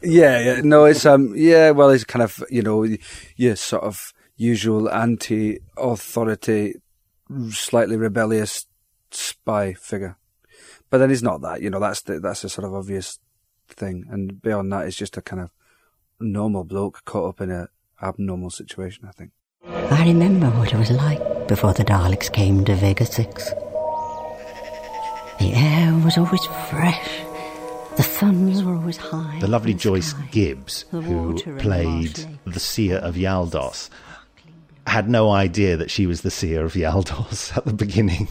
yeah, 0.02 0.38
yeah, 0.40 0.60
no, 0.62 0.84
it's 0.84 1.04
um, 1.04 1.34
yeah, 1.36 1.70
well, 1.70 1.90
it's 1.90 2.04
kind 2.04 2.22
of 2.22 2.42
you 2.50 2.62
know, 2.62 2.86
your 3.36 3.56
sort 3.56 3.82
of 3.82 4.12
usual 4.36 4.90
anti-authority, 4.90 6.74
slightly 7.50 7.96
rebellious 7.96 8.66
spy 9.10 9.72
figure, 9.74 10.16
but 10.90 10.98
then 10.98 11.10
he's 11.10 11.22
not 11.22 11.42
that. 11.42 11.62
You 11.62 11.70
know, 11.70 11.80
that's 11.80 12.02
the, 12.02 12.20
that's 12.20 12.44
a 12.44 12.48
sort 12.48 12.66
of 12.66 12.74
obvious 12.74 13.18
thing, 13.68 14.04
and 14.10 14.40
beyond 14.40 14.72
that, 14.72 14.86
it's 14.86 14.96
just 14.96 15.16
a 15.16 15.22
kind 15.22 15.42
of 15.42 15.50
normal 16.20 16.64
bloke 16.64 17.04
caught 17.04 17.28
up 17.28 17.40
in 17.40 17.50
a 17.50 17.68
abnormal 18.02 18.50
situation. 18.50 19.06
I 19.08 19.12
think. 19.12 19.32
I 19.64 20.04
remember 20.06 20.46
what 20.50 20.72
it 20.72 20.78
was 20.78 20.90
like 20.90 21.46
before 21.48 21.72
the 21.72 21.84
Daleks 21.84 22.32
came 22.32 22.64
to 22.64 22.74
Vega 22.74 23.04
Six. 23.04 23.50
The 25.38 25.52
air 25.54 25.94
was 26.04 26.18
always 26.18 26.44
fresh 26.70 27.22
the 27.96 28.02
suns 28.02 28.62
were 28.62 28.74
always 28.74 28.96
high. 28.96 29.38
The 29.40 29.48
lovely 29.48 29.74
Joyce 29.74 30.14
Gibbs, 30.30 30.84
who 30.90 31.40
played 31.58 32.24
the 32.44 32.60
seer 32.60 32.96
of 32.96 33.16
Yaldos, 33.16 33.90
had 34.86 35.08
no 35.08 35.30
idea 35.30 35.76
that 35.76 35.90
she 35.90 36.06
was 36.06 36.22
the 36.22 36.30
seer 36.30 36.64
of 36.64 36.74
Yaldos 36.74 37.56
at 37.56 37.64
the 37.64 37.72
beginning. 37.72 38.28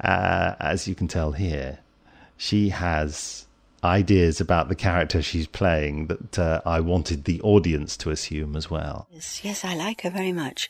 Uh, 0.00 0.54
as 0.60 0.86
you 0.86 0.94
can 0.94 1.08
tell 1.08 1.32
here, 1.32 1.78
she 2.36 2.68
has 2.68 3.46
ideas 3.82 4.40
about 4.40 4.68
the 4.68 4.74
character 4.74 5.22
she's 5.22 5.46
playing 5.46 6.06
that 6.06 6.38
uh, 6.38 6.60
I 6.66 6.80
wanted 6.80 7.24
the 7.24 7.40
audience 7.42 7.96
to 7.98 8.10
assume 8.10 8.56
as 8.56 8.70
well. 8.70 9.06
Yes, 9.10 9.44
yes, 9.44 9.64
I 9.64 9.74
like 9.74 10.02
her 10.02 10.10
very 10.10 10.32
much. 10.32 10.68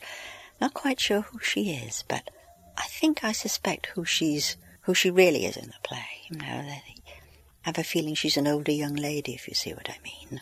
Not 0.59 0.73
quite 0.73 0.99
sure 0.99 1.21
who 1.21 1.39
she 1.39 1.71
is, 1.71 2.03
but 2.07 2.29
I 2.77 2.83
think 2.87 3.23
I 3.23 3.31
suspect 3.31 3.87
who 3.87 4.05
she's 4.05 4.57
who 4.81 4.93
she 4.93 5.11
really 5.11 5.45
is 5.45 5.57
in 5.57 5.67
the 5.67 5.73
play. 5.83 6.05
You 6.29 6.37
know, 6.37 6.45
I 6.45 6.81
have 7.67 7.77
a 7.77 7.83
feeling 7.83 8.15
she's 8.15 8.37
an 8.37 8.47
older 8.47 8.71
young 8.71 8.95
lady, 8.95 9.33
if 9.33 9.45
you 9.45 9.53
see 9.53 9.73
what 9.73 9.89
I 9.89 9.97
mean. 10.01 10.39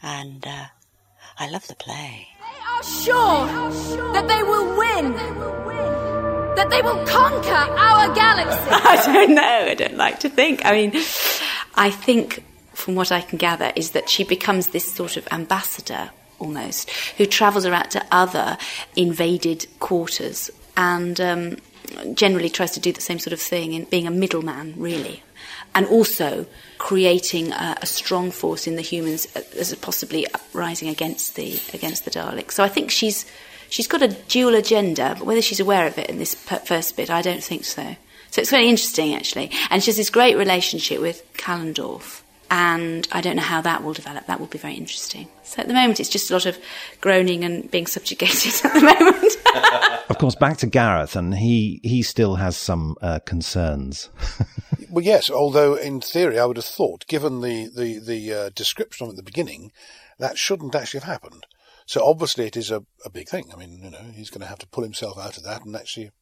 And 0.00 0.46
uh, 0.46 0.66
I 1.40 1.50
love 1.50 1.66
the 1.66 1.74
play. 1.74 2.28
They 2.38 2.60
are 2.70 2.84
sure 2.84 4.12
that 4.12 4.28
they 4.28 4.42
will 4.44 4.78
win, 4.78 5.12
that 6.54 6.70
they 6.70 6.82
will 6.82 7.04
conquer 7.04 7.50
our 7.50 8.14
galaxy. 8.14 8.70
I 8.70 9.02
don't 9.04 9.34
know. 9.34 9.66
I 9.68 9.74
don't 9.74 9.96
like 9.96 10.20
to 10.20 10.28
think. 10.28 10.64
I 10.64 10.70
mean, 10.70 10.92
I 11.74 11.90
think 11.90 12.44
from 12.74 12.94
what 12.94 13.10
I 13.10 13.20
can 13.20 13.36
gather 13.36 13.72
is 13.74 13.90
that 13.90 14.08
she 14.08 14.22
becomes 14.22 14.68
this 14.68 14.94
sort 14.94 15.16
of 15.16 15.26
ambassador 15.32 16.12
almost 16.38 16.90
who 17.18 17.26
travels 17.26 17.66
around 17.66 17.90
to 17.90 18.06
other 18.12 18.56
invaded 18.94 19.66
quarters 19.80 20.48
and 20.76 21.20
um, 21.20 21.56
generally 22.14 22.50
tries 22.50 22.70
to 22.70 22.80
do 22.80 22.92
the 22.92 23.00
same 23.00 23.18
sort 23.18 23.32
of 23.32 23.40
thing 23.40 23.72
in 23.72 23.82
being 23.86 24.06
a 24.06 24.12
middleman, 24.12 24.74
really 24.76 25.23
and 25.74 25.86
also 25.86 26.46
creating 26.78 27.52
a, 27.52 27.76
a, 27.82 27.86
strong 27.86 28.30
force 28.30 28.66
in 28.66 28.76
the 28.76 28.82
humans 28.82 29.26
as 29.56 29.74
possibly 29.76 30.26
rising 30.52 30.88
against 30.88 31.36
the 31.36 31.60
against 31.72 32.04
the 32.04 32.10
Daleks. 32.10 32.52
So 32.52 32.64
I 32.64 32.68
think 32.68 32.90
she's 32.90 33.26
she's 33.70 33.88
got 33.88 34.02
a 34.02 34.08
dual 34.08 34.54
agenda, 34.54 35.14
but 35.18 35.26
whether 35.26 35.42
she's 35.42 35.60
aware 35.60 35.86
of 35.86 35.98
it 35.98 36.08
in 36.10 36.18
this 36.18 36.34
first 36.34 36.96
bit, 36.96 37.10
I 37.10 37.22
don't 37.22 37.42
think 37.42 37.64
so. 37.64 37.96
So 38.30 38.40
it's 38.40 38.50
very 38.50 38.68
interesting 38.68 39.14
actually, 39.14 39.50
and 39.70 39.82
she 39.82 39.90
has 39.90 39.96
this 39.96 40.10
great 40.10 40.36
relationship 40.36 41.00
with 41.00 41.22
Kalendorf. 41.34 42.23
And 42.56 43.08
I 43.10 43.20
don't 43.20 43.34
know 43.34 43.42
how 43.42 43.62
that 43.62 43.82
will 43.82 43.94
develop. 43.94 44.26
That 44.26 44.38
will 44.38 44.46
be 44.46 44.58
very 44.58 44.74
interesting. 44.74 45.26
So 45.42 45.60
at 45.60 45.66
the 45.66 45.74
moment, 45.74 45.98
it's 45.98 46.08
just 46.08 46.30
a 46.30 46.34
lot 46.34 46.46
of 46.46 46.56
groaning 47.00 47.42
and 47.42 47.68
being 47.68 47.88
subjugated 47.88 48.54
at 48.64 48.74
the 48.74 48.80
moment. 48.80 50.00
of 50.08 50.18
course, 50.18 50.36
back 50.36 50.58
to 50.58 50.68
Gareth, 50.68 51.16
and 51.16 51.34
he 51.34 51.80
he 51.82 52.00
still 52.04 52.36
has 52.36 52.56
some 52.56 52.96
uh, 53.02 53.18
concerns. 53.26 54.08
Well, 54.90 55.04
yes. 55.04 55.28
Although 55.28 55.74
in 55.74 56.00
theory, 56.00 56.38
I 56.38 56.44
would 56.44 56.56
have 56.56 56.64
thought, 56.64 57.08
given 57.08 57.40
the 57.40 57.66
the 57.66 57.98
the 57.98 58.32
uh, 58.32 58.50
description 58.54 59.04
of 59.04 59.08
it 59.08 59.12
at 59.14 59.16
the 59.16 59.22
beginning, 59.24 59.72
that 60.20 60.38
shouldn't 60.38 60.76
actually 60.76 61.00
have 61.00 61.08
happened. 61.08 61.46
So 61.84 62.04
obviously, 62.04 62.46
it 62.46 62.56
is 62.56 62.70
a, 62.70 62.84
a 63.04 63.10
big 63.10 63.28
thing. 63.28 63.50
I 63.52 63.56
mean, 63.56 63.82
you 63.82 63.90
know, 63.90 64.12
he's 64.14 64.30
going 64.30 64.42
to 64.42 64.46
have 64.46 64.60
to 64.60 64.68
pull 64.68 64.84
himself 64.84 65.18
out 65.18 65.36
of 65.36 65.42
that 65.42 65.64
and 65.64 65.74
actually 65.74 66.12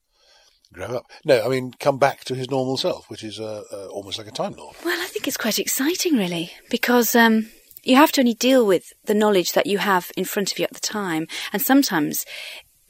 grow 0.73 0.97
up. 0.97 1.11
No, 1.25 1.45
I 1.45 1.49
mean, 1.49 1.73
come 1.79 1.99
back 1.99 2.25
to 2.25 2.35
his 2.35 2.51
normal 2.51 2.77
self, 2.77 3.09
which 3.11 3.23
is 3.23 3.39
uh, 3.39 3.63
uh, 3.73 3.87
almost 3.87 4.19
like 4.19 4.27
a 4.27 4.33
Time 4.33 4.55
Lord. 4.55 4.77
Well, 4.85 5.01
I 5.01 5.07
think 5.07 5.29
it's 5.29 5.37
quite 5.37 5.59
exciting, 5.59 6.17
really, 6.17 6.53
because 6.71 7.15
um, 7.15 7.51
you 7.83 7.97
have 7.97 8.13
to 8.13 8.21
only 8.21 8.35
deal 8.35 8.67
with 8.67 8.93
the 9.05 9.15
knowledge 9.15 9.53
that 9.53 9.67
you 9.67 9.79
have 9.79 10.11
in 10.17 10.25
front 10.25 10.53
of 10.53 10.59
you 10.59 10.65
at 10.65 10.73
the 10.73 10.81
time, 10.81 11.27
and 11.53 11.61
sometimes 11.61 12.25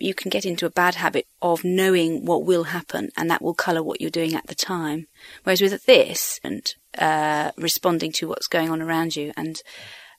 you 0.03 0.15
can 0.15 0.31
get 0.31 0.45
into 0.45 0.67
a 0.67 0.71
bad 0.71 0.97
habit 0.97 1.27
of 1.41 1.65
knowing 1.65 2.25
what 2.25 2.45
will 2.45 2.65
happen 2.65 3.11
and 3.17 3.31
that 3.31 3.41
will 3.41 3.55
colour 3.55 3.83
what 3.83 4.01
you're 4.01 4.11
doing 4.11 4.35
at 4.35 4.47
the 4.49 4.55
time. 4.55 5.07
Whereas 5.45 5.61
with 5.61 5.87
this 5.87 6.41
and 6.43 6.75
uh, 6.99 7.53
responding 7.57 8.11
to 8.13 8.29
what's 8.29 8.49
going 8.49 8.69
on 8.69 8.83
around 8.83 9.17
you 9.17 9.33
and 9.37 9.63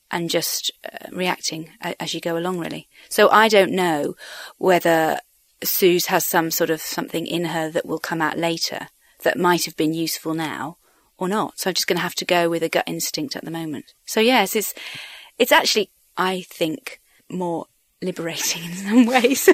and 0.10 0.30
just 0.30 0.72
uh, 0.86 1.08
reacting 1.12 1.72
as 1.82 2.14
you 2.14 2.22
go 2.22 2.38
along, 2.38 2.60
really. 2.60 2.88
So 3.10 3.30
I 3.30 3.48
don't 3.48 3.72
know 3.72 4.16
whether 4.58 5.20
Suze 5.68 6.08
has 6.08 6.26
some 6.26 6.52
sort 6.52 6.70
of 6.70 6.82
something 6.82 7.28
in 7.28 7.46
her 7.46 7.70
that 7.70 7.86
will 7.86 8.00
come 8.00 8.22
out 8.22 8.38
later 8.38 8.88
that 9.24 9.38
might 9.40 9.66
have 9.66 9.76
been 9.76 9.94
useful 9.94 10.34
now, 10.34 10.78
or 11.18 11.28
not. 11.28 11.60
So 11.60 11.70
I'm 11.70 11.74
just 11.74 11.88
going 11.88 11.98
to 11.98 12.04
have 12.04 12.16
to 12.16 12.26
go 12.26 12.50
with 12.50 12.64
a 12.64 12.70
gut 12.70 12.84
instinct 12.88 13.36
at 13.36 13.46
the 13.46 13.52
moment. 13.52 13.94
So 14.06 14.20
yes, 14.20 14.56
it's 14.56 14.74
it's 15.38 15.52
actually 15.52 15.90
I 16.18 16.42
think 16.42 17.00
more 17.30 17.68
liberating 18.04 18.66
in 18.66 18.74
some 18.74 19.06
ways. 19.08 19.50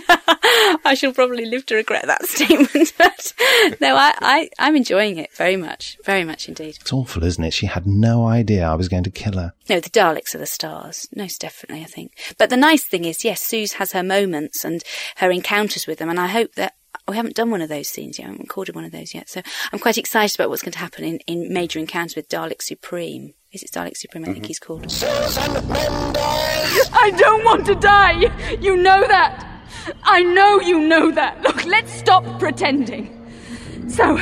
I 0.84 0.96
shall 0.96 1.14
probably 1.14 1.46
live 1.46 1.66
to 1.68 1.76
regret 1.76 2.06
that 2.08 2.26
statement, 2.28 2.94
but 2.98 3.34
no, 3.80 3.96
I, 3.96 4.14
I 4.20 4.50
I'm 4.60 4.76
enjoying 4.76 5.18
it 5.18 5.34
very 5.36 5.56
much, 5.56 5.98
very 6.04 6.24
much 6.24 6.48
indeed. 6.48 6.78
It's 6.82 6.94
awful, 6.94 7.24
isn't 7.24 7.44
it? 7.44 7.54
She 7.54 7.68
had 7.68 7.86
no 7.86 8.28
idea 8.28 8.68
I 8.68 8.76
was 8.76 8.90
going 8.90 9.04
to 9.04 9.12
kill 9.12 9.34
her. 9.34 9.54
No, 9.70 9.80
the 9.80 9.90
Daleks 9.90 10.36
are 10.36 10.40
the 10.40 10.46
stars. 10.46 11.08
Most 11.16 11.42
definitely, 11.42 11.84
I 11.84 11.88
think. 11.88 12.14
But 12.38 12.50
the 12.50 12.58
nice 12.58 12.84
thing 12.84 13.06
is, 13.06 13.24
yes, 13.24 13.42
Suze 13.42 13.74
has 13.74 13.92
her 13.92 14.04
moments 14.04 14.66
and 14.66 14.84
her 15.18 15.32
encounters 15.32 15.88
with 15.88 16.00
them, 16.00 16.10
and 16.10 16.20
I 16.20 16.28
hope 16.28 16.56
that 16.56 16.74
we 17.08 17.16
haven't 17.16 17.36
done 17.36 17.52
one 17.52 17.62
of 17.62 17.70
those 17.70 17.90
scenes 17.90 18.20
yet. 18.20 18.26
I 18.26 18.32
haven't 18.32 18.44
recorded 18.44 18.76
one 18.76 18.86
of 18.86 18.92
those 18.92 19.14
yet. 19.14 19.30
So 19.30 19.42
I'm 19.72 19.80
quite 19.80 19.98
excited 19.98 20.40
about 20.40 20.50
what's 20.50 20.62
going 20.62 20.74
to 20.74 20.80
happen 20.80 21.04
in, 21.04 21.20
in 21.28 21.52
Major 21.54 21.80
Encounters 21.80 22.16
with 22.16 22.30
Dalek 22.30 22.62
Supreme. 22.62 23.34
Is 23.52 23.64
it 23.64 23.72
Dalek 23.72 23.98
Supreme? 23.98 24.26
I 24.26 24.28
think 24.28 24.38
mm-hmm. 24.38 24.48
he's 24.48 24.60
called. 24.60 24.86
I 26.94 27.12
don't 27.18 27.44
want 27.44 27.66
to 27.66 27.76
die. 27.76 28.32
You 28.60 28.78
know 28.78 29.08
that. 29.08 29.46
I 30.04 30.22
know 30.22 30.60
you 30.60 30.80
know 30.80 31.12
that. 31.12 31.42
Look, 31.42 31.66
let's 31.66 31.92
stop 31.92 32.24
pretending. 32.40 33.16
So, 33.88 34.20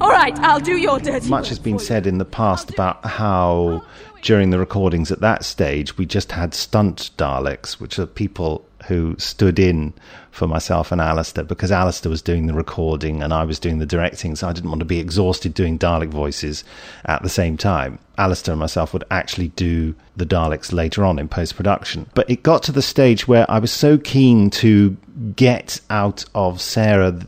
all 0.00 0.10
right, 0.10 0.38
I'll 0.40 0.60
do 0.60 0.76
your 0.76 1.00
dirty. 1.00 1.28
Much 1.28 1.48
has 1.48 1.58
been 1.58 1.78
said 1.80 2.06
in 2.06 2.18
the 2.18 2.24
past 2.24 2.70
about 2.70 3.04
how 3.04 3.82
during 4.22 4.50
the 4.50 4.58
recordings 4.58 5.10
at 5.10 5.20
that 5.20 5.44
stage 5.44 5.96
we 5.98 6.06
just 6.06 6.32
had 6.32 6.54
stunt 6.54 7.10
Daleks, 7.16 7.80
which 7.80 7.98
are 7.98 8.06
people 8.06 8.65
who 8.86 9.16
stood 9.18 9.58
in 9.58 9.92
for 10.30 10.46
myself 10.46 10.92
and 10.92 11.00
Alistair 11.00 11.44
because 11.44 11.72
Alistair 11.72 12.10
was 12.10 12.22
doing 12.22 12.46
the 12.46 12.54
recording 12.54 13.22
and 13.22 13.32
I 13.32 13.44
was 13.44 13.58
doing 13.58 13.78
the 13.78 13.86
directing, 13.86 14.36
so 14.36 14.48
I 14.48 14.52
didn't 14.52 14.70
want 14.70 14.80
to 14.80 14.86
be 14.86 15.00
exhausted 15.00 15.54
doing 15.54 15.78
Dalek 15.78 16.08
voices 16.08 16.64
at 17.04 17.22
the 17.22 17.28
same 17.28 17.56
time. 17.56 17.98
Alistair 18.18 18.52
and 18.52 18.60
myself 18.60 18.92
would 18.92 19.04
actually 19.10 19.48
do 19.48 19.94
the 20.16 20.26
Daleks 20.26 20.72
later 20.72 21.04
on 21.04 21.18
in 21.18 21.28
post 21.28 21.56
production. 21.56 22.08
But 22.14 22.30
it 22.30 22.42
got 22.42 22.62
to 22.64 22.72
the 22.72 22.82
stage 22.82 23.26
where 23.26 23.50
I 23.50 23.58
was 23.58 23.72
so 23.72 23.98
keen 23.98 24.50
to 24.50 24.96
get 25.34 25.80
out 25.90 26.24
of 26.34 26.60
Sarah 26.60 27.18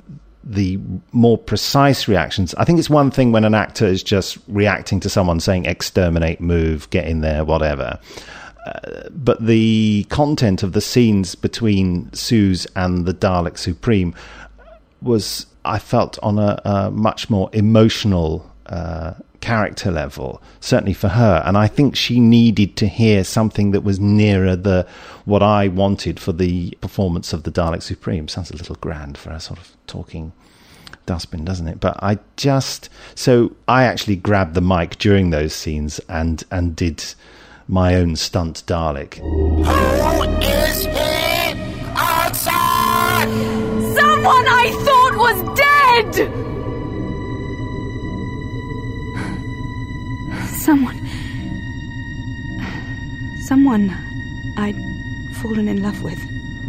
the 0.48 0.78
more 1.12 1.36
precise 1.36 2.08
reactions. 2.08 2.54
I 2.54 2.64
think 2.64 2.78
it's 2.78 2.88
one 2.88 3.10
thing 3.10 3.32
when 3.32 3.44
an 3.44 3.54
actor 3.54 3.86
is 3.86 4.02
just 4.02 4.38
reacting 4.48 4.98
to 5.00 5.10
someone 5.10 5.40
saying 5.40 5.66
exterminate, 5.66 6.40
move, 6.40 6.88
get 6.88 7.06
in 7.06 7.20
there, 7.20 7.44
whatever. 7.44 7.98
But 9.10 9.44
the 9.44 10.06
content 10.08 10.62
of 10.62 10.72
the 10.72 10.80
scenes 10.80 11.34
between 11.34 12.12
Suze 12.12 12.66
and 12.76 13.06
the 13.06 13.14
Dalek 13.14 13.58
Supreme 13.58 14.14
was, 15.00 15.46
I 15.64 15.78
felt, 15.78 16.18
on 16.22 16.38
a, 16.38 16.60
a 16.64 16.90
much 16.90 17.30
more 17.30 17.50
emotional 17.52 18.50
uh, 18.66 19.14
character 19.40 19.90
level, 19.90 20.42
certainly 20.60 20.92
for 20.92 21.08
her. 21.08 21.42
And 21.44 21.56
I 21.56 21.68
think 21.68 21.96
she 21.96 22.20
needed 22.20 22.76
to 22.76 22.88
hear 22.88 23.24
something 23.24 23.70
that 23.70 23.82
was 23.82 24.00
nearer 24.00 24.56
the 24.56 24.86
what 25.24 25.42
I 25.42 25.68
wanted 25.68 26.18
for 26.18 26.32
the 26.32 26.76
performance 26.80 27.32
of 27.32 27.44
the 27.44 27.50
Dalek 27.50 27.82
Supreme. 27.82 28.28
Sounds 28.28 28.50
a 28.50 28.56
little 28.56 28.76
grand 28.76 29.16
for 29.16 29.30
a 29.30 29.40
sort 29.40 29.58
of 29.58 29.76
talking 29.86 30.32
dustbin, 31.06 31.44
doesn't 31.44 31.68
it? 31.68 31.80
But 31.80 32.02
I 32.02 32.18
just 32.36 32.88
so 33.14 33.54
I 33.66 33.84
actually 33.84 34.16
grabbed 34.16 34.54
the 34.54 34.60
mic 34.60 34.98
during 34.98 35.30
those 35.30 35.52
scenes 35.52 36.00
and 36.08 36.44
and 36.50 36.74
did 36.74 37.02
my 37.68 37.94
own 37.94 38.16
stunt 38.16 38.64
Dalek. 38.66 39.14
Who 39.18 39.62
is 40.42 40.84
he 40.84 41.52
outside? 41.94 43.28
Someone 43.94 44.46
I 44.48 44.70
thought 44.84 45.16
was 45.16 45.38
dead! 45.56 46.14
Someone. 50.60 50.98
Someone 53.46 53.90
I'd 54.58 54.76
fallen 55.42 55.68
in 55.68 55.82
love 55.82 56.02
with. 56.02 56.18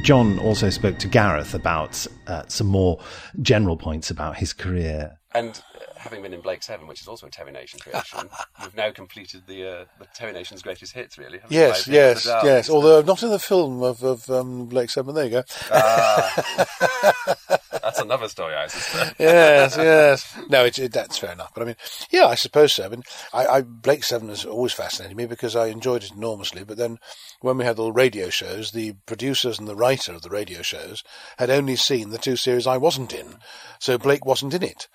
John 0.04 0.40
also 0.40 0.70
spoke 0.70 0.98
to 1.00 1.08
Gareth 1.08 1.54
about 1.54 2.06
uh, 2.28 2.44
some 2.48 2.68
more 2.68 3.00
general 3.42 3.76
points 3.76 4.10
about 4.10 4.38
his 4.38 4.54
career. 4.54 5.18
And 5.34 5.62
having 6.00 6.22
been 6.22 6.34
in 6.34 6.42
Blake 6.42 6.64
Seven, 6.64 6.88
which 6.88 7.02
is 7.02 7.08
also 7.08 7.28
a 7.28 7.30
Terry 7.30 7.52
Nation 7.52 7.80
creation, 7.80 8.30
we've 8.62 8.76
now 8.76 8.92
completed 8.92 9.44
the 9.48 9.68
uh, 9.68 9.86
the 10.00 10.08
Terry 10.14 10.34
Nation's 10.34 10.62
greatest 10.62 10.94
hits, 10.94 11.18
really. 11.18 11.40
Yes, 11.50 11.88
yes, 11.88 12.24
the 12.24 12.40
yes. 12.44 12.70
Although 12.70 13.02
not 13.02 13.22
in 13.22 13.30
the 13.30 13.40
film 13.40 13.84
of, 13.84 14.04
of 14.04 14.30
um, 14.30 14.66
Blake 14.66 14.90
Seven. 14.90 15.14
There 15.14 15.26
you 15.26 15.32
go. 15.32 15.44
Ah. 15.72 17.58
That's 17.90 18.00
another 18.00 18.28
story, 18.28 18.54
I 18.56 18.68
suspect. 18.68 19.20
yes, 19.20 19.76
yes. 19.76 20.38
No, 20.50 20.66
it's 20.66 20.78
it, 20.78 20.92
that's 20.92 21.18
fair 21.18 21.32
enough. 21.32 21.52
But 21.54 21.64
I 21.64 21.66
mean, 21.66 21.76
yeah, 22.12 22.26
I 22.28 22.36
suppose 22.36 22.74
so. 22.74 22.86
I 22.86 22.90
mean, 22.90 23.04
I, 23.34 23.48
I 23.48 23.62
Blake 23.62 24.04
Seven 24.04 24.30
has 24.30 24.46
always 24.46 24.74
fascinated 24.74 25.18
me 25.18 25.26
because 25.26 25.56
I 25.56 25.68
enjoyed 25.68 26.04
it 26.04 26.12
enormously. 26.12 26.64
But 26.64 26.78
then, 26.78 27.00
when 27.42 27.58
we 27.58 27.66
had 27.66 27.80
all 27.80 27.92
radio 27.92 28.30
shows, 28.30 28.72
the 28.72 28.94
producers 29.06 29.58
and 29.58 29.68
the 29.68 29.76
writer 29.76 30.14
of 30.14 30.22
the 30.22 30.30
radio 30.30 30.62
shows 30.62 31.04
had 31.38 31.50
only 31.50 31.76
seen 31.76 32.10
the 32.10 32.18
two 32.18 32.36
series 32.36 32.68
I 32.68 32.78
wasn't 32.78 33.14
in, 33.14 33.38
so 33.80 33.98
Blake 33.98 34.26
wasn't 34.26 34.54
in 34.54 34.64
it. 34.64 34.88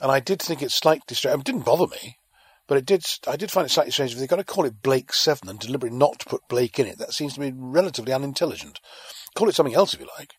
And 0.00 0.10
I 0.10 0.20
did 0.20 0.42
think 0.42 0.62
it 0.62 0.70
slightly 0.70 1.14
strange. 1.14 1.38
It 1.38 1.44
didn't 1.44 1.64
bother 1.64 1.86
me, 1.86 2.18
but 2.66 2.78
it 2.78 2.86
did. 2.86 3.04
I 3.28 3.36
did 3.36 3.50
find 3.50 3.64
it 3.64 3.70
slightly 3.70 3.92
strange 3.92 4.12
if 4.12 4.18
they're 4.18 4.26
going 4.26 4.42
to 4.42 4.44
call 4.44 4.64
it 4.64 4.82
Blake 4.82 5.12
Seven 5.12 5.48
and 5.48 5.58
deliberately 5.58 5.96
not 5.96 6.18
to 6.20 6.26
put 6.26 6.48
Blake 6.48 6.78
in 6.78 6.86
it. 6.86 6.98
That 6.98 7.12
seems 7.12 7.34
to 7.34 7.40
me 7.40 7.52
relatively 7.54 8.12
unintelligent. 8.12 8.80
Call 9.34 9.48
it 9.48 9.54
something 9.54 9.74
else 9.74 9.94
if 9.94 10.00
you 10.00 10.08
like. 10.18 10.34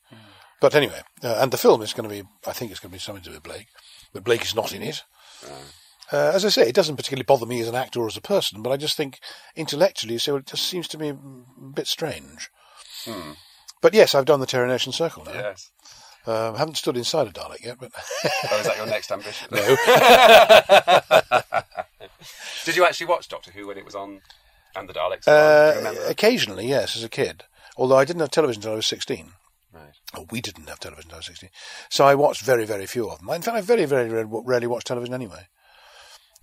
But 0.62 0.74
anyway, 0.74 1.02
uh, 1.24 1.38
and 1.40 1.52
the 1.52 1.58
film 1.58 1.82
is 1.82 1.94
going 1.94 2.10
to 2.10 2.16
be, 2.16 2.28
I 2.48 2.54
think 2.54 2.72
it's 2.72 2.80
going 2.80 2.92
to 2.92 2.96
be 2.96 3.00
something 3.00 3.24
to 3.24 3.30
do 3.30 3.36
with 3.36 3.44
Blake, 3.44 3.68
but 4.14 4.24
Blake 4.24 4.44
is 4.44 4.56
not 4.56 4.74
in 4.74 4.82
it. 4.82 5.04
Uh, 6.12 6.32
as 6.34 6.46
I 6.46 6.50
say, 6.50 6.68
it 6.68 6.76
doesn't 6.76 6.96
particularly 6.96 7.26
bother 7.26 7.46
me 7.46 7.60
as 7.62 7.68
an 7.68 7.76
actor 7.76 8.00
or 8.00 8.08
as 8.08 8.18
a 8.18 8.22
person, 8.22 8.62
but 8.62 8.72
I 8.72 8.78
just 8.78 8.96
think 8.96 9.20
intellectually, 9.56 10.18
so 10.18 10.38
it 10.38 10.46
just 10.46 10.64
seems 10.64 10.88
to 10.90 10.98
me 10.98 11.10
a 11.10 11.18
bit 11.74 11.88
strange. 11.88 12.50
Hmm. 13.04 13.32
But 13.82 13.94
yes, 13.94 14.16
I've 14.16 14.26
done 14.26 14.40
the 14.40 14.46
Terry 14.46 14.68
Nation 14.68 14.94
Circle 14.94 15.26
now. 15.26 15.34
Yes. 15.34 15.72
Uh, 16.28 16.54
I 16.54 16.58
haven't 16.58 16.78
stood 16.78 16.98
inside 16.98 17.28
a 17.28 17.32
Dalek 17.32 17.64
yet, 17.64 17.78
but. 17.80 17.92
Oh, 18.52 18.60
is 18.60 18.66
that 18.68 18.78
your 18.78 18.88
next 18.88 19.12
ambition? 19.12 19.48
No. 19.52 19.62
Did 22.66 22.76
you 22.76 22.86
actually 22.86 23.08
watch 23.08 23.28
Doctor 23.28 23.52
Who 23.52 23.68
when 23.68 23.78
it 23.78 23.86
was 23.86 23.96
on 23.96 24.22
and 24.76 24.90
the 24.90 24.94
Daleks? 24.94 25.28
were 25.28 25.78
on? 25.78 25.84
Do 25.94 26.00
you 26.00 26.06
Uh, 26.06 26.10
occasionally, 26.10 26.68
yes, 26.68 26.96
as 26.96 27.04
a 27.04 27.10
kid. 27.10 27.44
Although 27.78 27.98
I 27.98 28.06
didn't 28.06 28.22
have 28.22 28.32
television 28.32 28.62
until 28.62 28.74
I 28.74 28.78
was 28.78 28.88
16. 28.88 29.32
Right. 29.74 29.94
Or 30.18 30.26
we 30.32 30.42
didn't 30.42 30.68
have 30.70 30.80
television 30.80 31.08
until 31.10 31.18
I 31.18 31.20
was 31.20 31.26
16. 31.28 31.50
So 31.90 32.06
I 32.06 32.16
watched 32.16 32.42
very, 32.42 32.66
very 32.66 32.86
few 32.86 33.10
of 33.10 33.20
them. 33.20 33.30
In 33.30 33.42
fact, 33.42 33.58
I 33.58 33.62
very, 33.62 33.86
very 33.86 34.10
rarely, 34.10 34.30
rarely 34.46 34.68
watch 34.68 34.86
television 34.86 35.14
anyway. 35.14 35.48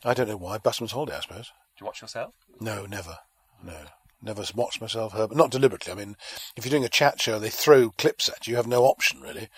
I 0.04 0.14
don't 0.14 0.28
know 0.28 0.36
why. 0.36 0.58
Busman's 0.58 0.92
holiday, 0.92 1.16
I 1.16 1.20
suppose. 1.20 1.46
Do 1.46 1.82
you 1.82 1.86
watch 1.86 2.02
yourself? 2.02 2.34
No, 2.60 2.86
never. 2.86 3.18
No. 3.64 3.76
Never 4.22 4.44
watched 4.54 4.80
myself, 4.80 5.12
Herbert. 5.12 5.36
Not 5.36 5.50
deliberately. 5.50 5.92
I 5.92 5.96
mean, 5.96 6.16
if 6.56 6.64
you're 6.64 6.70
doing 6.70 6.84
a 6.84 6.88
chat 6.88 7.20
show, 7.20 7.38
they 7.38 7.50
throw 7.50 7.90
clips 7.90 8.28
at 8.28 8.46
you. 8.46 8.52
You 8.52 8.56
have 8.56 8.66
no 8.66 8.84
option, 8.84 9.20
really. 9.20 9.48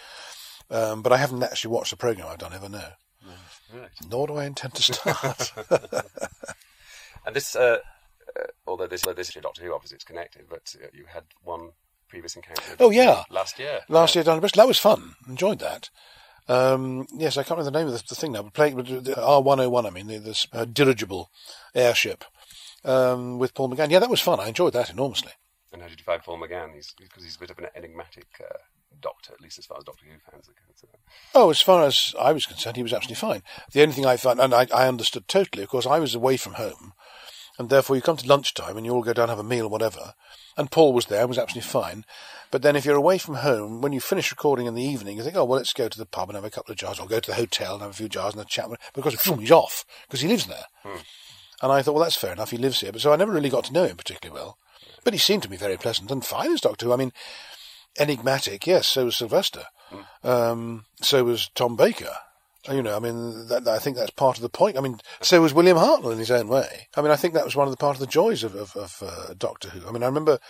Um, 0.71 1.03
but 1.03 1.13
I 1.13 1.19
haven't 1.19 1.43
actually 1.43 1.73
watched 1.73 1.93
a 1.93 1.97
programme 1.97 2.29
I've 2.29 2.39
done 2.39 2.55
ever, 2.55 2.69
no. 2.69 2.85
Right. 3.75 3.91
Nor 4.09 4.29
do 4.29 4.35
I 4.37 4.45
intend 4.45 4.75
to 4.75 4.83
start. 4.95 5.53
And 7.27 7.35
this, 7.35 7.57
uh, 7.57 7.79
uh, 8.39 8.43
although 8.67 8.87
this, 8.87 9.05
although 9.05 9.17
this 9.17 9.35
is 9.35 9.43
Doctor 9.43 9.63
Who, 9.63 9.75
obviously 9.75 9.97
it's 9.97 10.05
connected, 10.05 10.47
but 10.49 10.75
uh, 10.83 10.87
you 10.93 11.05
had 11.07 11.25
one 11.43 11.71
previous 12.09 12.37
encounter. 12.37 12.63
Oh 12.79 12.91
yeah, 12.91 13.25
last 13.31 13.59
year. 13.59 13.81
Last 13.89 14.15
year 14.15 14.25
down 14.25 14.35
in 14.35 14.41
Bristol, 14.41 14.63
that 14.63 14.69
was 14.69 14.79
fun. 14.79 15.15
Enjoyed 15.29 15.59
that. 15.61 15.91
Um, 16.47 17.07
yes, 17.15 17.39
I 17.39 17.43
can't 17.43 17.59
remember 17.59 17.71
the 17.71 17.79
name 17.79 17.89
of 17.89 17.95
the, 17.95 18.05
the 18.09 18.15
thing 18.15 18.33
now. 18.33 18.43
But 18.43 18.53
playing 18.53 18.77
the 18.77 19.21
R 19.21 19.41
one 19.41 19.59
hundred 19.59 19.71
one, 19.71 19.87
I 19.87 19.91
mean, 19.91 20.07
the, 20.09 20.19
this 20.19 20.47
uh, 20.53 20.67
dirigible 20.67 21.31
airship 21.75 22.25
um, 22.85 23.39
with 23.39 23.55
Paul 23.55 23.71
McGann. 23.71 23.91
Yeah, 23.91 23.99
that 23.99 24.11
was 24.11 24.21
fun. 24.21 24.41
I 24.41 24.49
enjoyed 24.49 24.73
that 24.75 24.91
enormously. 24.91 25.33
And 25.73 25.83
how 25.83 25.89
did 25.89 25.99
you 25.99 26.05
find 26.05 26.23
Paul 26.23 26.39
McGann? 26.39 26.75
He's 26.75 26.95
because 26.99 27.25
he's 27.25 27.37
a 27.37 27.41
bit 27.41 27.51
of 27.51 27.59
an 27.59 27.67
enigmatic 27.75 28.29
uh, 28.41 28.59
doctor, 29.01 29.33
at 29.33 29.41
least 29.41 29.59
as 29.59 29.67
far 29.67 29.79
as 29.79 29.85
Doctor 29.85 30.05
Who 30.07 30.19
fans 30.31 30.49
are 30.49 30.55
concerned. 30.67 31.03
Oh, 31.35 31.51
as 31.51 31.61
far 31.61 31.85
as 31.85 32.15
I 32.19 32.33
was 32.33 32.47
concerned, 32.47 32.77
he 32.77 32.83
was 32.83 32.93
absolutely 32.93 33.21
fine. 33.21 33.43
The 33.73 33.83
only 33.83 33.95
thing 33.95 34.07
I 34.07 34.17
found, 34.17 34.41
and 34.41 34.55
I, 34.55 34.67
I 34.73 34.87
understood 34.87 35.27
totally, 35.27 35.65
of 35.65 35.71
course, 35.71 35.87
I 35.87 35.99
was 35.99 36.15
away 36.15 36.37
from 36.37 36.55
home, 36.55 36.93
and 37.59 37.71
therefore 37.71 37.97
you 37.97 38.03
come 38.03 38.17
to 38.19 38.29
lunchtime 38.29 38.77
and 38.77 38.87
you 38.87 38.93
all 38.93 39.03
go 39.03 39.13
down 39.13 39.25
and 39.25 39.31
have 39.31 39.39
a 39.41 39.49
meal 39.49 39.67
or 39.67 39.71
whatever, 39.71 40.15
and 40.57 40.71
Paul 40.71 40.93
was 40.93 41.07
there, 41.07 41.21
and 41.21 41.29
was 41.29 41.39
absolutely 41.39 41.69
fine. 41.69 42.05
But 42.53 42.63
then 42.63 42.77
if 42.77 42.85
you're 42.85 42.95
away 42.95 43.19
from 43.19 43.35
home, 43.37 43.81
when 43.81 43.93
you 43.93 43.99
finish 43.99 44.31
recording 44.31 44.67
in 44.67 44.75
the 44.75 44.83
evening, 44.83 45.17
you 45.17 45.25
think, 45.25 45.35
oh, 45.35 45.45
well, 45.45 45.59
let's 45.59 45.73
go 45.73 45.89
to 45.89 45.99
the 45.99 46.07
pub 46.07 46.29
and 46.29 46.37
have 46.37 46.45
a 46.45 46.51
couple 46.51 46.71
of 46.71 46.79
jars, 46.79 47.01
or 47.01 47.09
go 47.09 47.19
to 47.19 47.31
the 47.31 47.37
hotel 47.37 47.75
and 47.75 47.83
have 47.83 47.91
a 47.91 47.95
few 47.95 48.09
jars 48.09 48.35
and 48.35 48.43
a 48.43 48.47
chat. 48.47 48.69
Because 48.95 49.21
he's 49.21 49.51
off, 49.51 49.85
because 50.07 50.21
he 50.21 50.29
lives 50.29 50.47
there. 50.47 50.67
And 51.65 51.73
I 51.73 51.81
thought, 51.81 51.95
well, 51.95 52.05
that's 52.05 52.15
fair 52.15 52.35
enough, 52.35 52.51
he 52.51 52.59
lives 52.59 52.81
here. 52.81 52.93
But 52.93 53.01
so 53.01 53.11
I 53.11 53.17
never 53.17 53.33
really 53.33 53.49
got 53.49 53.65
to 53.65 53.73
know 53.73 53.87
him 53.87 53.97
particularly 53.97 54.39
well. 54.39 54.59
But 55.03 55.15
he 55.15 55.19
seemed 55.19 55.45
to 55.45 55.51
me 55.51 55.57
very 55.57 55.79
pleasant 55.79 56.11
and 56.11 56.23
fine 56.23 56.53
as 56.53 56.61
Doctor 56.61 56.85
Who. 56.85 56.93
I 56.93 56.97
mean, 56.97 57.11
enigmatic, 57.99 58.67
yes, 58.67 58.87
so 58.87 59.07
was 59.07 59.17
Sylvester. 59.17 59.65
Um, 60.23 60.85
so 61.01 61.25
was 61.25 61.49
Tom 61.55 61.75
Baker. 61.75 62.11
You 62.71 62.83
know, 62.83 62.95
I 62.95 62.99
mean, 62.99 63.49
that, 63.49 63.67
I 63.67 63.79
think 63.79 63.97
that's 63.97 64.11
part 64.11 64.37
of 64.37 64.43
the 64.43 64.51
point. 64.51 64.77
I 64.77 64.83
mean, 64.83 65.01
so 65.23 65.41
was 65.41 65.55
William 65.55 65.79
Hartnell 65.79 66.13
in 66.13 66.19
his 66.19 66.31
own 66.31 66.49
way. 66.49 66.89
I 66.99 67.01
mean, 67.01 67.11
I 67.11 67.17
think 67.17 67.33
that 67.33 67.47
was 67.47 67.57
one 67.57 67.67
of 67.67 67.73
the 67.73 67.79
part 67.79 67.97
of 67.97 68.01
the 68.01 68.07
joys 68.07 68.45
of, 68.45 68.55
of, 68.55 68.77
of 68.77 69.03
uh, 69.03 69.33
Doctor 69.33 69.71
Who. 69.71 69.89
I 69.89 69.91
mean, 69.91 70.03
I 70.03 70.07
remember 70.07 70.41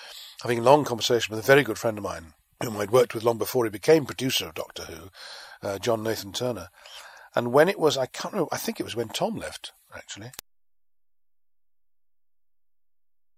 having 0.43 0.59
a 0.59 0.63
long 0.63 0.85
conversation 0.85 1.33
with 1.33 1.45
a 1.45 1.47
very 1.47 1.63
good 1.63 1.79
friend 1.79 1.97
of 1.97 2.03
mine 2.03 2.35
whom 2.61 2.77
I'd 2.77 2.91
worked 2.91 3.15
with 3.15 3.23
long 3.23 3.39
before 3.39 3.65
he 3.65 3.71
became 3.71 4.05
producer 4.05 4.47
of 4.49 4.55
Doctor 4.55 4.83
Who, 4.83 5.11
uh, 5.63 5.79
John 5.79 6.03
Nathan 6.03 6.33
Turner. 6.33 6.71
And 7.37 7.53
when 7.53 7.69
it 7.69 7.79
was, 7.79 7.97
I 7.97 8.07
can't 8.07 8.33
remember, 8.33 8.53
I 8.53 8.59
think 8.59 8.81
it 8.81 8.85
was 8.85 8.97
when 8.97 9.11
Tom 9.11 9.37
left 9.37 9.71
actually. 9.95 10.33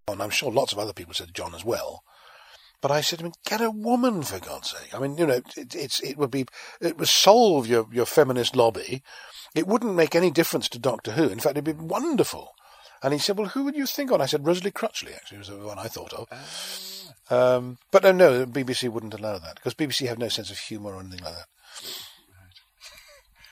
And 0.09 0.23
I'm 0.23 0.31
sure 0.31 0.53
lots 0.53 0.73
of 0.73 0.79
other 0.79 0.93
people 0.93 1.15
said 1.15 1.35
John 1.35 1.53
as 1.55 1.65
well. 1.65 2.05
But 2.81 2.93
I 2.93 3.01
said 3.01 3.19
to 3.19 3.25
him, 3.25 3.33
get 3.45 3.61
a 3.61 3.71
woman 3.71 4.23
for 4.23 4.39
God's 4.39 4.71
sake. 4.71 4.95
I 4.95 5.01
mean, 5.01 5.19
you 5.19 5.27
know, 5.27 5.41
it, 5.57 5.75
it's, 5.75 5.99
it 6.01 6.17
would 6.17 6.31
be, 6.31 6.47
it 6.81 6.97
would 6.97 7.09
solve 7.09 7.67
your, 7.67 7.89
your 7.91 8.07
feminist 8.07 8.55
lobby. 8.55 9.03
It 9.57 9.67
wouldn't 9.67 9.97
make 9.97 10.15
any 10.15 10.31
difference 10.31 10.69
to 10.69 10.79
Doctor 10.79 11.13
Who. 11.13 11.29
In 11.29 11.41
fact, 11.41 11.57
it'd 11.57 11.65
be 11.65 11.73
wonderful. 11.73 12.53
And 13.03 13.13
he 13.13 13.19
said, 13.19 13.37
well, 13.37 13.49
who 13.49 13.65
would 13.65 13.75
you 13.75 13.87
think 13.87 14.13
on? 14.13 14.21
I 14.21 14.27
said, 14.27 14.47
Rosalie 14.47 14.71
Crutchley, 14.71 15.15
actually, 15.15 15.39
was 15.39 15.49
the 15.49 15.57
one 15.57 15.79
I 15.79 15.89
thought 15.89 16.13
of. 16.13 16.29
Um, 17.29 17.79
but 17.91 18.05
no, 18.05 18.13
no, 18.13 18.47
BBC 18.47 18.89
wouldn't 18.89 19.15
allow 19.15 19.39
that 19.39 19.57
because 19.57 19.75
BBC 19.75 20.07
have 20.07 20.19
no 20.19 20.29
sense 20.29 20.51
of 20.53 20.59
humour 20.59 20.95
or 20.95 21.01
anything 21.01 21.25
like 21.25 21.35
that. 21.35 21.47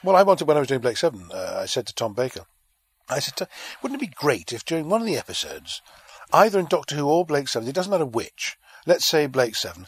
Well, 0.04 0.14
I 0.14 0.22
wanted, 0.22 0.46
when 0.46 0.56
I 0.56 0.60
was 0.60 0.68
doing 0.68 0.82
Blake 0.82 0.98
7, 0.98 1.30
uh, 1.32 1.58
I 1.60 1.66
said 1.66 1.86
to 1.88 1.94
Tom 1.94 2.14
Baker, 2.14 2.44
I 3.08 3.18
said, 3.18 3.48
wouldn't 3.82 4.00
it 4.00 4.08
be 4.08 4.14
great 4.14 4.52
if 4.52 4.64
during 4.64 4.88
one 4.88 5.00
of 5.00 5.06
the 5.06 5.18
episodes, 5.18 5.82
either 6.32 6.58
in 6.58 6.66
Doctor 6.66 6.96
Who 6.96 7.06
or 7.06 7.24
Blake 7.24 7.48
7, 7.48 7.68
it 7.68 7.74
doesn't 7.74 7.90
matter 7.90 8.06
which, 8.06 8.56
let's 8.86 9.04
say 9.04 9.26
Blake 9.26 9.56
7, 9.56 9.86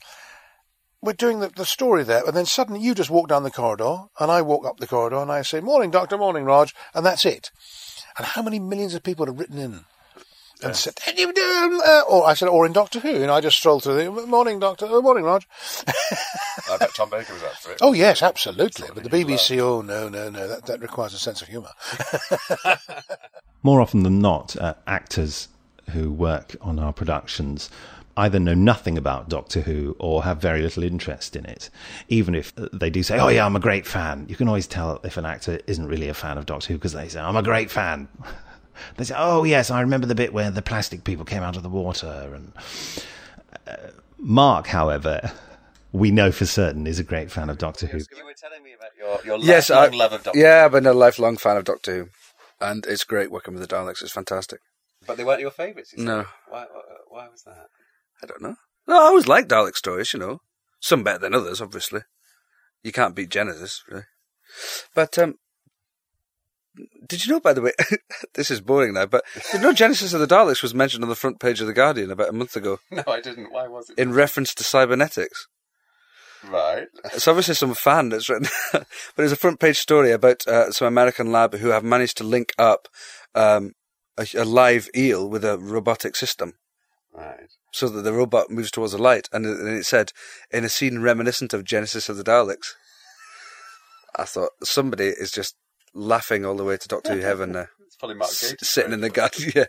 we're 1.03 1.13
doing 1.13 1.41
the, 1.41 1.49
the 1.49 1.65
story 1.65 2.03
there, 2.03 2.25
and 2.27 2.37
then 2.37 2.47
suddenly 2.47 2.81
you 2.81 2.95
just 2.95 3.11
walk 3.11 3.29
down 3.29 3.43
the 3.43 3.51
corridor, 3.51 4.05
and 4.19 4.31
I 4.31 4.43
walk 4.43 4.67
up 4.67 4.79
the 4.79 4.87
corridor, 4.87 5.19
and 5.19 5.31
I 5.31 5.43
say, 5.43 5.61
Morning, 5.61 5.91
Doctor, 5.91 6.19
morning, 6.19 6.45
Roj, 6.45 6.75
and 6.95 7.05
that's 7.05 7.25
it. 7.25 7.51
And 8.19 8.27
how 8.27 8.43
many 8.43 8.59
millions 8.59 8.95
of 8.95 9.03
people 9.03 9.27
have 9.27 9.39
written 9.39 9.59
in 9.59 9.85
and 10.63 10.75
said, 10.75 10.95
uh, 11.07 12.03
or 12.09 12.27
I 12.27 12.35
said, 12.35 12.49
or 12.49 12.65
in 12.65 12.73
Doctor 12.73 13.01
Who, 13.01 13.23
and 13.23 13.31
I 13.31 13.41
just 13.41 13.59
strolled 13.59 13.83
through 13.83 13.97
the 13.97 14.27
morning, 14.27 14.59
Doctor, 14.59 14.87
oh, 14.89 15.03
morning, 15.03 15.25
Roj. 15.25 15.45
I 16.71 16.79
bet 16.79 16.95
Tom 16.95 17.11
Baker 17.11 17.35
was 17.35 17.43
up 17.43 17.55
for 17.55 17.73
it. 17.73 17.79
Oh 17.83 17.93
yes, 17.93 18.23
absolutely. 18.23 18.89
But 18.95 19.05
the 19.05 19.11
BBC, 19.11 19.59
oh 19.61 19.83
no, 19.83 20.09
no, 20.09 20.31
no, 20.31 20.49
that, 20.49 20.67
that 20.67 20.81
requires 20.81 21.13
a 21.13 21.19
sense 21.19 21.43
of 21.43 21.49
humour. 21.49 21.71
More 23.63 23.81
often 23.81 24.03
than 24.03 24.21
not, 24.21 24.57
uh, 24.57 24.75
actors 24.87 25.49
who 25.91 26.11
work 26.11 26.57
on 26.61 26.79
our 26.79 26.93
productions 26.93 27.71
either 28.17 28.41
know 28.41 28.55
nothing 28.55 28.97
about 28.97 29.29
Doctor 29.29 29.61
Who 29.61 29.95
or 29.99 30.25
have 30.25 30.39
very 30.39 30.63
little 30.63 30.83
interest 30.83 31.37
in 31.37 31.45
it. 31.45 31.69
Even 32.09 32.35
if 32.35 32.53
they 32.57 32.91
do 32.91 33.03
say, 33.03 33.19
"Oh 33.19 33.29
yeah, 33.29 33.45
I'm 33.45 33.57
a 33.57 33.61
great 33.61 33.87
fan," 33.87 34.27
you 34.29 34.37
can 34.37 34.49
always 34.49 34.67
tell 34.67 35.01
if 35.05 35.17
an 35.17 35.27
actor 35.27 35.61
isn't 35.67 35.87
really 35.87 36.09
a 36.09 36.15
fan 36.15 36.39
of 36.39 36.47
Doctor 36.47 36.69
Who 36.69 36.79
because 36.79 36.93
they 36.93 37.09
say, 37.09 37.21
"I'm 37.21 37.37
a 37.37 37.43
great 37.43 37.71
fan." 37.71 38.09
they 38.97 39.05
say, 39.05 39.15
"Oh 39.17 39.45
yes, 39.45 39.71
I 39.71 39.81
remember 39.81 40.07
the 40.07 40.15
bit 40.15 40.33
where 40.33 40.51
the 40.51 40.63
plastic 40.63 41.05
people 41.05 41.25
came 41.25 41.43
out 41.43 41.57
of 41.57 41.63
the 41.63 41.69
water." 41.69 42.33
And 42.35 42.53
uh, 43.67 43.91
Mark, 44.19 44.69
however, 44.69 45.33
we 45.93 46.11
know 46.11 46.33
for 46.33 46.47
certain 46.47 46.87
is 46.87 46.99
a 46.99 47.05
great 47.05 47.31
fan 47.31 47.51
of 47.51 47.59
Doctor 47.59 47.87
Who. 47.87 47.99
You 47.99 48.25
were 48.25 48.33
telling 48.33 48.63
me 48.63 48.73
about 48.73 48.97
your, 48.99 49.21
your 49.27 49.45
yes, 49.45 49.71
I, 49.71 49.89
love 49.89 50.13
of 50.13 50.23
Doctor 50.23 50.39
Yeah, 50.39 50.65
I've 50.65 50.73
been 50.73 50.87
a 50.87 50.95
lifelong 50.95 51.37
fan 51.37 51.59
of 51.59 51.65
Doctor 51.65 51.97
Who, 51.97 52.09
and 52.61 52.87
it's 52.87 53.05
great 53.05 53.31
working 53.31 53.55
with 53.55 53.69
the 53.69 53.75
Daleks. 53.75 54.03
It's 54.03 54.13
fantastic. 54.13 54.61
But 55.07 55.17
they 55.17 55.25
weren't 55.25 55.41
your 55.41 55.51
favourites. 55.51 55.95
No. 55.97 56.23
said. 56.23 56.27
Why, 56.49 56.67
why, 56.73 56.83
why 57.09 57.29
was 57.29 57.43
that? 57.45 57.69
I 58.23 58.27
don't 58.27 58.43
know. 58.43 58.57
No, 58.87 58.95
I 58.95 59.07
always 59.07 59.29
liked 59.29 59.49
Dalek 59.51 59.77
stories, 59.77 60.13
you 60.13 60.21
know. 60.21 60.41
Some 60.81 61.03
better 61.03 61.19
than 61.19 61.35
others, 61.35 61.61
obviously. 61.61 62.03
You 62.83 62.93
can't 62.93 63.15
beat 63.15 63.31
Genesis, 63.31 63.83
really. 63.89 64.05
But, 64.95 65.19
um, 65.19 65.37
did 67.09 67.25
you 67.25 67.33
know, 67.33 67.41
by 67.41 67.53
the 67.53 67.63
way, 67.63 67.73
this 68.35 68.51
is 68.51 68.61
boring 68.61 68.95
now, 68.95 69.07
but 69.07 69.25
did 69.51 69.61
you 69.61 69.67
know 69.67 69.73
Genesis 69.73 70.13
of 70.13 70.21
the 70.21 70.27
Daleks 70.27 70.63
was 70.63 70.75
mentioned 70.75 71.03
on 71.03 71.09
the 71.09 71.17
front 71.17 71.41
page 71.41 71.61
of 71.61 71.67
The 71.67 71.73
Guardian 71.73 72.11
about 72.11 72.29
a 72.29 72.33
month 72.33 72.57
ago 72.57 72.79
No, 72.91 73.03
I 73.07 73.21
didn't. 73.21 73.53
Why 73.53 73.67
was 73.67 73.91
it? 73.91 73.99
in 73.99 74.13
reference 74.13 74.55
to 74.55 74.65
cybernetics? 74.65 75.49
right. 76.49 76.87
It's 77.07 77.27
obviously 77.27 77.55
some 77.55 77.75
fan 77.75 78.11
that's 78.11 78.29
written, 78.29 78.49
but 78.73 79.25
it's 79.25 79.33
a 79.33 79.37
front 79.37 79.59
page 79.59 79.79
story 79.79 80.13
about 80.13 80.47
uh, 80.47 80.71
some 80.71 80.87
American 80.87 81.33
lab 81.33 81.55
who 81.55 81.69
have 81.69 81.83
managed 81.83 82.19
to 82.19 82.25
link 82.25 82.53
up 82.59 82.89
um, 83.35 83.73
a, 84.19 84.27
a 84.37 84.45
live 84.45 84.89
eel 84.97 85.29
with 85.29 85.45
a 85.45 85.59
robotic 85.59 86.17
system. 86.17 86.55
Right. 87.15 87.49
So 87.73 87.89
that 87.89 88.03
the 88.03 88.13
robot 88.13 88.51
moves 88.51 88.71
towards 88.71 88.93
the 88.93 88.99
light, 89.03 89.29
and 89.33 89.47
it, 89.47 89.59
and 89.59 89.69
it 89.69 89.85
said, 89.87 90.13
in 90.51 90.65
a 90.65 90.69
scene 90.69 91.01
reminiscent 91.01 91.53
of 91.55 91.65
Genesis 91.65 92.09
of 92.09 92.17
the 92.17 92.25
Daleks. 92.25 92.75
I 94.17 94.25
thought 94.25 94.51
somebody 94.63 95.07
is 95.07 95.31
just 95.31 95.57
laughing 95.95 96.45
all 96.45 96.57
the 96.57 96.65
way 96.65 96.77
to 96.77 96.89
Doctor 96.89 97.15
Who 97.15 97.21
Heaven 97.21 97.53
there. 97.53 97.71
It's 97.87 97.97
probably 97.97 98.17
Mark 98.17 98.31
S- 98.31 98.55
sitting 98.61 98.93
in 98.93 99.01
the 99.01 99.09
garden. 99.09 99.53
Yeah. 99.55 99.65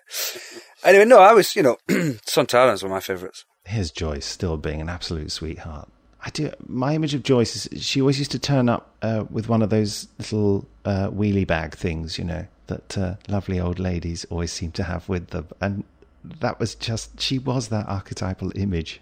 Anyway, 0.84 1.06
no, 1.06 1.20
I 1.20 1.32
was, 1.34 1.56
you 1.56 1.64
know, 1.64 1.78
Sontarans 1.88 2.84
were 2.84 2.89
my 2.89 3.00
favourites. 3.00 3.45
Here's 3.66 3.89
Joyce 3.89 4.26
still 4.26 4.58
being 4.58 4.82
an 4.82 4.89
absolute 4.89 5.32
sweetheart. 5.32 5.89
I 6.26 6.30
do. 6.30 6.52
My 6.66 6.93
image 6.93 7.14
of 7.14 7.24
Joyce 7.24 7.68
is 7.68 7.84
she 7.84 8.02
always 8.02 8.20
used 8.20 8.32
to 8.32 8.39
turn 8.39 8.68
up 8.68 8.93
uh, 9.02 9.24
with 9.30 9.48
one 9.48 9.62
of 9.62 9.70
those 9.70 10.10
little 10.18 10.68
uh, 10.84 11.10
wheelie 11.10 11.48
bag 11.48 11.74
things, 11.76 12.18
you 12.18 12.26
know, 12.26 12.45
that 12.68 12.97
uh, 12.97 13.15
lovely 13.28 13.59
old 13.59 13.80
ladies 13.80 14.26
always 14.26 14.51
seem 14.51 14.72
to 14.74 14.84
have 14.84 15.07
with 15.09 15.28
them, 15.28 15.47
and 15.61 15.84
that 16.24 16.59
was 16.59 16.76
just 16.76 17.20
she 17.20 17.39
was 17.39 17.70
that 17.70 17.88
archetypal 17.88 18.51
image. 18.55 19.01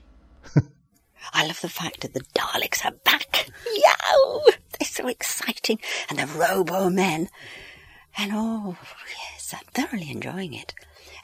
I 1.34 1.46
love 1.48 1.62
the 1.62 1.70
fact 1.70 2.02
that 2.02 2.14
the 2.14 2.22
Daleks 2.36 2.86
are 2.86 2.92
back. 3.04 3.50
Yow! 3.76 4.42
They're 4.80 4.88
so 4.88 5.08
exciting. 5.08 5.80
And 6.10 6.20
the 6.20 6.28
Robo 6.28 6.90
Men. 6.90 7.30
And 8.18 8.32
oh, 8.34 8.78
yes, 9.34 9.54
I'm 9.54 9.66
thoroughly 9.74 10.12
enjoying 10.12 10.54
it. 10.54 10.74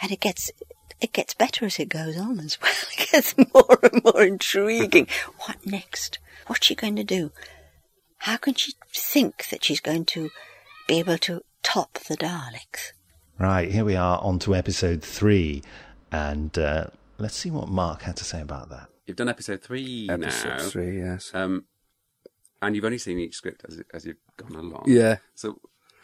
And 0.01 0.11
it 0.11 0.19
gets, 0.19 0.51
it 0.99 1.13
gets 1.13 1.33
better 1.33 1.65
as 1.65 1.79
it 1.79 1.89
goes 1.89 2.17
on 2.17 2.39
as 2.39 2.59
well. 2.61 2.71
It 2.97 3.09
gets 3.11 3.35
more 3.37 3.79
and 3.83 4.03
more 4.03 4.23
intriguing. 4.23 5.07
What 5.45 5.65
next? 5.65 6.19
What's 6.47 6.65
she 6.65 6.75
going 6.75 6.95
to 6.95 7.03
do? 7.03 7.31
How 8.19 8.37
can 8.37 8.53
she 8.53 8.73
think 8.93 9.49
that 9.49 9.63
she's 9.63 9.79
going 9.79 10.05
to 10.05 10.29
be 10.87 10.99
able 10.99 11.17
to 11.19 11.41
top 11.63 11.93
the 12.07 12.17
Daleks? 12.17 12.91
Right 13.39 13.71
here 13.71 13.85
we 13.85 13.95
are 13.95 14.19
on 14.21 14.39
to 14.39 14.55
episode 14.55 15.01
three, 15.01 15.63
and 16.11 16.55
uh, 16.57 16.87
let's 17.17 17.35
see 17.35 17.49
what 17.49 17.69
Mark 17.69 18.03
had 18.03 18.15
to 18.17 18.23
say 18.23 18.41
about 18.41 18.69
that. 18.69 18.87
You've 19.07 19.17
done 19.17 19.29
episode 19.29 19.61
three 19.61 20.07
Episode 20.09 20.47
now. 20.49 20.59
three, 20.59 20.99
yes. 20.99 21.31
Um, 21.33 21.65
and 22.61 22.75
you've 22.75 22.85
only 22.85 22.99
seen 22.99 23.17
each 23.19 23.35
script 23.35 23.65
as, 23.67 23.81
as 23.93 24.05
you've 24.05 24.17
gone 24.37 24.55
along. 24.55 24.83
Yeah. 24.87 25.17
So 25.33 25.59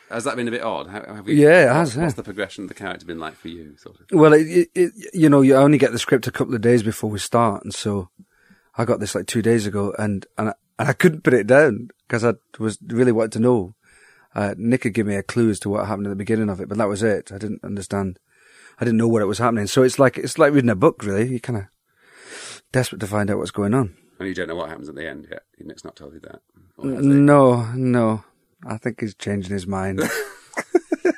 has 0.10 0.24
that 0.24 0.36
been 0.36 0.48
a 0.48 0.52
bit 0.52 0.64
odd? 0.64 0.88
How, 0.88 1.16
have 1.16 1.28
you, 1.28 1.36
Yeah, 1.36 1.64
it 1.64 1.68
what- 1.68 1.76
has, 1.76 1.96
yeah. 1.96 2.04
What's 2.04 2.16
the 2.16 2.24
progression 2.24 2.64
of 2.64 2.70
the 2.70 2.74
character 2.74 3.06
been 3.06 3.20
like 3.20 3.36
for 3.36 3.50
you? 3.50 3.78
Sort 3.78 3.98
of. 4.00 4.06
Well, 4.12 4.34
it, 4.34 4.48
it, 4.48 4.70
it, 4.74 4.92
you 5.14 5.30
know, 5.30 5.42
you 5.42 5.56
only 5.56 5.78
get 5.78 5.92
the 5.92 6.00
script 6.00 6.26
a 6.28 6.32
couple 6.32 6.56
of 6.56 6.62
days 6.62 6.82
before 6.82 7.10
we 7.12 7.20
start, 7.20 7.64
and 7.64 7.74
so 7.74 8.10
I 8.76 8.86
got 8.86 9.00
this 9.00 9.14
like 9.14 9.28
two 9.28 9.44
days 9.44 9.68
ago, 9.68 9.94
and 10.00 10.26
and 10.40 10.50
I, 10.50 10.54
and 10.80 10.90
I 10.90 10.94
couldn't 10.94 11.24
put 11.24 11.34
it 11.36 11.46
down 11.46 11.90
because 12.08 12.26
I 12.26 12.34
was 12.58 12.80
really 12.88 13.12
wanted 13.12 13.34
to 13.34 13.40
know. 13.40 13.76
Uh, 14.38 14.54
Nick 14.58 14.84
had 14.84 14.94
given 14.94 15.12
me 15.12 15.18
a 15.18 15.24
clue 15.24 15.50
as 15.50 15.60
to 15.62 15.70
what 15.70 15.88
happened 15.88 16.08
at 16.08 16.12
the 16.12 16.16
beginning 16.16 16.50
of 16.50 16.62
it, 16.62 16.70
but 16.70 16.78
that 16.78 16.88
was 16.88 17.04
it. 17.04 17.32
I 17.32 17.40
didn't 17.40 17.64
understand. 17.64 18.20
I 18.80 18.86
didn't 18.86 19.00
know 19.00 19.08
what 19.08 19.24
it 19.24 19.26
was 19.26 19.40
happening. 19.40 19.66
So 19.68 19.82
it's 19.82 19.98
like 19.98 20.18
it's 20.18 20.38
like 20.38 20.54
reading 20.54 20.70
a 20.70 20.76
book, 20.76 21.04
really. 21.04 21.28
You're 21.28 21.40
kind 21.40 21.58
of 21.58 21.66
desperate 22.72 23.00
to 23.00 23.08
find 23.08 23.32
out 23.32 23.40
what's 23.40 23.52
going 23.52 23.74
on. 23.74 23.96
And 24.20 24.28
you 24.28 24.36
don't 24.36 24.48
know 24.48 24.56
what 24.56 24.70
happens 24.70 24.90
at 24.90 24.96
the 24.96 25.10
end 25.10 25.28
yet. 25.30 25.42
Nick's 25.60 25.84
not 25.84 25.96
told 25.96 26.14
you 26.14 26.20
that. 26.22 26.42
No, 26.78 27.72
no. 27.74 28.24
I 28.66 28.78
think 28.78 29.02
he's 29.02 29.16
changing 29.16 29.52
his 29.52 29.68
mind. 29.68 30.02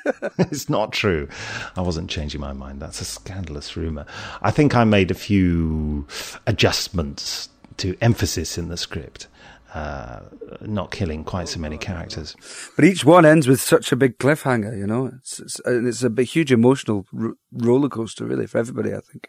it's 0.38 0.68
not 0.68 0.92
true. 0.92 1.28
I 1.76 1.82
wasn't 1.82 2.10
changing 2.10 2.40
my 2.40 2.52
mind. 2.52 2.80
That's 2.80 3.00
a 3.00 3.04
scandalous 3.04 3.76
rumor. 3.76 4.06
I 4.42 4.50
think 4.50 4.74
I 4.74 4.84
made 4.84 5.10
a 5.10 5.14
few 5.14 6.06
adjustments 6.46 7.48
to 7.78 7.96
emphasis 8.00 8.58
in 8.58 8.68
the 8.68 8.76
script, 8.76 9.26
uh, 9.74 10.20
not 10.62 10.90
killing 10.90 11.24
quite 11.24 11.48
so 11.48 11.60
many 11.60 11.78
characters. 11.78 12.34
But 12.76 12.84
each 12.84 13.04
one 13.04 13.24
ends 13.24 13.46
with 13.48 13.60
such 13.60 13.92
a 13.92 13.96
big 13.96 14.18
cliffhanger, 14.18 14.76
you 14.76 14.86
know. 14.86 15.10
It's 15.18 15.38
it's, 15.40 15.60
and 15.60 15.86
it's 15.86 16.02
a 16.02 16.10
big, 16.10 16.26
huge 16.28 16.52
emotional 16.52 17.06
r- 17.18 17.34
roller 17.52 17.88
coaster, 17.88 18.24
really, 18.26 18.46
for 18.46 18.58
everybody. 18.58 18.92
I 18.94 19.00
think 19.00 19.28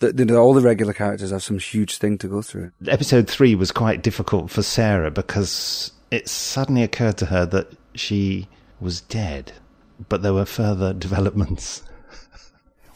that 0.00 0.18
you 0.18 0.24
know, 0.24 0.36
all 0.38 0.54
the 0.54 0.60
regular 0.60 0.92
characters 0.92 1.30
have 1.30 1.42
some 1.42 1.58
huge 1.58 1.98
thing 1.98 2.18
to 2.18 2.28
go 2.28 2.42
through. 2.42 2.70
Episode 2.86 3.28
three 3.28 3.54
was 3.54 3.72
quite 3.72 4.02
difficult 4.02 4.50
for 4.50 4.62
Sarah 4.62 5.10
because 5.10 5.92
it 6.10 6.28
suddenly 6.28 6.82
occurred 6.82 7.16
to 7.18 7.26
her 7.26 7.46
that 7.46 7.72
she 7.94 8.48
was 8.80 9.00
dead, 9.00 9.52
but 10.08 10.22
there 10.22 10.34
were 10.34 10.44
further 10.44 10.92
developments. 11.06 11.82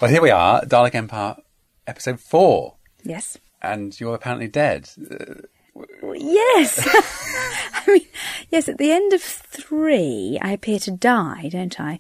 Well, 0.01 0.11
here 0.11 0.23
we 0.23 0.31
are, 0.31 0.63
Dalek 0.63 0.95
Empire, 0.95 1.37
episode 1.87 2.21
four, 2.21 2.77
Yes. 3.05 3.37
and 3.63 3.99
you're 4.01 4.15
apparently 4.15 4.49
dead. 4.49 4.89
Yes. 5.75 6.87
I 7.75 7.85
mean, 7.87 8.07
yes, 8.51 8.69
at 8.69 8.79
the 8.79 8.93
end 8.93 9.13
of 9.13 9.23
three, 9.23 10.39
I 10.41 10.53
appear 10.53 10.79
to 10.81 10.91
die, 10.91 11.49
don't 11.51 11.81
I? 11.81 11.99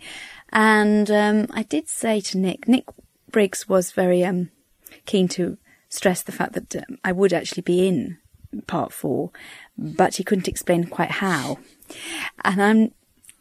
And 0.53 1.11
um, 1.11 1.47
I 1.51 1.62
did 1.62 1.89
say 1.89 2.21
to 2.21 2.39
Nick, 2.39 2.66
Nick 2.66 2.85
Briggs 3.31 3.68
was 3.68 3.93
very 3.93 4.25
um, 4.25 4.51
keen 5.07 5.29
to 5.29 5.59
stress 5.89 6.23
the 6.23 6.33
fact 6.33 6.53
that 6.55 6.77
um, 6.77 6.99
I 7.05 7.12
would 7.12 7.33
actually 7.33 7.62
be 7.62 7.87
in 7.87 8.18
part 8.66 8.93
four, 8.93 9.31
but 9.79 10.16
he 10.16 10.25
couldn't 10.25 10.49
explain 10.49 10.85
quite 10.85 11.11
how. 11.11 11.59
And 12.45 12.62
I'm 12.62 12.93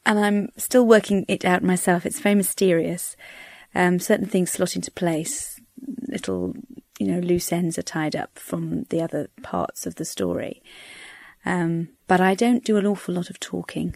and 0.05 0.19
I'm 0.19 0.49
still 0.57 0.85
working 0.85 1.25
it 1.27 1.45
out 1.45 1.63
myself. 1.63 2.05
It's 2.05 2.19
very 2.19 2.35
mysterious. 2.35 3.15
Um, 3.75 3.99
certain 3.99 4.25
things 4.25 4.51
slot 4.51 4.75
into 4.75 4.91
place. 4.91 5.59
Little, 6.07 6.55
you 6.99 7.07
know, 7.07 7.19
loose 7.19 7.51
ends 7.51 7.79
are 7.79 7.83
tied 7.83 8.15
up 8.15 8.37
from 8.37 8.83
the 8.89 9.01
other 9.01 9.29
parts 9.41 9.87
of 9.87 9.95
the 9.95 10.05
story. 10.05 10.61
Um, 11.45 11.89
but 12.07 12.19
I 12.19 12.35
don't 12.35 12.65
do 12.65 12.77
an 12.77 12.85
awful 12.85 13.15
lot 13.15 13.29
of 13.29 13.39
talking 13.39 13.95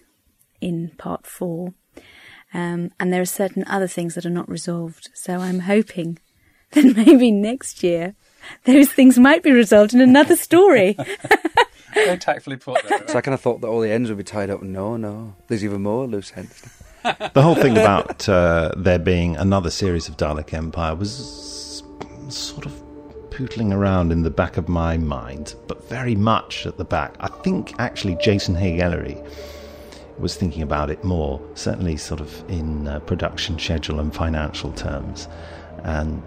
in 0.62 0.91
part 0.97 1.28
four. 1.28 1.74
Um, 2.54 2.91
and 2.99 3.12
there 3.12 3.22
are 3.22 3.26
certain 3.26 3.66
other 3.68 3.88
things 3.88 4.16
that 4.16 4.26
are 4.26 4.32
not 4.32 4.49
resolved. 4.49 5.10
So 5.14 5.36
I'm 5.36 5.60
hoping 5.60 6.18
that 6.72 6.95
maybe 6.95 7.30
next 7.30 7.84
year 7.84 8.16
those 8.64 8.91
things 8.91 9.20
might 9.20 9.43
be 9.43 9.51
resolved 9.51 9.93
in 9.93 10.01
another 10.01 10.38
story. 10.38 10.97
Very 11.93 12.18
tactfully 12.18 12.56
put 12.56 12.82
there. 12.88 13.08
So 13.08 13.18
I 13.18 13.22
kind 13.22 13.36
of 13.36 13.41
thought 13.41 13.62
that 13.62 13.68
all 13.68 13.82
the 13.82 13.91
ends 13.91 14.10
would 14.10 14.18
be 14.18 14.24
tied 14.24 14.49
up. 14.49 14.64
No, 14.64 14.97
no. 14.97 15.36
There's 15.47 15.64
even 15.64 15.84
more 15.84 16.08
loose 16.08 16.32
ends. 16.36 16.84
the 17.04 17.41
whole 17.41 17.54
thing 17.56 17.74
about 17.74 18.28
uh, 18.30 18.72
there 18.78 18.97
being 18.97 19.36
another 19.36 19.70
series 19.70 20.08
of 20.08 20.18
Dalek 20.18 20.54
Empire 20.54 20.95
was 20.95 21.84
sort 22.30 22.66
of 22.66 22.83
pootling 23.34 23.74
around 23.74 24.12
in 24.12 24.22
the 24.22 24.30
back 24.30 24.58
of 24.58 24.70
my 24.70 24.96
mind, 24.96 25.56
but 25.68 25.90
very 25.90 26.16
much 26.16 26.68
at 26.68 26.78
the 26.78 26.86
back. 26.86 27.16
I 27.20 27.28
think 27.28 27.74
actually 27.80 28.16
Jason 28.22 28.54
Haigh 28.54 28.80
Ellery 28.80 29.18
was 30.20 30.36
thinking 30.36 30.62
about 30.62 30.92
it 30.92 31.04
more, 31.04 31.42
certainly 31.56 31.98
sort 31.98 32.22
of 32.22 32.48
in 32.48 32.88
uh, 32.88 33.00
production 33.00 33.58
schedule 33.58 34.00
and 34.00 34.14
financial 34.14 34.72
terms. 34.74 35.28
And 35.84 36.22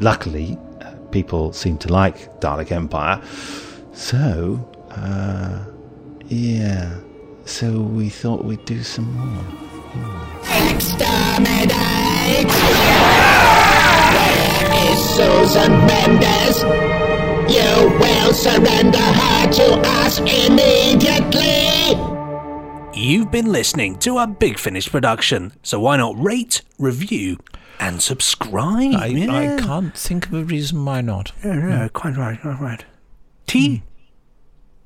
luckily, 0.00 0.56
uh, 0.80 0.92
people 1.10 1.52
seem 1.52 1.76
to 1.78 1.92
like 1.92 2.40
Dalek 2.40 2.72
Empire. 2.72 3.20
So, 3.92 4.66
uh, 4.90 5.64
yeah. 6.28 6.98
So 7.44 7.82
we 7.82 8.08
thought 8.08 8.44
we'd 8.44 8.64
do 8.64 8.82
some 8.82 9.12
more. 9.14 9.44
Exterminate! 10.70 11.68
Where 14.14 14.92
is 14.92 14.98
Susan 15.16 15.72
Mendes? 15.86 16.62
You 17.52 17.88
will 17.98 18.32
surrender 18.32 18.98
her 18.98 19.50
to 19.52 19.80
us 20.02 20.18
immediately! 20.20 21.56
You've 22.94 23.30
been 23.30 23.46
listening 23.52 23.98
to 24.00 24.18
a 24.18 24.26
Big 24.26 24.58
Finish 24.58 24.90
production, 24.90 25.52
so 25.62 25.78
why 25.80 25.96
not 25.96 26.18
rate, 26.18 26.62
review, 26.78 27.38
and 27.78 28.02
subscribe? 28.02 28.94
I, 28.94 29.54
I 29.56 29.60
can't 29.60 29.96
think 29.96 30.26
of 30.26 30.34
a 30.34 30.44
reason 30.44 30.84
why 30.84 31.00
not. 31.00 31.32
Yeah, 31.44 31.68
yeah, 31.68 31.88
quite 31.88 32.16
right, 32.16 32.40
quite 32.40 32.60
right. 32.60 32.84
Tea? 33.46 33.76
Hmm. 33.76 33.84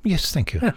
Yes, 0.05 0.33
thank 0.33 0.53
you. 0.53 0.61
Yeah. 0.63 0.73